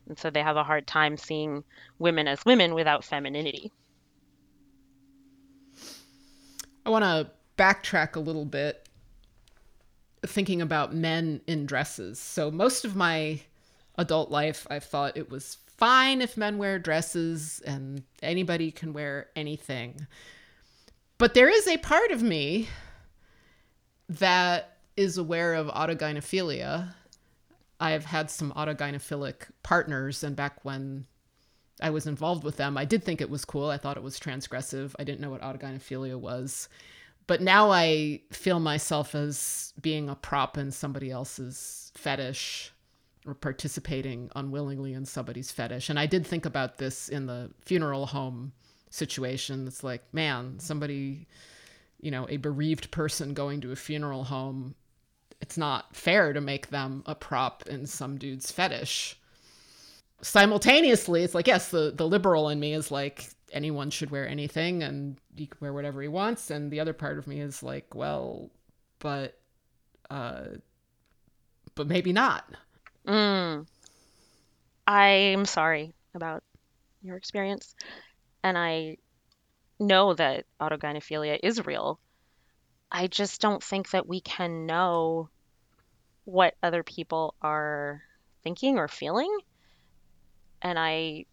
and 0.08 0.16
so 0.16 0.30
they 0.30 0.40
have 0.40 0.56
a 0.56 0.62
hard 0.62 0.86
time 0.86 1.16
seeing 1.16 1.64
women 1.98 2.28
as 2.28 2.44
women 2.44 2.72
without 2.72 3.02
femininity 3.02 3.72
I 6.86 6.90
want 6.90 7.04
to 7.04 7.30
backtrack 7.62 8.16
a 8.16 8.20
little 8.20 8.46
bit, 8.46 8.88
thinking 10.24 10.62
about 10.62 10.94
men 10.94 11.42
in 11.46 11.66
dresses. 11.66 12.18
So, 12.18 12.50
most 12.50 12.86
of 12.86 12.96
my 12.96 13.40
adult 13.98 14.30
life, 14.30 14.66
I've 14.70 14.84
thought 14.84 15.18
it 15.18 15.30
was 15.30 15.58
fine 15.66 16.22
if 16.22 16.38
men 16.38 16.56
wear 16.56 16.78
dresses 16.78 17.60
and 17.66 18.04
anybody 18.22 18.70
can 18.70 18.94
wear 18.94 19.28
anything. 19.36 20.06
But 21.18 21.34
there 21.34 21.48
is 21.48 21.66
a 21.66 21.78
part 21.78 22.12
of 22.12 22.22
me 22.22 22.68
that 24.08 24.78
is 24.96 25.18
aware 25.18 25.54
of 25.54 25.66
autogynephilia. 25.66 26.94
I've 27.80 28.04
had 28.04 28.30
some 28.30 28.52
autogynephilic 28.52 29.48
partners, 29.62 30.24
and 30.24 30.34
back 30.34 30.64
when 30.64 31.06
I 31.80 31.90
was 31.90 32.06
involved 32.06 32.44
with 32.44 32.56
them. 32.56 32.76
I 32.76 32.84
did 32.84 33.04
think 33.04 33.20
it 33.20 33.30
was 33.30 33.44
cool. 33.44 33.70
I 33.70 33.78
thought 33.78 33.96
it 33.96 34.02
was 34.02 34.18
transgressive. 34.18 34.94
I 34.98 35.04
didn't 35.04 35.20
know 35.20 35.30
what 35.30 35.42
autogynephilia 35.42 36.18
was. 36.18 36.68
But 37.26 37.42
now 37.42 37.70
I 37.70 38.22
feel 38.30 38.58
myself 38.58 39.14
as 39.14 39.72
being 39.80 40.08
a 40.08 40.14
prop 40.14 40.56
in 40.56 40.70
somebody 40.70 41.10
else's 41.10 41.92
fetish 41.94 42.72
or 43.26 43.34
participating 43.34 44.30
unwillingly 44.34 44.94
in 44.94 45.04
somebody's 45.04 45.52
fetish. 45.52 45.90
And 45.90 45.98
I 45.98 46.06
did 46.06 46.26
think 46.26 46.46
about 46.46 46.78
this 46.78 47.08
in 47.08 47.26
the 47.26 47.50
funeral 47.60 48.06
home 48.06 48.52
situation. 48.90 49.66
It's 49.66 49.84
like, 49.84 50.02
man, 50.12 50.58
somebody, 50.58 51.26
you 52.00 52.10
know, 52.10 52.26
a 52.28 52.36
bereaved 52.36 52.90
person 52.90 53.34
going 53.34 53.60
to 53.62 53.72
a 53.72 53.76
funeral 53.76 54.24
home, 54.24 54.74
it's 55.40 55.58
not 55.58 55.94
fair 55.94 56.32
to 56.32 56.40
make 56.40 56.68
them 56.68 57.02
a 57.06 57.14
prop 57.14 57.66
in 57.68 57.86
some 57.86 58.16
dude's 58.18 58.50
fetish 58.50 59.18
simultaneously 60.20 61.22
it's 61.22 61.34
like 61.34 61.46
yes 61.46 61.70
the 61.70 61.92
the 61.94 62.06
liberal 62.06 62.48
in 62.48 62.58
me 62.58 62.74
is 62.74 62.90
like 62.90 63.30
anyone 63.52 63.88
should 63.88 64.10
wear 64.10 64.28
anything 64.28 64.82
and 64.82 65.16
he 65.36 65.46
can 65.46 65.58
wear 65.60 65.72
whatever 65.72 66.02
he 66.02 66.08
wants 66.08 66.50
and 66.50 66.70
the 66.70 66.80
other 66.80 66.92
part 66.92 67.18
of 67.18 67.26
me 67.26 67.40
is 67.40 67.62
like 67.62 67.94
well 67.94 68.50
but 68.98 69.38
uh 70.10 70.44
but 71.76 71.86
maybe 71.86 72.12
not 72.12 72.44
mm. 73.06 73.64
i'm 74.88 75.44
sorry 75.44 75.92
about 76.14 76.42
your 77.02 77.16
experience 77.16 77.74
and 78.48 78.58
i 78.58 78.96
know 79.78 80.14
that 80.14 80.44
autogynephilia 80.60 81.38
is 81.42 81.64
real 81.66 82.00
i 82.90 83.06
just 83.06 83.40
don't 83.40 83.62
think 83.62 83.90
that 83.90 84.08
we 84.08 84.20
can 84.20 84.66
know 84.66 85.28
what 86.24 86.54
other 86.62 86.82
people 86.82 87.34
are 87.42 88.02
thinking 88.42 88.78
or 88.78 88.88
feeling 88.88 89.38
and 90.62 90.78
I 90.78 91.26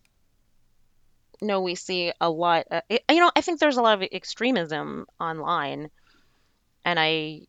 know 1.41 1.61
we 1.61 1.75
see 1.75 2.13
a 2.21 2.29
lot. 2.29 2.65
Uh, 2.71 2.81
you 2.89 3.19
know, 3.19 3.31
I 3.35 3.41
think 3.41 3.59
there's 3.59 3.77
a 3.77 3.81
lot 3.81 4.01
of 4.01 4.09
extremism 4.11 5.05
online, 5.19 5.89
and 6.83 6.99
I 6.99 7.41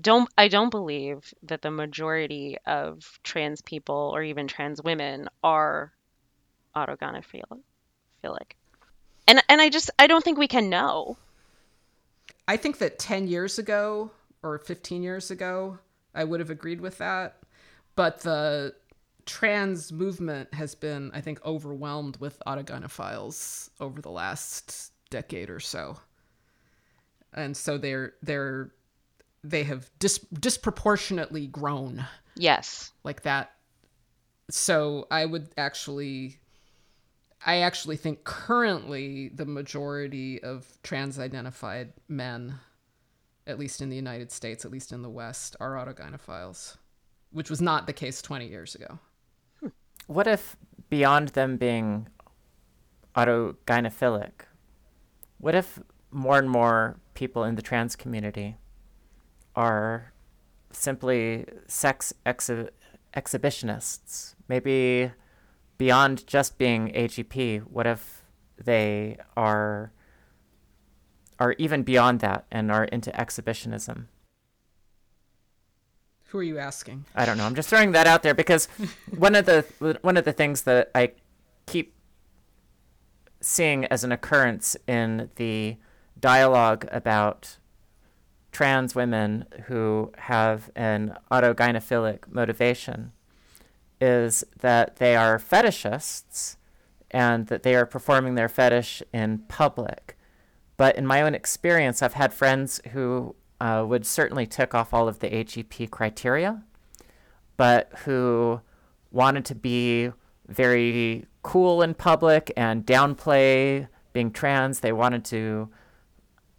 don't 0.00 0.28
I 0.38 0.48
don't 0.48 0.70
believe 0.70 1.32
that 1.42 1.62
the 1.62 1.70
majority 1.70 2.56
of 2.66 3.18
trans 3.22 3.60
people 3.62 4.12
or 4.14 4.22
even 4.22 4.46
trans 4.46 4.82
women 4.82 5.28
are 5.42 5.92
autogynephilic. 6.76 7.62
And 9.26 9.42
and 9.48 9.60
I 9.60 9.68
just 9.68 9.90
I 9.98 10.06
don't 10.06 10.24
think 10.24 10.38
we 10.38 10.48
can 10.48 10.70
know. 10.70 11.16
I 12.46 12.56
think 12.56 12.78
that 12.78 12.98
10 12.98 13.28
years 13.28 13.58
ago 13.58 14.10
or 14.42 14.58
15 14.58 15.02
years 15.02 15.30
ago 15.30 15.78
I 16.14 16.24
would 16.24 16.40
have 16.40 16.50
agreed 16.50 16.80
with 16.80 16.98
that. 16.98 17.36
But 17.94 18.20
the 18.20 18.74
trans 19.26 19.92
movement 19.92 20.54
has 20.54 20.74
been, 20.74 21.10
I 21.12 21.20
think, 21.20 21.44
overwhelmed 21.44 22.16
with 22.16 22.42
autogynephiles 22.46 23.70
over 23.80 24.00
the 24.00 24.10
last 24.10 24.92
decade 25.10 25.50
or 25.50 25.60
so, 25.60 25.98
and 27.34 27.56
so 27.56 27.76
they're 27.76 28.14
they're 28.22 28.70
they 29.44 29.64
have 29.64 29.90
dis- 29.98 30.24
disproportionately 30.32 31.46
grown. 31.46 32.06
Yes, 32.36 32.92
like 33.04 33.22
that. 33.22 33.52
So 34.50 35.06
I 35.10 35.26
would 35.26 35.50
actually, 35.58 36.38
I 37.44 37.58
actually 37.58 37.96
think 37.96 38.24
currently 38.24 39.28
the 39.28 39.46
majority 39.46 40.42
of 40.42 40.66
trans-identified 40.82 41.92
men, 42.08 42.58
at 43.46 43.58
least 43.58 43.80
in 43.80 43.88
the 43.88 43.96
United 43.96 44.32
States, 44.32 44.64
at 44.64 44.70
least 44.70 44.92
in 44.92 45.02
the 45.02 45.10
West, 45.10 45.56
are 45.60 45.74
autogynephiles, 45.74 46.76
which 47.30 47.48
was 47.48 47.60
not 47.60 47.86
the 47.86 47.92
case 47.92 48.20
20 48.20 48.46
years 48.46 48.74
ago. 48.74 48.98
What 50.06 50.26
if 50.26 50.56
beyond 50.90 51.28
them 51.28 51.56
being 51.56 52.08
autogynephilic, 53.14 54.32
what 55.38 55.54
if 55.54 55.80
more 56.10 56.38
and 56.38 56.48
more 56.50 56.98
people 57.14 57.44
in 57.44 57.54
the 57.56 57.62
trans 57.62 57.96
community 57.96 58.56
are 59.54 60.12
simply 60.72 61.44
sex 61.66 62.12
exhi- 62.24 62.70
exhibitionists? 63.14 64.34
Maybe 64.48 65.12
beyond 65.78 66.26
just 66.26 66.58
being 66.58 66.88
AGP, 66.92 67.60
what 67.62 67.86
if 67.86 68.24
they 68.62 69.16
are 69.36 69.92
are 71.38 71.52
even 71.52 71.84
beyond 71.84 72.18
that 72.18 72.44
and 72.50 72.70
are 72.70 72.84
into 72.84 73.18
exhibitionism? 73.18 74.08
Who 76.26 76.38
are 76.38 76.42
you 76.42 76.58
asking? 76.58 77.04
I 77.14 77.24
don't 77.24 77.38
know. 77.38 77.46
I'm 77.46 77.54
just 77.54 77.70
throwing 77.70 77.92
that 77.92 78.06
out 78.06 78.22
there 78.22 78.34
because 78.34 78.66
one 79.16 79.34
of 79.34 79.46
the 79.46 79.64
one 80.02 80.16
of 80.16 80.24
the 80.24 80.32
things 80.32 80.62
that 80.62 80.90
I 80.94 81.12
keep 81.66 81.94
seeing 83.40 83.84
as 83.86 84.02
an 84.04 84.10
occurrence 84.10 84.76
in 84.86 85.30
the 85.36 85.76
dialogue 86.18 86.88
about 86.90 87.58
trans 88.50 88.94
women 88.94 89.44
who 89.66 90.10
have 90.18 90.70
an 90.74 91.16
autogynephilic 91.30 92.20
motivation 92.28 93.12
is 94.00 94.44
that 94.60 94.96
they 94.96 95.16
are 95.16 95.38
fetishists 95.38 96.56
and 97.10 97.46
that 97.46 97.62
they 97.62 97.74
are 97.74 97.86
performing 97.86 98.34
their 98.34 98.48
fetish 98.48 99.02
in 99.12 99.38
public. 99.48 100.16
But 100.76 100.96
in 100.96 101.06
my 101.06 101.22
own 101.22 101.34
experience, 101.34 102.02
I've 102.02 102.14
had 102.14 102.32
friends 102.32 102.80
who 102.92 103.34
uh, 103.60 103.84
would 103.88 104.06
certainly 104.06 104.46
tick 104.46 104.74
off 104.74 104.94
all 104.94 105.08
of 105.08 105.18
the 105.18 105.28
AGP 105.28 105.90
criteria, 105.90 106.62
but 107.56 107.90
who 108.04 108.60
wanted 109.10 109.44
to 109.46 109.54
be 109.54 110.12
very 110.46 111.26
cool 111.42 111.82
in 111.82 111.94
public 111.94 112.52
and 112.56 112.86
downplay 112.86 113.88
being 114.12 114.30
trans. 114.30 114.80
They 114.80 114.92
wanted 114.92 115.24
to 115.26 115.68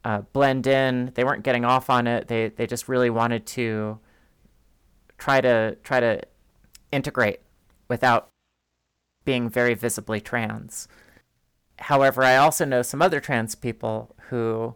uh, 0.03 0.21
blend 0.33 0.67
in. 0.67 1.11
They 1.15 1.23
weren't 1.23 1.43
getting 1.43 1.65
off 1.65 1.89
on 1.89 2.07
it. 2.07 2.27
They 2.27 2.49
they 2.49 2.67
just 2.67 2.87
really 2.87 3.09
wanted 3.09 3.45
to 3.47 3.99
try 5.17 5.41
to 5.41 5.77
try 5.83 5.99
to 5.99 6.21
integrate 6.91 7.41
without 7.87 8.29
being 9.25 9.49
very 9.49 9.73
visibly 9.73 10.21
trans. 10.21 10.87
However, 11.79 12.23
I 12.23 12.35
also 12.35 12.65
know 12.65 12.81
some 12.81 13.01
other 13.01 13.19
trans 13.19 13.55
people 13.55 14.15
who 14.29 14.75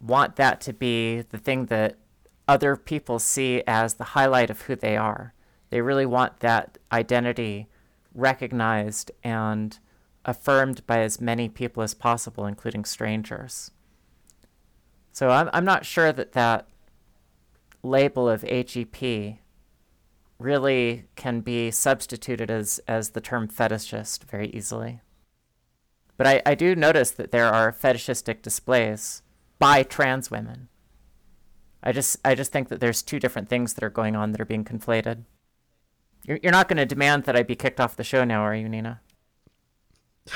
want 0.00 0.36
that 0.36 0.60
to 0.62 0.72
be 0.72 1.22
the 1.22 1.38
thing 1.38 1.66
that 1.66 1.96
other 2.46 2.76
people 2.76 3.18
see 3.18 3.62
as 3.66 3.94
the 3.94 4.04
highlight 4.04 4.50
of 4.50 4.62
who 4.62 4.76
they 4.76 4.96
are. 4.96 5.32
They 5.70 5.80
really 5.80 6.06
want 6.06 6.40
that 6.40 6.78
identity 6.92 7.68
recognized 8.14 9.10
and 9.22 9.78
affirmed 10.24 10.86
by 10.86 11.00
as 11.00 11.20
many 11.20 11.48
people 11.48 11.82
as 11.82 11.94
possible, 11.94 12.46
including 12.46 12.84
strangers. 12.84 13.70
So 15.12 15.30
I'm, 15.30 15.48
I'm 15.52 15.64
not 15.64 15.84
sure 15.84 16.12
that 16.12 16.32
that 16.32 16.68
label 17.82 18.28
of 18.28 18.42
AGP 18.42 19.38
really 20.38 21.04
can 21.16 21.40
be 21.40 21.70
substituted 21.70 22.50
as, 22.50 22.80
as 22.86 23.10
the 23.10 23.20
term 23.20 23.48
fetishist 23.48 24.24
very 24.24 24.48
easily. 24.48 25.00
But 26.16 26.26
I, 26.26 26.42
I 26.46 26.54
do 26.54 26.76
notice 26.76 27.10
that 27.12 27.32
there 27.32 27.46
are 27.46 27.72
fetishistic 27.72 28.42
displays 28.42 29.22
by 29.58 29.82
trans 29.82 30.30
women. 30.30 30.68
I 31.82 31.92
just 31.92 32.16
I 32.24 32.34
just 32.34 32.50
think 32.50 32.68
that 32.68 32.80
there's 32.80 33.02
two 33.02 33.20
different 33.20 33.48
things 33.48 33.74
that 33.74 33.84
are 33.84 33.90
going 33.90 34.16
on 34.16 34.32
that 34.32 34.40
are 34.40 34.46
being 34.46 34.64
conflated. 34.64 35.24
You're 36.24 36.38
you're 36.42 36.52
not 36.52 36.68
going 36.68 36.78
to 36.78 36.86
demand 36.86 37.24
that 37.24 37.36
I 37.36 37.42
be 37.42 37.56
kicked 37.56 37.78
off 37.78 37.96
the 37.96 38.04
show 38.04 38.24
now, 38.24 38.40
are 38.40 38.54
you, 38.54 38.68
Nina? 38.68 39.02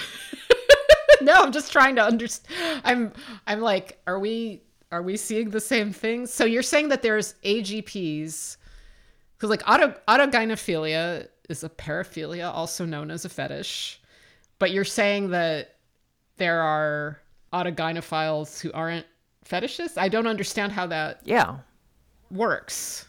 no, 1.22 1.32
I'm 1.42 1.53
just 1.53 1.72
trying 1.72 1.96
to 1.96 2.03
understand. 2.03 2.82
I'm 2.84 3.12
I'm 3.46 3.61
like, 3.61 3.99
are 4.07 4.18
we 4.18 4.62
are 4.92 5.03
we 5.03 5.16
seeing 5.16 5.51
the 5.51 5.61
same 5.61 5.92
things? 5.92 6.30
So 6.32 6.44
you're 6.44 6.62
saying 6.62 6.88
that 6.88 7.03
there's 7.03 7.34
AGPs 7.44 8.59
because 9.39 9.51
like 9.51 9.62
auto 9.68 9.95
autogynephilia 10.09 11.28
is 11.49 11.62
a 11.62 11.68
paraphilia, 11.68 12.53
also 12.53 12.84
known 12.84 13.11
as 13.11 13.24
a 13.24 13.28
fetish, 13.28 14.01
but 14.59 14.72
you're 14.72 14.84
saying 14.84 15.30
that 15.30 15.76
there 16.36 16.61
are 16.61 17.20
autogynephiles 17.53 18.61
who 18.61 18.72
aren't 18.72 19.07
fetishists. 19.45 19.97
I 19.97 20.09
don't 20.09 20.26
understand 20.26 20.72
how 20.72 20.86
that 20.89 21.20
Yeah. 21.24 21.59
works. 22.30 23.07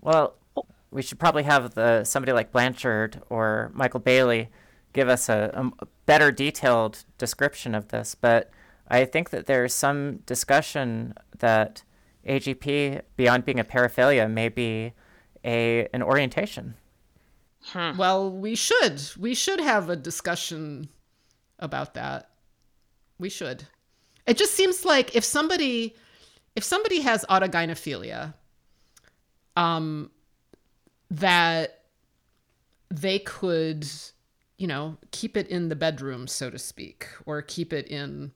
Well, 0.00 0.34
we 0.90 1.02
should 1.02 1.18
probably 1.18 1.42
have 1.42 1.74
the 1.74 2.04
somebody 2.04 2.32
like 2.32 2.52
Blanchard 2.52 3.20
or 3.28 3.70
Michael 3.74 4.00
Bailey 4.00 4.48
give 4.92 5.08
us 5.08 5.28
a, 5.28 5.70
a 5.78 5.86
better 6.06 6.32
detailed 6.32 7.04
description 7.18 7.74
of 7.74 7.88
this. 7.88 8.14
But 8.14 8.50
I 8.88 9.04
think 9.04 9.30
that 9.30 9.46
there's 9.46 9.74
some 9.74 10.16
discussion 10.26 11.14
that 11.38 11.82
AGP, 12.26 13.02
beyond 13.16 13.44
being 13.44 13.58
a 13.58 13.64
paraphilia, 13.64 14.30
may 14.30 14.48
be 14.48 14.92
a 15.44 15.88
an 15.92 16.02
orientation. 16.02 16.74
Well, 17.74 18.30
we 18.30 18.54
should. 18.54 19.02
We 19.18 19.34
should 19.34 19.60
have 19.60 19.90
a 19.90 19.96
discussion 19.96 20.88
about 21.58 21.94
that. 21.94 22.30
We 23.18 23.28
should. 23.28 23.64
It 24.26 24.36
just 24.36 24.54
seems 24.54 24.84
like 24.84 25.14
if 25.14 25.24
somebody 25.24 25.94
if 26.56 26.64
somebody 26.64 27.00
has 27.00 27.24
autogynephilia, 27.28 28.34
um 29.56 30.10
that 31.10 31.84
they 32.90 33.18
could, 33.18 33.86
you 34.58 34.66
know, 34.66 34.96
keep 35.10 35.36
it 35.36 35.48
in 35.48 35.68
the 35.68 35.76
bedroom, 35.76 36.26
so 36.26 36.50
to 36.50 36.58
speak, 36.58 37.08
or 37.26 37.42
keep 37.42 37.72
it 37.72 37.88
in 37.88 38.32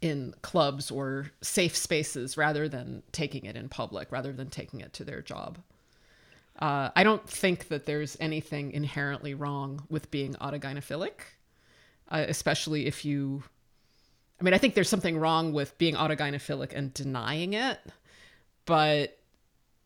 in 0.00 0.34
clubs 0.42 0.90
or 0.90 1.30
safe 1.40 1.76
spaces 1.76 2.36
rather 2.36 2.68
than 2.68 3.02
taking 3.12 3.44
it 3.44 3.56
in 3.56 3.68
public, 3.68 4.12
rather 4.12 4.32
than 4.32 4.48
taking 4.48 4.80
it 4.80 4.92
to 4.94 5.04
their 5.04 5.20
job. 5.20 5.58
Uh, 6.58 6.90
I 6.96 7.04
don't 7.04 7.28
think 7.28 7.68
that 7.68 7.86
there's 7.86 8.16
anything 8.20 8.72
inherently 8.72 9.34
wrong 9.34 9.82
with 9.88 10.10
being 10.10 10.34
autogynephilic, 10.34 11.12
uh, 12.10 12.24
especially 12.28 12.86
if 12.86 13.04
you. 13.04 13.42
I 14.40 14.44
mean, 14.44 14.54
I 14.54 14.58
think 14.58 14.74
there's 14.74 14.88
something 14.88 15.18
wrong 15.18 15.52
with 15.52 15.76
being 15.78 15.94
autogynephilic 15.94 16.72
and 16.72 16.94
denying 16.94 17.54
it, 17.54 17.80
but 18.66 19.18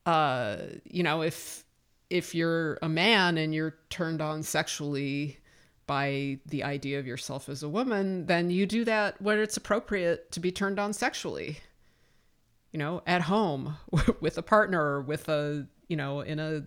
uh, 0.04 0.56
you 0.84 1.02
know, 1.02 1.22
if 1.22 1.64
if 2.10 2.34
you're 2.34 2.78
a 2.82 2.88
man 2.88 3.38
and 3.38 3.54
you're 3.54 3.76
turned 3.88 4.20
on 4.20 4.42
sexually 4.42 5.38
by 5.86 6.38
the 6.46 6.62
idea 6.62 6.98
of 6.98 7.06
yourself 7.06 7.48
as 7.48 7.62
a 7.62 7.68
woman, 7.68 8.26
then 8.26 8.50
you 8.50 8.66
do 8.66 8.84
that 8.84 9.20
when 9.20 9.38
it's 9.38 9.56
appropriate 9.56 10.30
to 10.32 10.40
be 10.40 10.52
turned 10.52 10.78
on 10.78 10.92
sexually. 10.92 11.58
You 12.70 12.78
know, 12.78 13.02
at 13.06 13.22
home 13.22 13.76
with 14.20 14.38
a 14.38 14.42
partner, 14.42 15.00
with 15.00 15.28
a 15.28 15.66
you 15.88 15.96
know, 15.96 16.20
in 16.20 16.38
a 16.38 16.62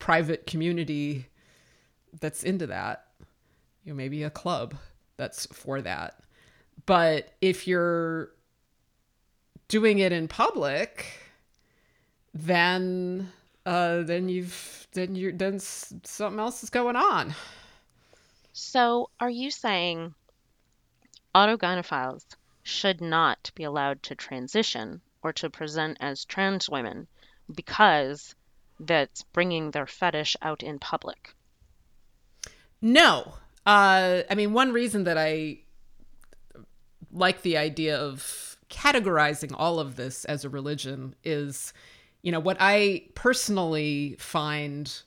private 0.00 0.46
community 0.46 1.26
that's 2.20 2.42
into 2.42 2.66
that. 2.66 3.04
You 3.84 3.92
know, 3.92 3.96
maybe 3.96 4.24
a 4.24 4.30
club 4.30 4.74
that's 5.16 5.46
for 5.46 5.80
that. 5.82 6.18
But 6.86 7.32
if 7.40 7.68
you're 7.68 8.30
doing 9.68 10.00
it 10.00 10.10
in 10.12 10.26
public, 10.26 11.06
then 12.34 13.30
uh 13.66 14.02
then 14.02 14.28
you've 14.28 14.88
then 14.92 15.14
you're 15.14 15.32
then 15.32 15.60
something 15.60 16.40
else 16.40 16.64
is 16.64 16.70
going 16.70 16.96
on. 16.96 17.34
So, 18.62 19.08
are 19.18 19.30
you 19.30 19.50
saying 19.50 20.14
autogynephiles 21.34 22.26
should 22.62 23.00
not 23.00 23.50
be 23.54 23.64
allowed 23.64 24.02
to 24.02 24.14
transition 24.14 25.00
or 25.22 25.32
to 25.32 25.48
present 25.48 25.96
as 25.98 26.26
trans 26.26 26.68
women 26.68 27.08
because 27.52 28.34
that's 28.78 29.22
bringing 29.22 29.70
their 29.70 29.86
fetish 29.86 30.36
out 30.42 30.62
in 30.62 30.78
public? 30.78 31.34
No. 32.82 33.32
Uh, 33.64 34.24
I 34.30 34.34
mean, 34.36 34.52
one 34.52 34.72
reason 34.72 35.04
that 35.04 35.16
I 35.16 35.60
like 37.10 37.40
the 37.40 37.56
idea 37.56 37.98
of 37.98 38.58
categorizing 38.68 39.54
all 39.56 39.80
of 39.80 39.96
this 39.96 40.26
as 40.26 40.44
a 40.44 40.50
religion 40.50 41.14
is, 41.24 41.72
you 42.20 42.30
know, 42.30 42.40
what 42.40 42.58
I 42.60 43.06
personally 43.14 44.16
find 44.18 45.02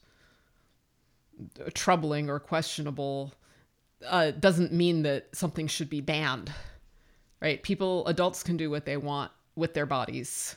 troubling 1.75 2.31
or 2.31 2.39
questionable 2.39 3.31
uh, 4.07 4.31
doesn't 4.31 4.71
mean 4.71 5.03
that 5.03 5.27
something 5.33 5.67
should 5.67 5.89
be 5.89 6.01
banned, 6.01 6.51
right? 7.41 7.61
People, 7.61 8.05
adults 8.07 8.43
can 8.43 8.57
do 8.57 8.69
what 8.69 8.85
they 8.85 8.97
want 8.97 9.31
with 9.55 9.73
their 9.73 9.85
bodies 9.85 10.55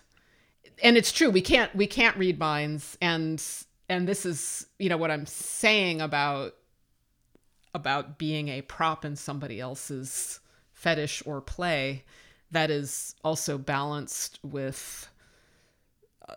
and 0.82 0.96
it's 0.96 1.12
true 1.12 1.30
we 1.30 1.40
can't 1.40 1.74
we 1.74 1.86
can't 1.86 2.16
read 2.16 2.38
minds 2.38 2.96
and 3.00 3.42
and 3.88 4.06
this 4.06 4.26
is 4.26 4.66
you 4.78 4.88
know 4.88 4.96
what 4.96 5.10
i'm 5.10 5.26
saying 5.26 6.00
about 6.00 6.54
about 7.74 8.18
being 8.18 8.48
a 8.48 8.62
prop 8.62 9.04
in 9.04 9.16
somebody 9.16 9.60
else's 9.60 10.40
fetish 10.72 11.22
or 11.26 11.40
play 11.40 12.04
that 12.50 12.70
is 12.70 13.14
also 13.24 13.58
balanced 13.58 14.38
with 14.42 15.08
uh, 16.28 16.34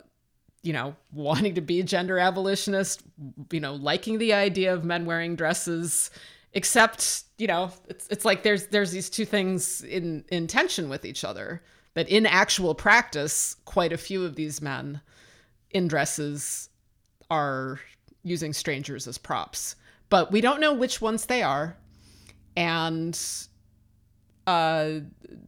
you 0.64 0.74
know 0.74 0.95
wanting 1.14 1.55
to 1.55 1.62
be 1.62 1.80
a 1.80 1.84
gender 1.84 2.20
abolitionist 2.20 3.03
you 3.51 3.60
know 3.60 3.74
liking 3.74 4.18
the 4.18 4.34
idea 4.34 4.74
of 4.74 4.84
men 4.84 5.05
wearing 5.05 5.36
dresses 5.36 6.10
except 6.54 7.24
you 7.38 7.47
know 7.47 7.72
it's 7.88 8.08
it's 8.08 8.26
like 8.26 8.43
there's 8.43 8.68
there's 8.68 8.91
these 8.91 9.10
two 9.10 9.26
things 9.26 9.82
in 9.84 10.24
in 10.30 10.47
tension 10.47 10.89
with 10.89 11.06
each 11.06 11.24
other 11.24 11.62
that 11.93 12.08
in 12.08 12.26
actual 12.26 12.76
practice, 12.76 13.56
quite 13.66 13.91
a 13.91 13.97
few 13.97 14.24
of 14.24 14.36
these 14.36 14.62
men 14.62 15.02
in 15.72 15.88
dresses 15.88 16.70
are 17.30 17.80
using 18.24 18.54
strangers 18.54 19.08
as 19.08 19.18
props. 19.18 19.76
But 20.10 20.32
we 20.32 20.41
don't 20.41 20.62
know 20.62 20.74
which 20.74 21.02
ones 21.02 21.26
they 21.26 21.43
are. 21.43 21.78
And 22.56 23.20
uh 24.47 25.00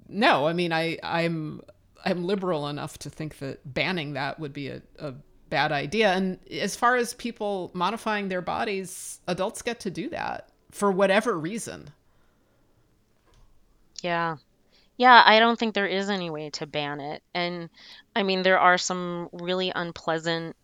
no, 0.07 0.47
I 0.47 0.53
mean 0.53 0.71
I 0.71 0.97
I'm 1.03 1.61
I'm 2.03 2.23
liberal 2.23 2.67
enough 2.67 2.97
to 2.99 3.09
think 3.09 3.37
that 3.39 3.73
banning 3.73 4.13
that 4.13 4.39
would 4.39 4.53
be 4.53 4.69
a, 4.69 4.81
a 4.99 5.13
bad 5.49 5.71
idea. 5.71 6.11
And 6.13 6.39
as 6.49 6.75
far 6.75 6.95
as 6.95 7.13
people 7.13 7.71
modifying 7.73 8.29
their 8.29 8.41
bodies, 8.41 9.19
adults 9.27 9.61
get 9.61 9.79
to 9.81 9.91
do 9.91 10.09
that 10.09 10.50
for 10.71 10.91
whatever 10.91 11.37
reason. 11.37 11.91
Yeah. 14.01 14.37
Yeah, 14.97 15.21
I 15.25 15.39
don't 15.39 15.57
think 15.57 15.73
there 15.73 15.87
is 15.87 16.09
any 16.09 16.29
way 16.29 16.49
to 16.51 16.67
ban 16.67 16.99
it. 16.99 17.23
And 17.33 17.69
I 18.15 18.23
mean, 18.23 18.43
there 18.43 18.59
are 18.59 18.77
some 18.77 19.29
really 19.31 19.71
unpleasant 19.73 20.55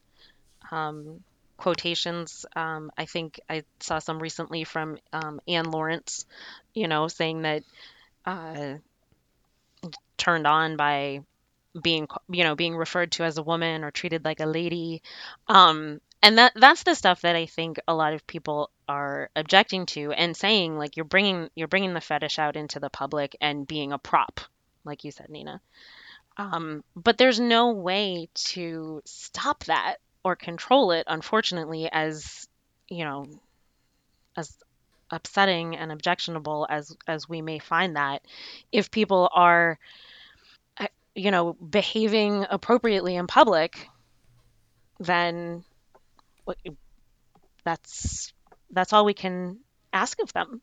um, 0.72 1.24
quotations. 1.58 2.45
Um, 2.55 2.91
I 2.97 3.05
think 3.05 3.39
I 3.49 3.64
saw 3.80 3.99
some 3.99 4.20
recently 4.20 4.64
from 4.64 4.97
um, 5.12 5.41
Anne 5.47 5.72
Lawrence, 5.72 6.26
you 6.74 6.88
know, 6.88 7.08
saying 7.08 7.41
that 7.43 7.64
uh, 8.26 8.76
turned 10.18 10.45
on 10.45 10.78
by 10.78 11.22
being, 11.82 12.08
you 12.30 12.43
know, 12.43 12.55
being 12.55 12.76
referred 12.76 13.12
to 13.14 13.24
as 13.24 13.38
a 13.38 13.43
woman 13.43 13.84
or 13.84 13.91
treated 13.91 14.24
like 14.24 14.39
a 14.39 14.45
lady. 14.45 15.01
Um, 15.47 15.99
and 16.22 16.38
that 16.38 16.53
that's 16.55 16.84
the 16.84 16.95
stuff 16.95 17.22
that 17.22 17.36
I 17.36 17.45
think 17.45 17.80
a 17.88 17.93
lot 17.93 18.13
of 18.13 18.26
people 18.28 18.72
are 18.88 19.30
objecting 19.36 19.86
to 19.88 20.11
and 20.11 20.36
saying 20.36 20.78
like 20.78 20.97
you're 20.97 21.05
bringing 21.05 21.49
you're 21.55 21.68
bringing 21.68 21.93
the 21.93 22.01
fetish 22.01 22.39
out 22.39 22.55
into 22.55 22.80
the 22.80 22.89
public 22.89 23.36
and 23.41 23.68
being 23.68 23.91
a 23.93 23.99
prop, 23.99 24.41
like 24.84 25.03
you 25.03 25.11
said, 25.11 25.30
Nina. 25.30 25.61
Um, 26.38 26.84
but 26.95 27.18
there's 27.18 27.39
no 27.39 27.72
way 27.72 28.30
to 28.34 29.01
stop 29.05 29.63
that 29.65 29.97
or 30.24 30.36
control 30.36 30.91
it, 30.91 31.05
unfortunately, 31.07 31.89
as 31.91 32.47
you 32.89 33.03
know, 33.03 33.26
as 34.36 34.55
upsetting 35.09 35.76
and 35.76 35.91
objectionable 35.91 36.68
as 36.70 36.95
as 37.07 37.30
we 37.30 37.41
may 37.41 37.59
find 37.59 37.95
that, 37.95 38.24
if 38.72 38.91
people 38.91 39.30
are, 39.34 39.80
uh, 40.78 40.88
you 41.15 41.32
know, 41.32 41.53
behaving 41.53 42.45
appropriately 42.49 43.15
in 43.15 43.28
public, 43.28 43.88
then 44.99 45.63
that's 47.63 48.33
that's 48.71 48.93
all 48.93 49.05
we 49.05 49.13
can 49.13 49.59
ask 49.93 50.21
of 50.21 50.33
them. 50.33 50.61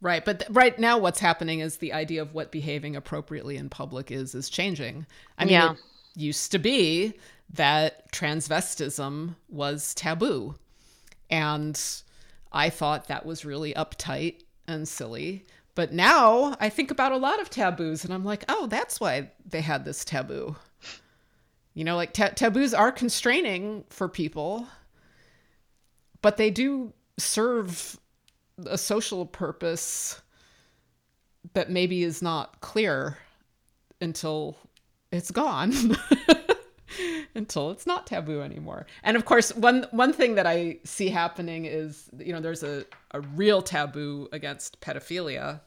Right, 0.00 0.24
but 0.24 0.40
th- 0.40 0.50
right 0.50 0.76
now, 0.78 0.98
what's 0.98 1.20
happening 1.20 1.60
is 1.60 1.76
the 1.76 1.92
idea 1.92 2.22
of 2.22 2.34
what 2.34 2.50
behaving 2.50 2.96
appropriately 2.96 3.56
in 3.56 3.68
public 3.68 4.10
is 4.10 4.34
is 4.34 4.50
changing. 4.50 5.06
I 5.38 5.44
mean, 5.44 5.52
Yeah. 5.52 5.72
it 5.72 5.78
used 6.16 6.50
to 6.52 6.58
be 6.58 7.14
that 7.54 8.10
transvestism 8.12 9.36
was 9.48 9.94
taboo, 9.94 10.56
and 11.30 11.80
I 12.50 12.68
thought 12.70 13.06
that 13.08 13.24
was 13.24 13.44
really 13.44 13.72
uptight 13.74 14.42
and 14.66 14.88
silly. 14.88 15.44
But 15.74 15.92
now 15.92 16.56
I 16.60 16.68
think 16.68 16.90
about 16.90 17.12
a 17.12 17.16
lot 17.16 17.40
of 17.40 17.48
taboos, 17.48 18.04
and 18.04 18.12
I'm 18.12 18.24
like, 18.24 18.44
oh, 18.48 18.66
that's 18.66 18.98
why 19.00 19.30
they 19.46 19.60
had 19.60 19.84
this 19.84 20.04
taboo. 20.04 20.56
You 21.74 21.84
know, 21.84 21.96
like 21.96 22.12
ta- 22.12 22.32
taboos 22.34 22.74
are 22.74 22.92
constraining 22.92 23.84
for 23.88 24.08
people, 24.08 24.66
but 26.20 26.36
they 26.36 26.50
do 26.50 26.92
serve 27.18 27.98
a 28.66 28.76
social 28.76 29.26
purpose 29.26 30.20
that 31.54 31.70
maybe 31.70 32.02
is 32.02 32.22
not 32.22 32.60
clear 32.60 33.18
until 34.00 34.56
it's 35.10 35.30
gone 35.30 35.72
until 37.34 37.70
it's 37.70 37.86
not 37.86 38.06
taboo 38.06 38.42
anymore. 38.42 38.86
And 39.02 39.16
of 39.16 39.24
course 39.24 39.54
one 39.54 39.86
one 39.90 40.12
thing 40.12 40.34
that 40.36 40.46
i 40.46 40.78
see 40.84 41.08
happening 41.08 41.64
is 41.64 42.08
you 42.18 42.32
know 42.32 42.40
there's 42.40 42.62
a, 42.62 42.84
a 43.12 43.20
real 43.20 43.62
taboo 43.62 44.28
against 44.32 44.80
pedophilia 44.80 45.60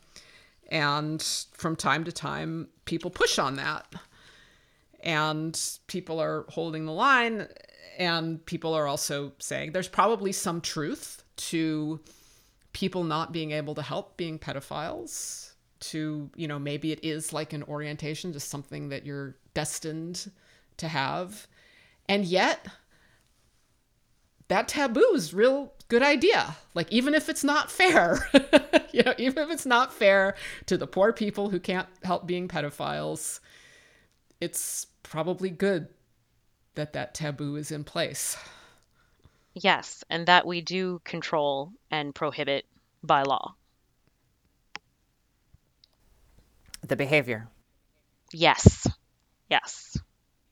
and 0.69 1.21
from 1.53 1.75
time 1.75 2.03
to 2.03 2.11
time 2.11 2.67
people 2.85 3.11
push 3.11 3.37
on 3.39 3.55
that 3.55 3.85
and 5.05 5.79
people 5.87 6.19
are 6.19 6.45
holding 6.49 6.85
the 6.85 6.91
line 6.91 7.47
and 7.97 8.45
people 8.45 8.73
are 8.73 8.87
also 8.87 9.31
saying 9.39 9.71
there's 9.71 9.87
probably 9.87 10.31
some 10.31 10.59
truth 10.59 11.23
to 11.37 11.99
people 12.73 13.03
not 13.03 13.31
being 13.31 13.51
able 13.51 13.75
to 13.75 13.81
help 13.81 14.17
being 14.17 14.37
pedophiles 14.37 15.53
to 15.79 16.29
you 16.35 16.47
know 16.47 16.59
maybe 16.59 16.91
it 16.91 16.99
is 17.03 17.31
like 17.31 17.53
an 17.53 17.63
orientation 17.63 18.33
just 18.33 18.49
something 18.49 18.89
that 18.89 19.05
you're 19.05 19.35
destined 19.53 20.31
to 20.77 20.87
have. 20.87 21.47
And 22.09 22.25
yet 22.25 22.67
that 24.47 24.67
taboo 24.67 25.13
is 25.13 25.33
real 25.33 25.73
good 25.87 26.03
idea. 26.03 26.55
Like 26.73 26.91
even 26.91 27.13
if 27.13 27.29
it's 27.29 27.43
not 27.43 27.71
fair 27.71 28.27
you 28.91 29.03
know 29.03 29.13
even 29.17 29.43
if 29.43 29.51
it's 29.51 29.65
not 29.65 29.93
fair 29.93 30.35
to 30.65 30.77
the 30.77 30.87
poor 30.87 31.13
people 31.13 31.49
who 31.49 31.59
can't 31.59 31.87
help 32.03 32.25
being 32.25 32.47
pedophiles 32.47 33.39
it's 34.41 34.87
probably 35.03 35.49
good 35.49 35.87
that 36.75 36.93
that 36.93 37.13
taboo 37.13 37.55
is 37.55 37.71
in 37.71 37.83
place 37.83 38.37
Yes, 39.55 40.03
and 40.09 40.27
that 40.27 40.45
we 40.45 40.59
do 40.59 40.99
control 41.05 41.71
and 41.89 42.13
prohibit 42.13 42.65
by 43.01 43.23
law. 43.23 43.55
The 46.85 46.97
behavior. 46.97 47.47
Yes. 48.33 48.85
Yes. 49.49 49.97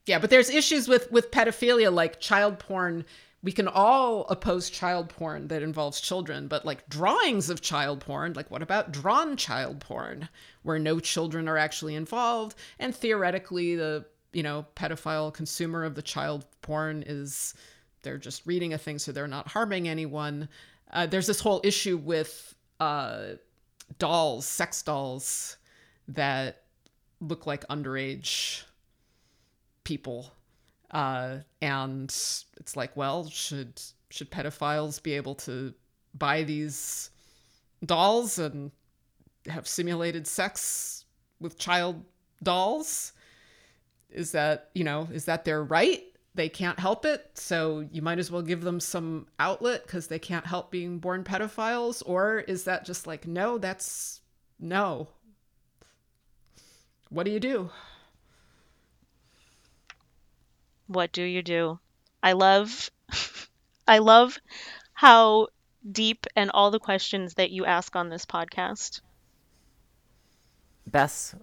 Yeah, 0.06 0.20
but 0.20 0.30
there's 0.30 0.50
issues 0.50 0.88
with 0.88 1.12
with 1.12 1.32
pedophilia 1.32 1.94
like 1.94 2.22
child 2.22 2.60
porn. 2.60 3.06
We 3.44 3.52
can 3.52 3.68
all 3.68 4.26
oppose 4.30 4.70
child 4.70 5.10
porn 5.10 5.50
that 5.50 5.62
involves 5.62 6.00
children, 6.00 6.48
but 6.48 6.66
like 6.66 6.88
drawings 6.88 7.50
of 7.50 7.60
child 7.60 8.00
porn, 8.00 8.34
like 8.34 8.50
what 8.50 8.62
about 8.62 8.94
drawn 8.94 9.36
child 9.36 9.82
porn 9.82 10.30
where 10.64 10.80
no 10.80 11.02
children 11.02 11.50
are 11.50 11.58
actually 11.58 11.96
involved 11.96 12.56
and 12.80 12.96
theoretically 12.96 13.76
the, 13.76 14.06
you 14.32 14.44
know, 14.44 14.66
pedophile 14.78 15.34
consumer 15.34 15.84
of 15.84 15.96
the 15.96 16.02
child 16.02 16.46
porn 16.62 17.04
is 17.06 17.54
they're 18.02 18.18
just 18.18 18.46
reading 18.46 18.74
a 18.74 18.78
thing 18.78 18.98
so 18.98 19.12
they're 19.12 19.28
not 19.28 19.50
harming 19.50 19.89
anyone. 19.89 20.48
Uh, 20.91 21.06
there's 21.06 21.28
this 21.28 21.41
whole 21.41 21.60
issue 21.66 21.98
with 21.98 22.56
uh, 22.80 23.24
dolls, 24.00 24.46
sex 24.46 24.82
dolls 24.82 25.58
that 26.08 26.64
look 27.20 27.46
like 27.46 27.68
underage 27.68 28.64
people 29.84 30.32
uh, 30.94 31.39
and 31.62 32.06
it's 32.58 32.76
like 32.78 32.96
well 32.96 33.28
should 33.28 33.82
should 34.10 34.32
pedophiles 34.32 35.02
be 35.02 35.14
able 35.14 35.34
to 35.34 35.74
buy 36.14 36.44
these 36.44 37.10
dolls 37.84 38.38
and 38.38 38.72
have 39.48 39.68
simulated 39.68 40.28
sex 40.28 41.06
with 41.39 41.58
child 41.58 42.04
dolls? 42.44 43.14
Is 44.10 44.32
that 44.34 44.70
you 44.76 44.84
know 44.84 45.10
is 45.12 45.26
that 45.26 45.46
their 45.46 45.64
right? 45.64 46.04
They 46.36 46.50
can't 46.50 46.80
help 46.80 47.06
it 47.06 47.32
so 47.36 47.88
you 47.91 48.02
might 48.02 48.18
as 48.20 48.32
well 48.32 48.41
give 48.41 48.62
them 48.62 48.80
some 48.80 49.28
outlet 49.39 49.84
because 49.86 50.08
they 50.08 50.20
can't 50.20 50.46
help 50.46 50.72
being 50.72 51.00
born 51.00 51.24
pedophiles? 51.24 52.02
Or 52.06 52.39
is 52.39 52.64
that 52.66 52.86
just 52.86 53.08
like 53.08 53.28
no 53.28 53.58
that's 53.58 54.22
no. 54.60 55.08
What 57.10 57.26
do 57.26 57.32
you 57.32 57.39
do 57.39 57.70
What 60.94 61.12
do 61.12 61.24
you 61.24 61.41
do? 61.41 61.80
I 62.22 62.34
love 62.34 62.89
I 63.88 63.98
love 63.98 64.38
how 64.94 65.48
deep 65.89 66.26
and 66.36 66.52
all 66.52 66.72
the 66.72 66.80
questions 66.80 67.34
that 67.34 67.52
you 67.52 67.66
ask 67.66 67.96
on 67.96 68.10
this 68.10 68.26
podcast. 68.26 69.02
Bess, 70.88 71.36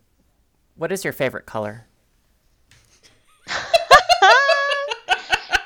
what 0.77 0.93
is 0.93 1.05
your 1.05 1.13
favorite 1.13 1.47
color? 1.47 1.87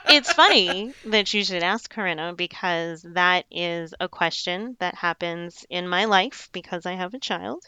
It's 0.07 0.32
funny 0.32 0.93
that 1.07 1.35
you 1.35 1.43
should 1.43 1.64
ask 1.64 1.91
Corinna 1.91 2.35
because 2.35 3.03
that 3.03 3.47
is 3.51 3.95
a 3.99 4.09
question 4.09 4.76
that 4.78 4.95
happens 4.95 5.66
in 5.68 5.89
my 5.89 6.05
life 6.05 6.51
because 6.53 6.87
I 6.87 6.93
have 6.93 7.14
a 7.14 7.18
child. 7.18 7.64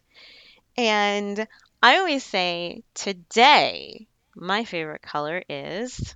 And 0.76 1.48
I 1.82 1.96
always 1.96 2.22
say, 2.22 2.84
today, 2.94 4.06
my 4.36 4.64
favorite 4.64 5.02
color 5.02 5.42
is, 5.48 6.14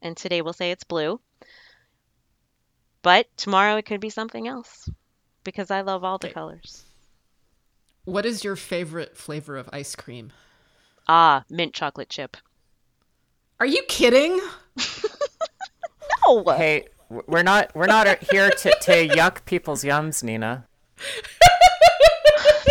and 0.00 0.16
today 0.16 0.40
we'll 0.40 0.52
say 0.52 0.70
it's 0.70 0.84
blue, 0.84 1.20
but 3.02 3.26
tomorrow 3.36 3.76
it 3.76 3.84
could 3.84 4.00
be 4.00 4.10
something 4.10 4.48
else 4.48 4.88
because 5.42 5.70
I 5.70 5.82
love 5.82 6.04
all 6.04 6.18
the 6.18 6.28
Wait. 6.28 6.34
colors. 6.34 6.84
What 8.04 8.24
is 8.24 8.44
your 8.44 8.56
favorite 8.56 9.16
flavor 9.16 9.56
of 9.56 9.68
ice 9.72 9.94
cream? 9.96 10.32
Ah, 11.08 11.44
mint 11.50 11.74
chocolate 11.74 12.08
chip. 12.08 12.36
Are 13.60 13.66
you 13.66 13.82
kidding? 13.88 14.40
No! 16.26 16.42
Hey, 16.44 16.86
we're 17.08 17.42
not 17.42 17.74
we're 17.74 17.86
not 17.86 18.06
here 18.30 18.50
to, 18.50 18.76
to 18.82 19.08
yuck 19.08 19.44
people's 19.44 19.84
yums, 19.84 20.22
Nina. 20.22 20.66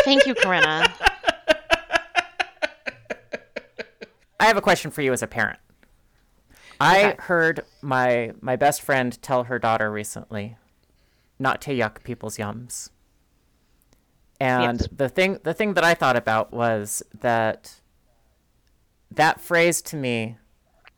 Thank 0.04 0.26
you, 0.26 0.36
Corinna. 0.36 0.94
I 4.44 4.48
have 4.48 4.58
a 4.58 4.62
question 4.62 4.92
for 4.92 5.02
you 5.02 5.14
as 5.14 5.24
a 5.24 5.28
parent. 5.28 5.58
I 6.78 7.16
heard 7.18 7.62
my 7.82 8.34
my 8.42 8.58
best 8.58 8.82
friend 8.82 9.18
tell 9.22 9.46
her 9.46 9.58
daughter 9.58 9.90
recently 9.90 10.58
not 11.40 11.62
to 11.62 11.72
yuck 11.72 12.04
people's 12.04 12.36
yums. 12.36 12.90
And 14.42 14.86
the 14.92 15.08
thing 15.08 15.40
the 15.44 15.54
thing 15.54 15.76
that 15.76 15.86
I 15.86 15.94
thought 15.94 16.18
about 16.18 16.52
was 16.52 17.02
that 17.22 17.80
that 19.10 19.40
phrase 19.40 19.82
to 19.84 19.96
me 19.96 20.36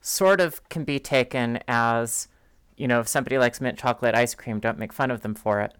sort 0.01 0.41
of 0.41 0.67
can 0.69 0.83
be 0.83 0.97
taken 0.97 1.59
as 1.67 2.27
you 2.77 2.87
know, 2.87 2.99
if 2.99 3.07
somebody 3.07 3.37
likes 3.37 3.61
mint 3.61 3.77
chocolate 3.77 4.15
ice 4.15 4.33
cream, 4.33 4.59
don't 4.59 4.79
make 4.79 4.91
fun 4.91 5.11
of 5.11 5.21
them 5.21 5.35
for 5.35 5.61
it. 5.61 5.75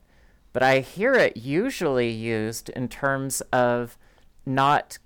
But 0.53 0.61
I 0.61 0.81
hear 0.81 1.15
it 1.15 1.35
usually 1.35 2.11
used 2.11 2.69
in 2.69 2.89
terms 2.89 3.41
of 3.51 3.97
not 4.45 4.99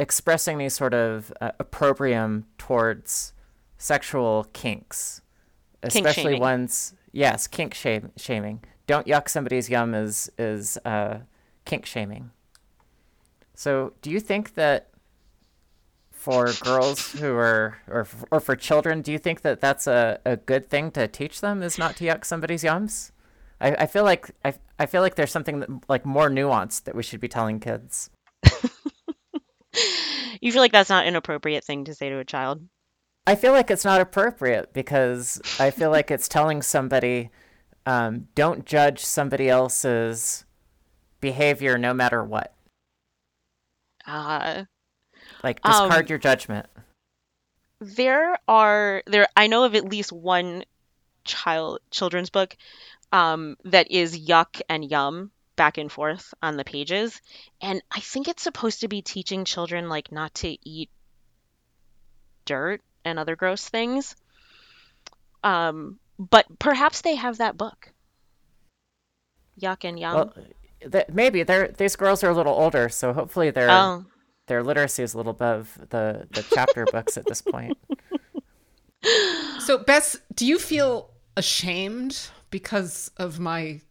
expressing 0.00 0.58
these 0.58 0.74
sort 0.74 0.94
of 0.94 1.32
uh, 1.40 1.52
opprobrium 1.60 2.46
towards 2.58 3.34
sexual 3.78 4.46
kinks, 4.52 5.20
especially 5.82 6.22
shaming. 6.22 6.40
ones. 6.40 6.94
Yes, 7.12 7.46
kink 7.46 7.74
shame, 7.74 8.10
shaming. 8.16 8.64
Don't 8.86 9.06
yuck 9.06 9.28
somebody's 9.28 9.68
yum 9.68 9.94
is 9.94 10.30
is 10.38 10.78
uh, 10.84 11.18
kink 11.64 11.86
shaming. 11.86 12.30
So, 13.54 13.92
do 14.00 14.10
you 14.10 14.20
think 14.20 14.54
that 14.54 14.88
for 16.10 16.52
girls 16.62 17.12
who 17.12 17.34
are 17.34 17.76
or 17.86 18.08
or 18.30 18.40
for 18.40 18.56
children, 18.56 19.02
do 19.02 19.12
you 19.12 19.18
think 19.18 19.42
that 19.42 19.60
that's 19.60 19.86
a, 19.86 20.18
a 20.24 20.36
good 20.36 20.70
thing 20.70 20.90
to 20.92 21.06
teach 21.06 21.40
them? 21.40 21.62
Is 21.62 21.78
not 21.78 21.96
to 21.96 22.04
yuck 22.04 22.24
somebody's 22.24 22.64
yums? 22.64 23.10
I, 23.60 23.72
I 23.72 23.86
feel 23.86 24.04
like 24.04 24.30
I, 24.44 24.54
I 24.78 24.86
feel 24.86 25.02
like 25.02 25.16
there's 25.16 25.30
something 25.30 25.60
that, 25.60 25.68
like 25.88 26.06
more 26.06 26.30
nuanced 26.30 26.84
that 26.84 26.94
we 26.94 27.02
should 27.02 27.20
be 27.20 27.28
telling 27.28 27.60
kids. 27.60 28.08
You 30.40 30.52
feel 30.52 30.60
like 30.62 30.72
that's 30.72 30.90
not 30.90 31.06
an 31.06 31.16
appropriate 31.16 31.64
thing 31.64 31.84
to 31.84 31.94
say 31.94 32.08
to 32.08 32.18
a 32.18 32.24
child? 32.24 32.66
I 33.26 33.34
feel 33.34 33.52
like 33.52 33.70
it's 33.70 33.84
not 33.84 34.00
appropriate 34.00 34.72
because 34.72 35.40
I 35.60 35.70
feel 35.70 35.90
like 35.90 36.10
it's 36.10 36.26
telling 36.28 36.62
somebody, 36.62 37.30
um, 37.86 38.28
don't 38.34 38.64
judge 38.64 39.04
somebody 39.04 39.48
else's 39.48 40.44
behavior 41.20 41.76
no 41.78 41.92
matter 41.94 42.24
what. 42.24 42.54
Uh, 44.06 44.64
Like 45.42 45.62
discard 45.62 45.92
Um, 46.04 46.06
your 46.08 46.18
judgment. 46.18 46.66
there 47.80 48.38
are 48.48 49.02
there 49.06 49.26
I 49.36 49.46
know 49.46 49.64
of 49.64 49.74
at 49.74 49.84
least 49.84 50.12
one 50.12 50.64
child 51.24 51.80
children's 51.90 52.30
book 52.30 52.56
um, 53.12 53.56
that 53.64 53.90
is 53.90 54.18
yuck 54.18 54.60
and 54.68 54.90
yum 54.90 55.30
back 55.60 55.76
and 55.76 55.92
forth 55.92 56.32
on 56.42 56.56
the 56.56 56.64
pages, 56.64 57.20
and 57.60 57.82
I 57.90 58.00
think 58.00 58.28
it's 58.28 58.42
supposed 58.42 58.80
to 58.80 58.88
be 58.88 59.02
teaching 59.02 59.44
children 59.44 59.90
like 59.90 60.10
not 60.10 60.32
to 60.36 60.56
eat 60.66 60.88
dirt 62.46 62.80
and 63.04 63.18
other 63.18 63.36
gross 63.36 63.68
things. 63.68 64.16
Um, 65.44 65.98
but 66.18 66.46
perhaps 66.58 67.02
they 67.02 67.14
have 67.14 67.36
that 67.38 67.58
book. 67.58 67.92
Yuck 69.60 69.84
and 69.84 70.00
yum. 70.00 70.14
Well, 70.14 70.34
th- 70.90 71.08
maybe 71.12 71.42
they're 71.42 71.68
these 71.68 71.94
girls 71.94 72.24
are 72.24 72.30
a 72.30 72.34
little 72.34 72.54
older, 72.54 72.88
so 72.88 73.12
hopefully 73.12 73.50
their 73.50 73.70
oh, 73.70 74.06
their 74.46 74.62
literacy 74.62 75.02
is 75.02 75.12
a 75.12 75.18
little 75.18 75.32
above 75.32 75.76
the 75.90 76.26
the 76.30 76.42
chapter 76.54 76.86
books 76.92 77.18
at 77.18 77.26
this 77.26 77.42
point. 77.42 77.76
So, 79.58 79.76
Bess, 79.76 80.16
do 80.34 80.46
you 80.46 80.58
feel 80.58 81.10
ashamed 81.36 82.30
because 82.50 83.10
of 83.18 83.38
my, 83.38 83.82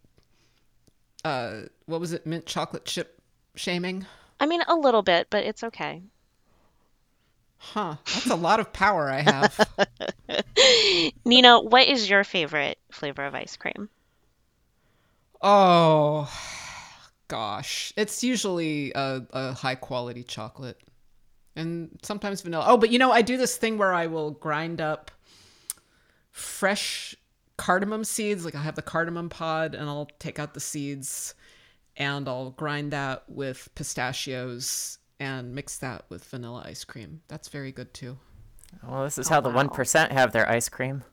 uh, 1.23 1.61
what 1.85 1.99
was 1.99 2.13
it, 2.13 2.25
mint 2.25 2.45
chocolate 2.45 2.85
chip 2.85 3.21
shaming? 3.55 4.05
I 4.39 4.45
mean 4.45 4.61
a 4.67 4.75
little 4.75 5.01
bit, 5.01 5.27
but 5.29 5.43
it's 5.43 5.63
okay. 5.63 6.01
Huh. 7.57 7.95
That's 8.05 8.29
a 8.29 8.35
lot 8.35 8.59
of 8.59 8.71
power 8.71 9.11
I 9.11 9.19
have. 9.19 9.69
Nina, 11.25 11.59
what 11.59 11.87
is 11.87 12.09
your 12.09 12.23
favorite 12.23 12.77
flavor 12.91 13.25
of 13.25 13.35
ice 13.35 13.57
cream? 13.57 13.89
oh, 15.41 16.31
gosh. 17.27 17.93
It's 17.95 18.23
usually 18.23 18.91
a, 18.93 19.21
a 19.31 19.53
high 19.53 19.75
quality 19.75 20.23
chocolate 20.23 20.79
and 21.55 21.97
sometimes 22.01 22.41
vanilla. 22.41 22.65
Oh, 22.67 22.77
but 22.77 22.89
you 22.89 22.99
know, 22.99 23.11
I 23.11 23.21
do 23.21 23.37
this 23.37 23.57
thing 23.57 23.77
where 23.77 23.93
I 23.93 24.07
will 24.07 24.31
grind 24.31 24.81
up 24.81 25.11
fresh 26.31 27.15
cardamom 27.59 28.05
seeds. 28.05 28.45
Like 28.45 28.55
I 28.55 28.61
have 28.61 28.75
the 28.75 28.81
cardamom 28.81 29.27
pod 29.29 29.75
and 29.75 29.87
I'll 29.89 30.09
take 30.17 30.39
out 30.39 30.53
the 30.53 30.61
seeds 30.61 31.35
and 31.97 32.27
I'll 32.27 32.51
grind 32.51 32.93
that 32.93 33.23
with 33.27 33.67
pistachios 33.75 34.97
and 35.19 35.53
mix 35.53 35.77
that 35.79 36.05
with 36.07 36.23
vanilla 36.23 36.63
ice 36.65 36.85
cream. 36.85 37.21
That's 37.27 37.49
very 37.49 37.73
good 37.73 37.93
too. 37.93 38.17
Well, 38.87 39.03
this 39.03 39.17
is 39.17 39.27
Oh, 39.27 39.35
how 39.35 39.41
the 39.41 39.49
wow. 39.49 39.55
one 39.55 39.69
percent 39.69 40.13
have 40.13 40.31
their 40.31 40.49
ice 40.49 40.69
cream. 40.69 41.03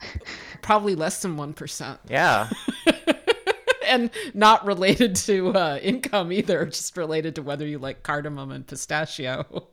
Probably 0.62 0.94
less 0.94 1.20
than 1.22 1.36
1%. 1.36 1.98
Yeah, 2.08 2.48
and 3.88 4.10
not 4.34 4.64
related 4.64 5.16
to 5.16 5.52
uh, 5.52 5.78
income 5.82 6.30
either, 6.30 6.64
just 6.66 6.96
related 6.96 7.34
to 7.34 7.42
whether 7.42 7.66
you 7.66 7.80
like 7.80 8.04
cardamom 8.04 8.52
and 8.52 8.64
pistachio. 8.64 9.44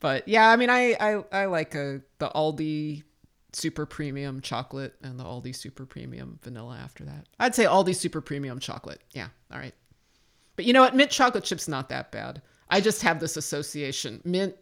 but 0.00 0.26
yeah, 0.26 0.50
I 0.50 0.56
mean, 0.56 0.70
I 0.70 0.96
I, 0.98 1.42
I 1.42 1.44
like 1.44 1.76
a, 1.76 2.00
the 2.18 2.28
Aldi 2.34 3.04
super 3.52 3.86
premium 3.86 4.40
chocolate 4.40 4.94
and 5.02 5.18
the 5.18 5.24
Aldi 5.24 5.54
super 5.54 5.86
premium 5.86 6.38
vanilla 6.42 6.78
after 6.82 7.04
that. 7.04 7.26
I'd 7.38 7.54
say 7.54 7.64
Aldi 7.64 7.94
super 7.94 8.20
premium 8.20 8.58
chocolate. 8.58 9.00
Yeah, 9.12 9.28
all 9.52 9.58
right. 9.58 9.74
But 10.56 10.64
you 10.64 10.72
know 10.72 10.82
what? 10.82 10.94
Mint 10.94 11.10
chocolate 11.10 11.44
chip's 11.44 11.68
not 11.68 11.88
that 11.88 12.10
bad. 12.12 12.42
I 12.68 12.80
just 12.80 13.02
have 13.02 13.20
this 13.20 13.36
association. 13.36 14.20
Mint 14.24 14.54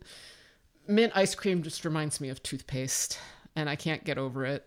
mint 0.87 1.13
ice 1.15 1.35
cream 1.35 1.63
just 1.63 1.85
reminds 1.85 2.21
me 2.21 2.29
of 2.31 2.43
toothpaste, 2.43 3.19
and 3.57 3.69
I 3.69 3.77
can't 3.77 4.05
get 4.05 4.19
over 4.19 4.45
it. 4.45 4.67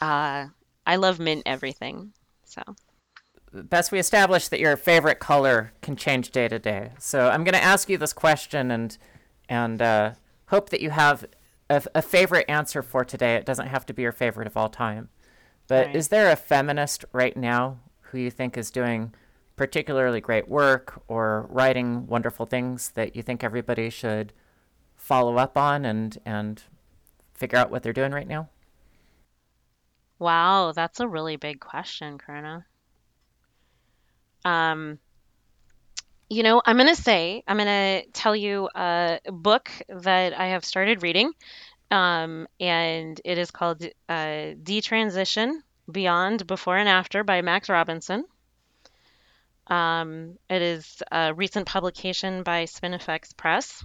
Uh, 0.00 0.46
I 0.86 0.96
love 0.96 1.18
mint 1.18 1.42
everything. 1.46 2.12
So, 2.44 2.62
Bess 3.52 3.90
we 3.90 3.98
establish 3.98 4.48
that 4.48 4.60
your 4.60 4.76
favorite 4.76 5.18
color 5.18 5.72
can 5.82 5.96
change 5.96 6.30
day 6.30 6.46
to 6.48 6.58
day. 6.58 6.92
So 6.98 7.28
I'm 7.28 7.42
going 7.42 7.54
to 7.54 7.62
ask 7.62 7.88
you 7.88 7.98
this 7.98 8.12
question 8.12 8.70
and 8.70 8.96
and 9.48 9.82
uh, 9.82 10.12
hope 10.46 10.70
that 10.70 10.80
you 10.80 10.90
have 10.90 11.24
a, 11.70 11.82
a 11.96 12.02
favorite 12.02 12.46
answer 12.50 12.82
for 12.82 13.04
today. 13.06 13.36
It 13.36 13.46
doesn't 13.46 13.68
have 13.68 13.86
to 13.88 13.94
be 13.94 14.02
your 14.02 14.12
favorite 14.12 14.48
of 14.48 14.58
all 14.58 14.70
time. 14.70 15.10
But 15.68 15.90
Right. 15.90 15.94
is 15.94 16.08
there 16.08 16.30
a 16.30 16.36
feminist 16.36 17.04
right 17.12 17.36
now 17.36 17.78
who 18.02 18.18
you 18.18 18.30
think 18.30 18.58
is 18.58 18.70
doing 18.72 19.14
particularly 19.56 20.20
great 20.20 20.48
work 20.48 21.02
or 21.08 21.46
writing 21.50 22.06
wonderful 22.08 22.46
things 22.46 22.90
that 22.90 23.16
you 23.16 23.22
think 23.22 23.44
everybody 23.44 23.90
should 23.90 24.32
follow 24.96 25.38
up 25.38 25.56
on 25.58 25.84
and 25.86 26.18
and 26.26 26.64
figure 27.34 27.58
out 27.58 27.70
what 27.70 27.82
they're 27.82 27.92
doing 27.94 28.12
right 28.12 28.28
now? 28.28 28.48
wow, 30.20 30.70
that's 30.70 31.00
a 31.00 31.08
really 31.08 31.34
big 31.36 31.58
question, 31.58 32.16
Corinna. 32.16 32.66
Um, 34.44 34.98
you 36.30 36.44
know, 36.44 36.62
I'm 36.64 36.76
gonna 36.76 36.94
say, 36.94 37.42
I'm 37.46 37.58
gonna 37.58 38.02
tell 38.12 38.36
you 38.36 38.68
a 38.72 39.18
book 39.26 39.68
that 39.88 40.38
I 40.38 40.46
have 40.48 40.64
started 40.64 41.02
reading, 41.02 41.32
um, 41.90 42.46
and 42.60 43.20
it 43.24 43.36
is 43.36 43.50
called 43.50 43.84
uh, 44.08 44.54
Detransition 44.62 45.60
Beyond, 45.90 46.46
Before 46.46 46.78
and 46.78 46.88
After 46.88 47.24
by 47.24 47.42
Max 47.42 47.68
Robinson. 47.68 48.24
Um, 49.66 50.38
it 50.48 50.62
is 50.62 51.02
a 51.10 51.34
recent 51.34 51.66
publication 51.66 52.44
by 52.44 52.64
Spinifex 52.64 53.36
Press. 53.36 53.84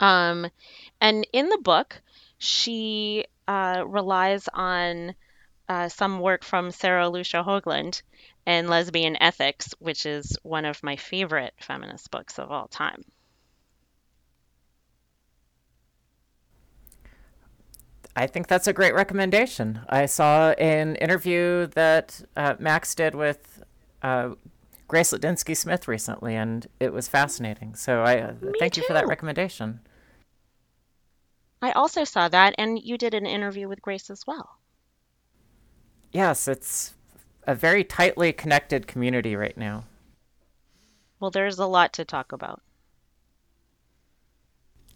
Um, 0.00 0.48
and 1.00 1.26
in 1.32 1.48
the 1.48 1.58
book, 1.58 2.02
she 2.38 3.24
uh, 3.46 3.84
relies 3.86 4.48
on 4.52 5.14
uh, 5.68 5.88
some 5.88 6.18
work 6.18 6.42
from 6.42 6.72
Sarah 6.72 7.08
Lucia 7.08 7.44
Hoagland 7.46 8.02
and 8.50 8.68
Lesbian 8.68 9.16
Ethics, 9.22 9.72
which 9.78 10.04
is 10.04 10.36
one 10.42 10.64
of 10.64 10.82
my 10.82 10.96
favorite 10.96 11.54
feminist 11.60 12.10
books 12.10 12.36
of 12.36 12.50
all 12.50 12.66
time. 12.66 13.04
I 18.16 18.26
think 18.26 18.48
that's 18.48 18.66
a 18.66 18.72
great 18.72 18.92
recommendation. 18.92 19.82
I 19.88 20.06
saw 20.06 20.50
an 20.50 20.96
interview 20.96 21.68
that 21.68 22.22
uh, 22.36 22.56
Max 22.58 22.92
did 22.96 23.14
with 23.14 23.62
uh, 24.02 24.30
Grace 24.88 25.12
Lidinsky 25.12 25.56
Smith 25.56 25.86
recently, 25.86 26.34
and 26.34 26.66
it 26.80 26.92
was 26.92 27.06
fascinating. 27.06 27.76
So 27.76 28.02
I 28.02 28.18
uh, 28.18 28.34
thank 28.58 28.76
you 28.76 28.82
for 28.82 28.94
that 28.94 29.02
too. 29.02 29.10
recommendation. 29.10 29.78
I 31.62 31.70
also 31.70 32.02
saw 32.02 32.26
that, 32.26 32.56
and 32.58 32.80
you 32.82 32.98
did 32.98 33.14
an 33.14 33.26
interview 33.26 33.68
with 33.68 33.80
Grace 33.80 34.10
as 34.10 34.26
well. 34.26 34.58
Yes, 36.10 36.48
it's 36.48 36.94
a 37.44 37.54
very 37.54 37.84
tightly 37.84 38.32
connected 38.32 38.86
community 38.86 39.36
right 39.36 39.56
now. 39.56 39.84
Well, 41.18 41.30
there's 41.30 41.58
a 41.58 41.66
lot 41.66 41.92
to 41.94 42.04
talk 42.04 42.32
about. 42.32 42.62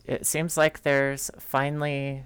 It 0.05 0.27
seems 0.27 0.57
like 0.57 0.83
there's 0.83 1.31
finally 1.39 2.25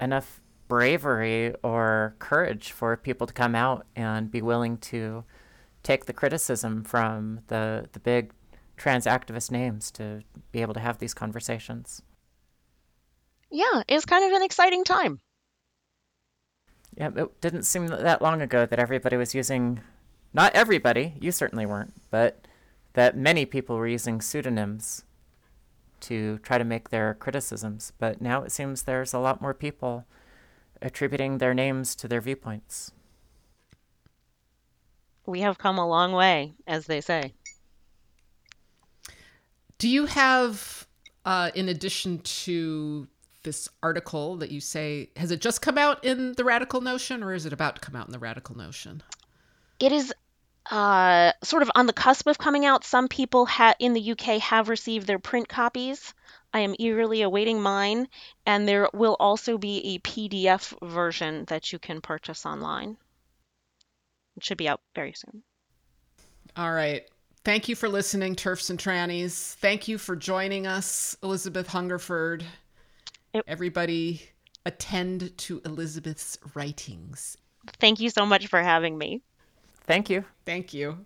enough 0.00 0.40
bravery 0.68 1.54
or 1.62 2.16
courage 2.18 2.72
for 2.72 2.96
people 2.96 3.26
to 3.26 3.32
come 3.32 3.54
out 3.54 3.86
and 3.94 4.30
be 4.30 4.42
willing 4.42 4.78
to 4.78 5.24
take 5.82 6.06
the 6.06 6.12
criticism 6.12 6.82
from 6.82 7.40
the 7.48 7.86
the 7.92 8.00
big 8.00 8.32
trans 8.76 9.06
activist 9.06 9.50
names 9.50 9.90
to 9.92 10.22
be 10.50 10.62
able 10.62 10.74
to 10.74 10.80
have 10.80 10.98
these 10.98 11.14
conversations. 11.14 12.02
Yeah, 13.50 13.82
it's 13.86 14.04
kind 14.06 14.24
of 14.24 14.32
an 14.32 14.42
exciting 14.42 14.84
time. 14.84 15.20
Yeah, 16.96 17.10
it 17.16 17.40
didn't 17.40 17.64
seem 17.64 17.88
that 17.88 18.22
long 18.22 18.40
ago 18.40 18.66
that 18.66 18.78
everybody 18.78 19.16
was 19.16 19.34
using, 19.34 19.80
not 20.32 20.54
everybody, 20.54 21.14
you 21.20 21.32
certainly 21.32 21.66
weren't, 21.66 21.94
but 22.10 22.46
that 22.92 23.16
many 23.16 23.44
people 23.44 23.76
were 23.76 23.88
using 23.88 24.20
pseudonyms 24.20 25.02
to 26.00 26.38
try 26.38 26.58
to 26.58 26.64
make 26.64 26.90
their 26.90 27.14
criticisms. 27.14 27.92
But 27.98 28.20
now 28.20 28.42
it 28.42 28.52
seems 28.52 28.82
there's 28.82 29.12
a 29.12 29.18
lot 29.18 29.40
more 29.42 29.54
people 29.54 30.06
attributing 30.80 31.38
their 31.38 31.54
names 31.54 31.94
to 31.96 32.06
their 32.06 32.20
viewpoints. 32.20 32.92
We 35.26 35.40
have 35.40 35.58
come 35.58 35.78
a 35.78 35.88
long 35.88 36.12
way, 36.12 36.54
as 36.66 36.86
they 36.86 37.00
say. 37.00 37.32
Do 39.78 39.88
you 39.88 40.06
have, 40.06 40.86
uh, 41.24 41.50
in 41.54 41.68
addition 41.68 42.18
to 42.18 43.08
this 43.44 43.68
article 43.82 44.36
that 44.36 44.50
you 44.50 44.60
say, 44.60 45.10
has 45.16 45.30
it 45.30 45.40
just 45.40 45.62
come 45.62 45.78
out 45.78 46.04
in 46.04 46.32
the 46.32 46.44
Radical 46.44 46.80
Notion 46.80 47.22
or 47.22 47.32
is 47.32 47.46
it 47.46 47.52
about 47.52 47.76
to 47.76 47.80
come 47.80 47.94
out 47.94 48.06
in 48.06 48.12
the 48.12 48.18
Radical 48.18 48.56
Notion? 48.56 49.02
It 49.78 49.92
is 49.92 50.12
uh, 50.70 51.32
sort 51.42 51.62
of 51.62 51.70
on 51.74 51.86
the 51.86 51.92
cusp 51.92 52.26
of 52.26 52.38
coming 52.38 52.64
out. 52.64 52.84
Some 52.84 53.08
people 53.08 53.46
ha- 53.46 53.74
in 53.78 53.92
the 53.92 54.12
UK 54.12 54.40
have 54.40 54.68
received 54.68 55.06
their 55.06 55.18
print 55.18 55.48
copies. 55.48 56.14
I 56.52 56.60
am 56.60 56.74
eagerly 56.78 57.22
awaiting 57.22 57.60
mine, 57.60 58.08
and 58.46 58.66
there 58.66 58.88
will 58.94 59.16
also 59.18 59.58
be 59.58 59.94
a 59.94 59.98
PDF 60.00 60.72
version 60.88 61.44
that 61.46 61.72
you 61.72 61.78
can 61.78 62.00
purchase 62.00 62.46
online. 62.46 62.96
It 64.36 64.44
should 64.44 64.58
be 64.58 64.68
out 64.68 64.80
very 64.94 65.14
soon. 65.14 65.42
All 66.56 66.72
right. 66.72 67.08
Thank 67.44 67.68
you 67.68 67.76
for 67.76 67.88
listening, 67.88 68.36
TERFs 68.36 68.70
and 68.70 68.78
Trannies. 68.78 69.54
Thank 69.54 69.86
you 69.86 69.98
for 69.98 70.16
joining 70.16 70.66
us, 70.66 71.16
Elizabeth 71.22 71.66
Hungerford. 71.66 72.44
Yep. 73.34 73.44
Everybody, 73.48 74.22
attend 74.64 75.36
to 75.38 75.60
Elizabeth's 75.64 76.38
writings. 76.54 77.36
Thank 77.80 78.00
you 78.00 78.10
so 78.10 78.24
much 78.24 78.46
for 78.46 78.62
having 78.62 78.96
me. 78.96 79.22
Thank 79.86 80.08
you. 80.08 80.24
Thank 80.44 80.72
you. 80.72 81.04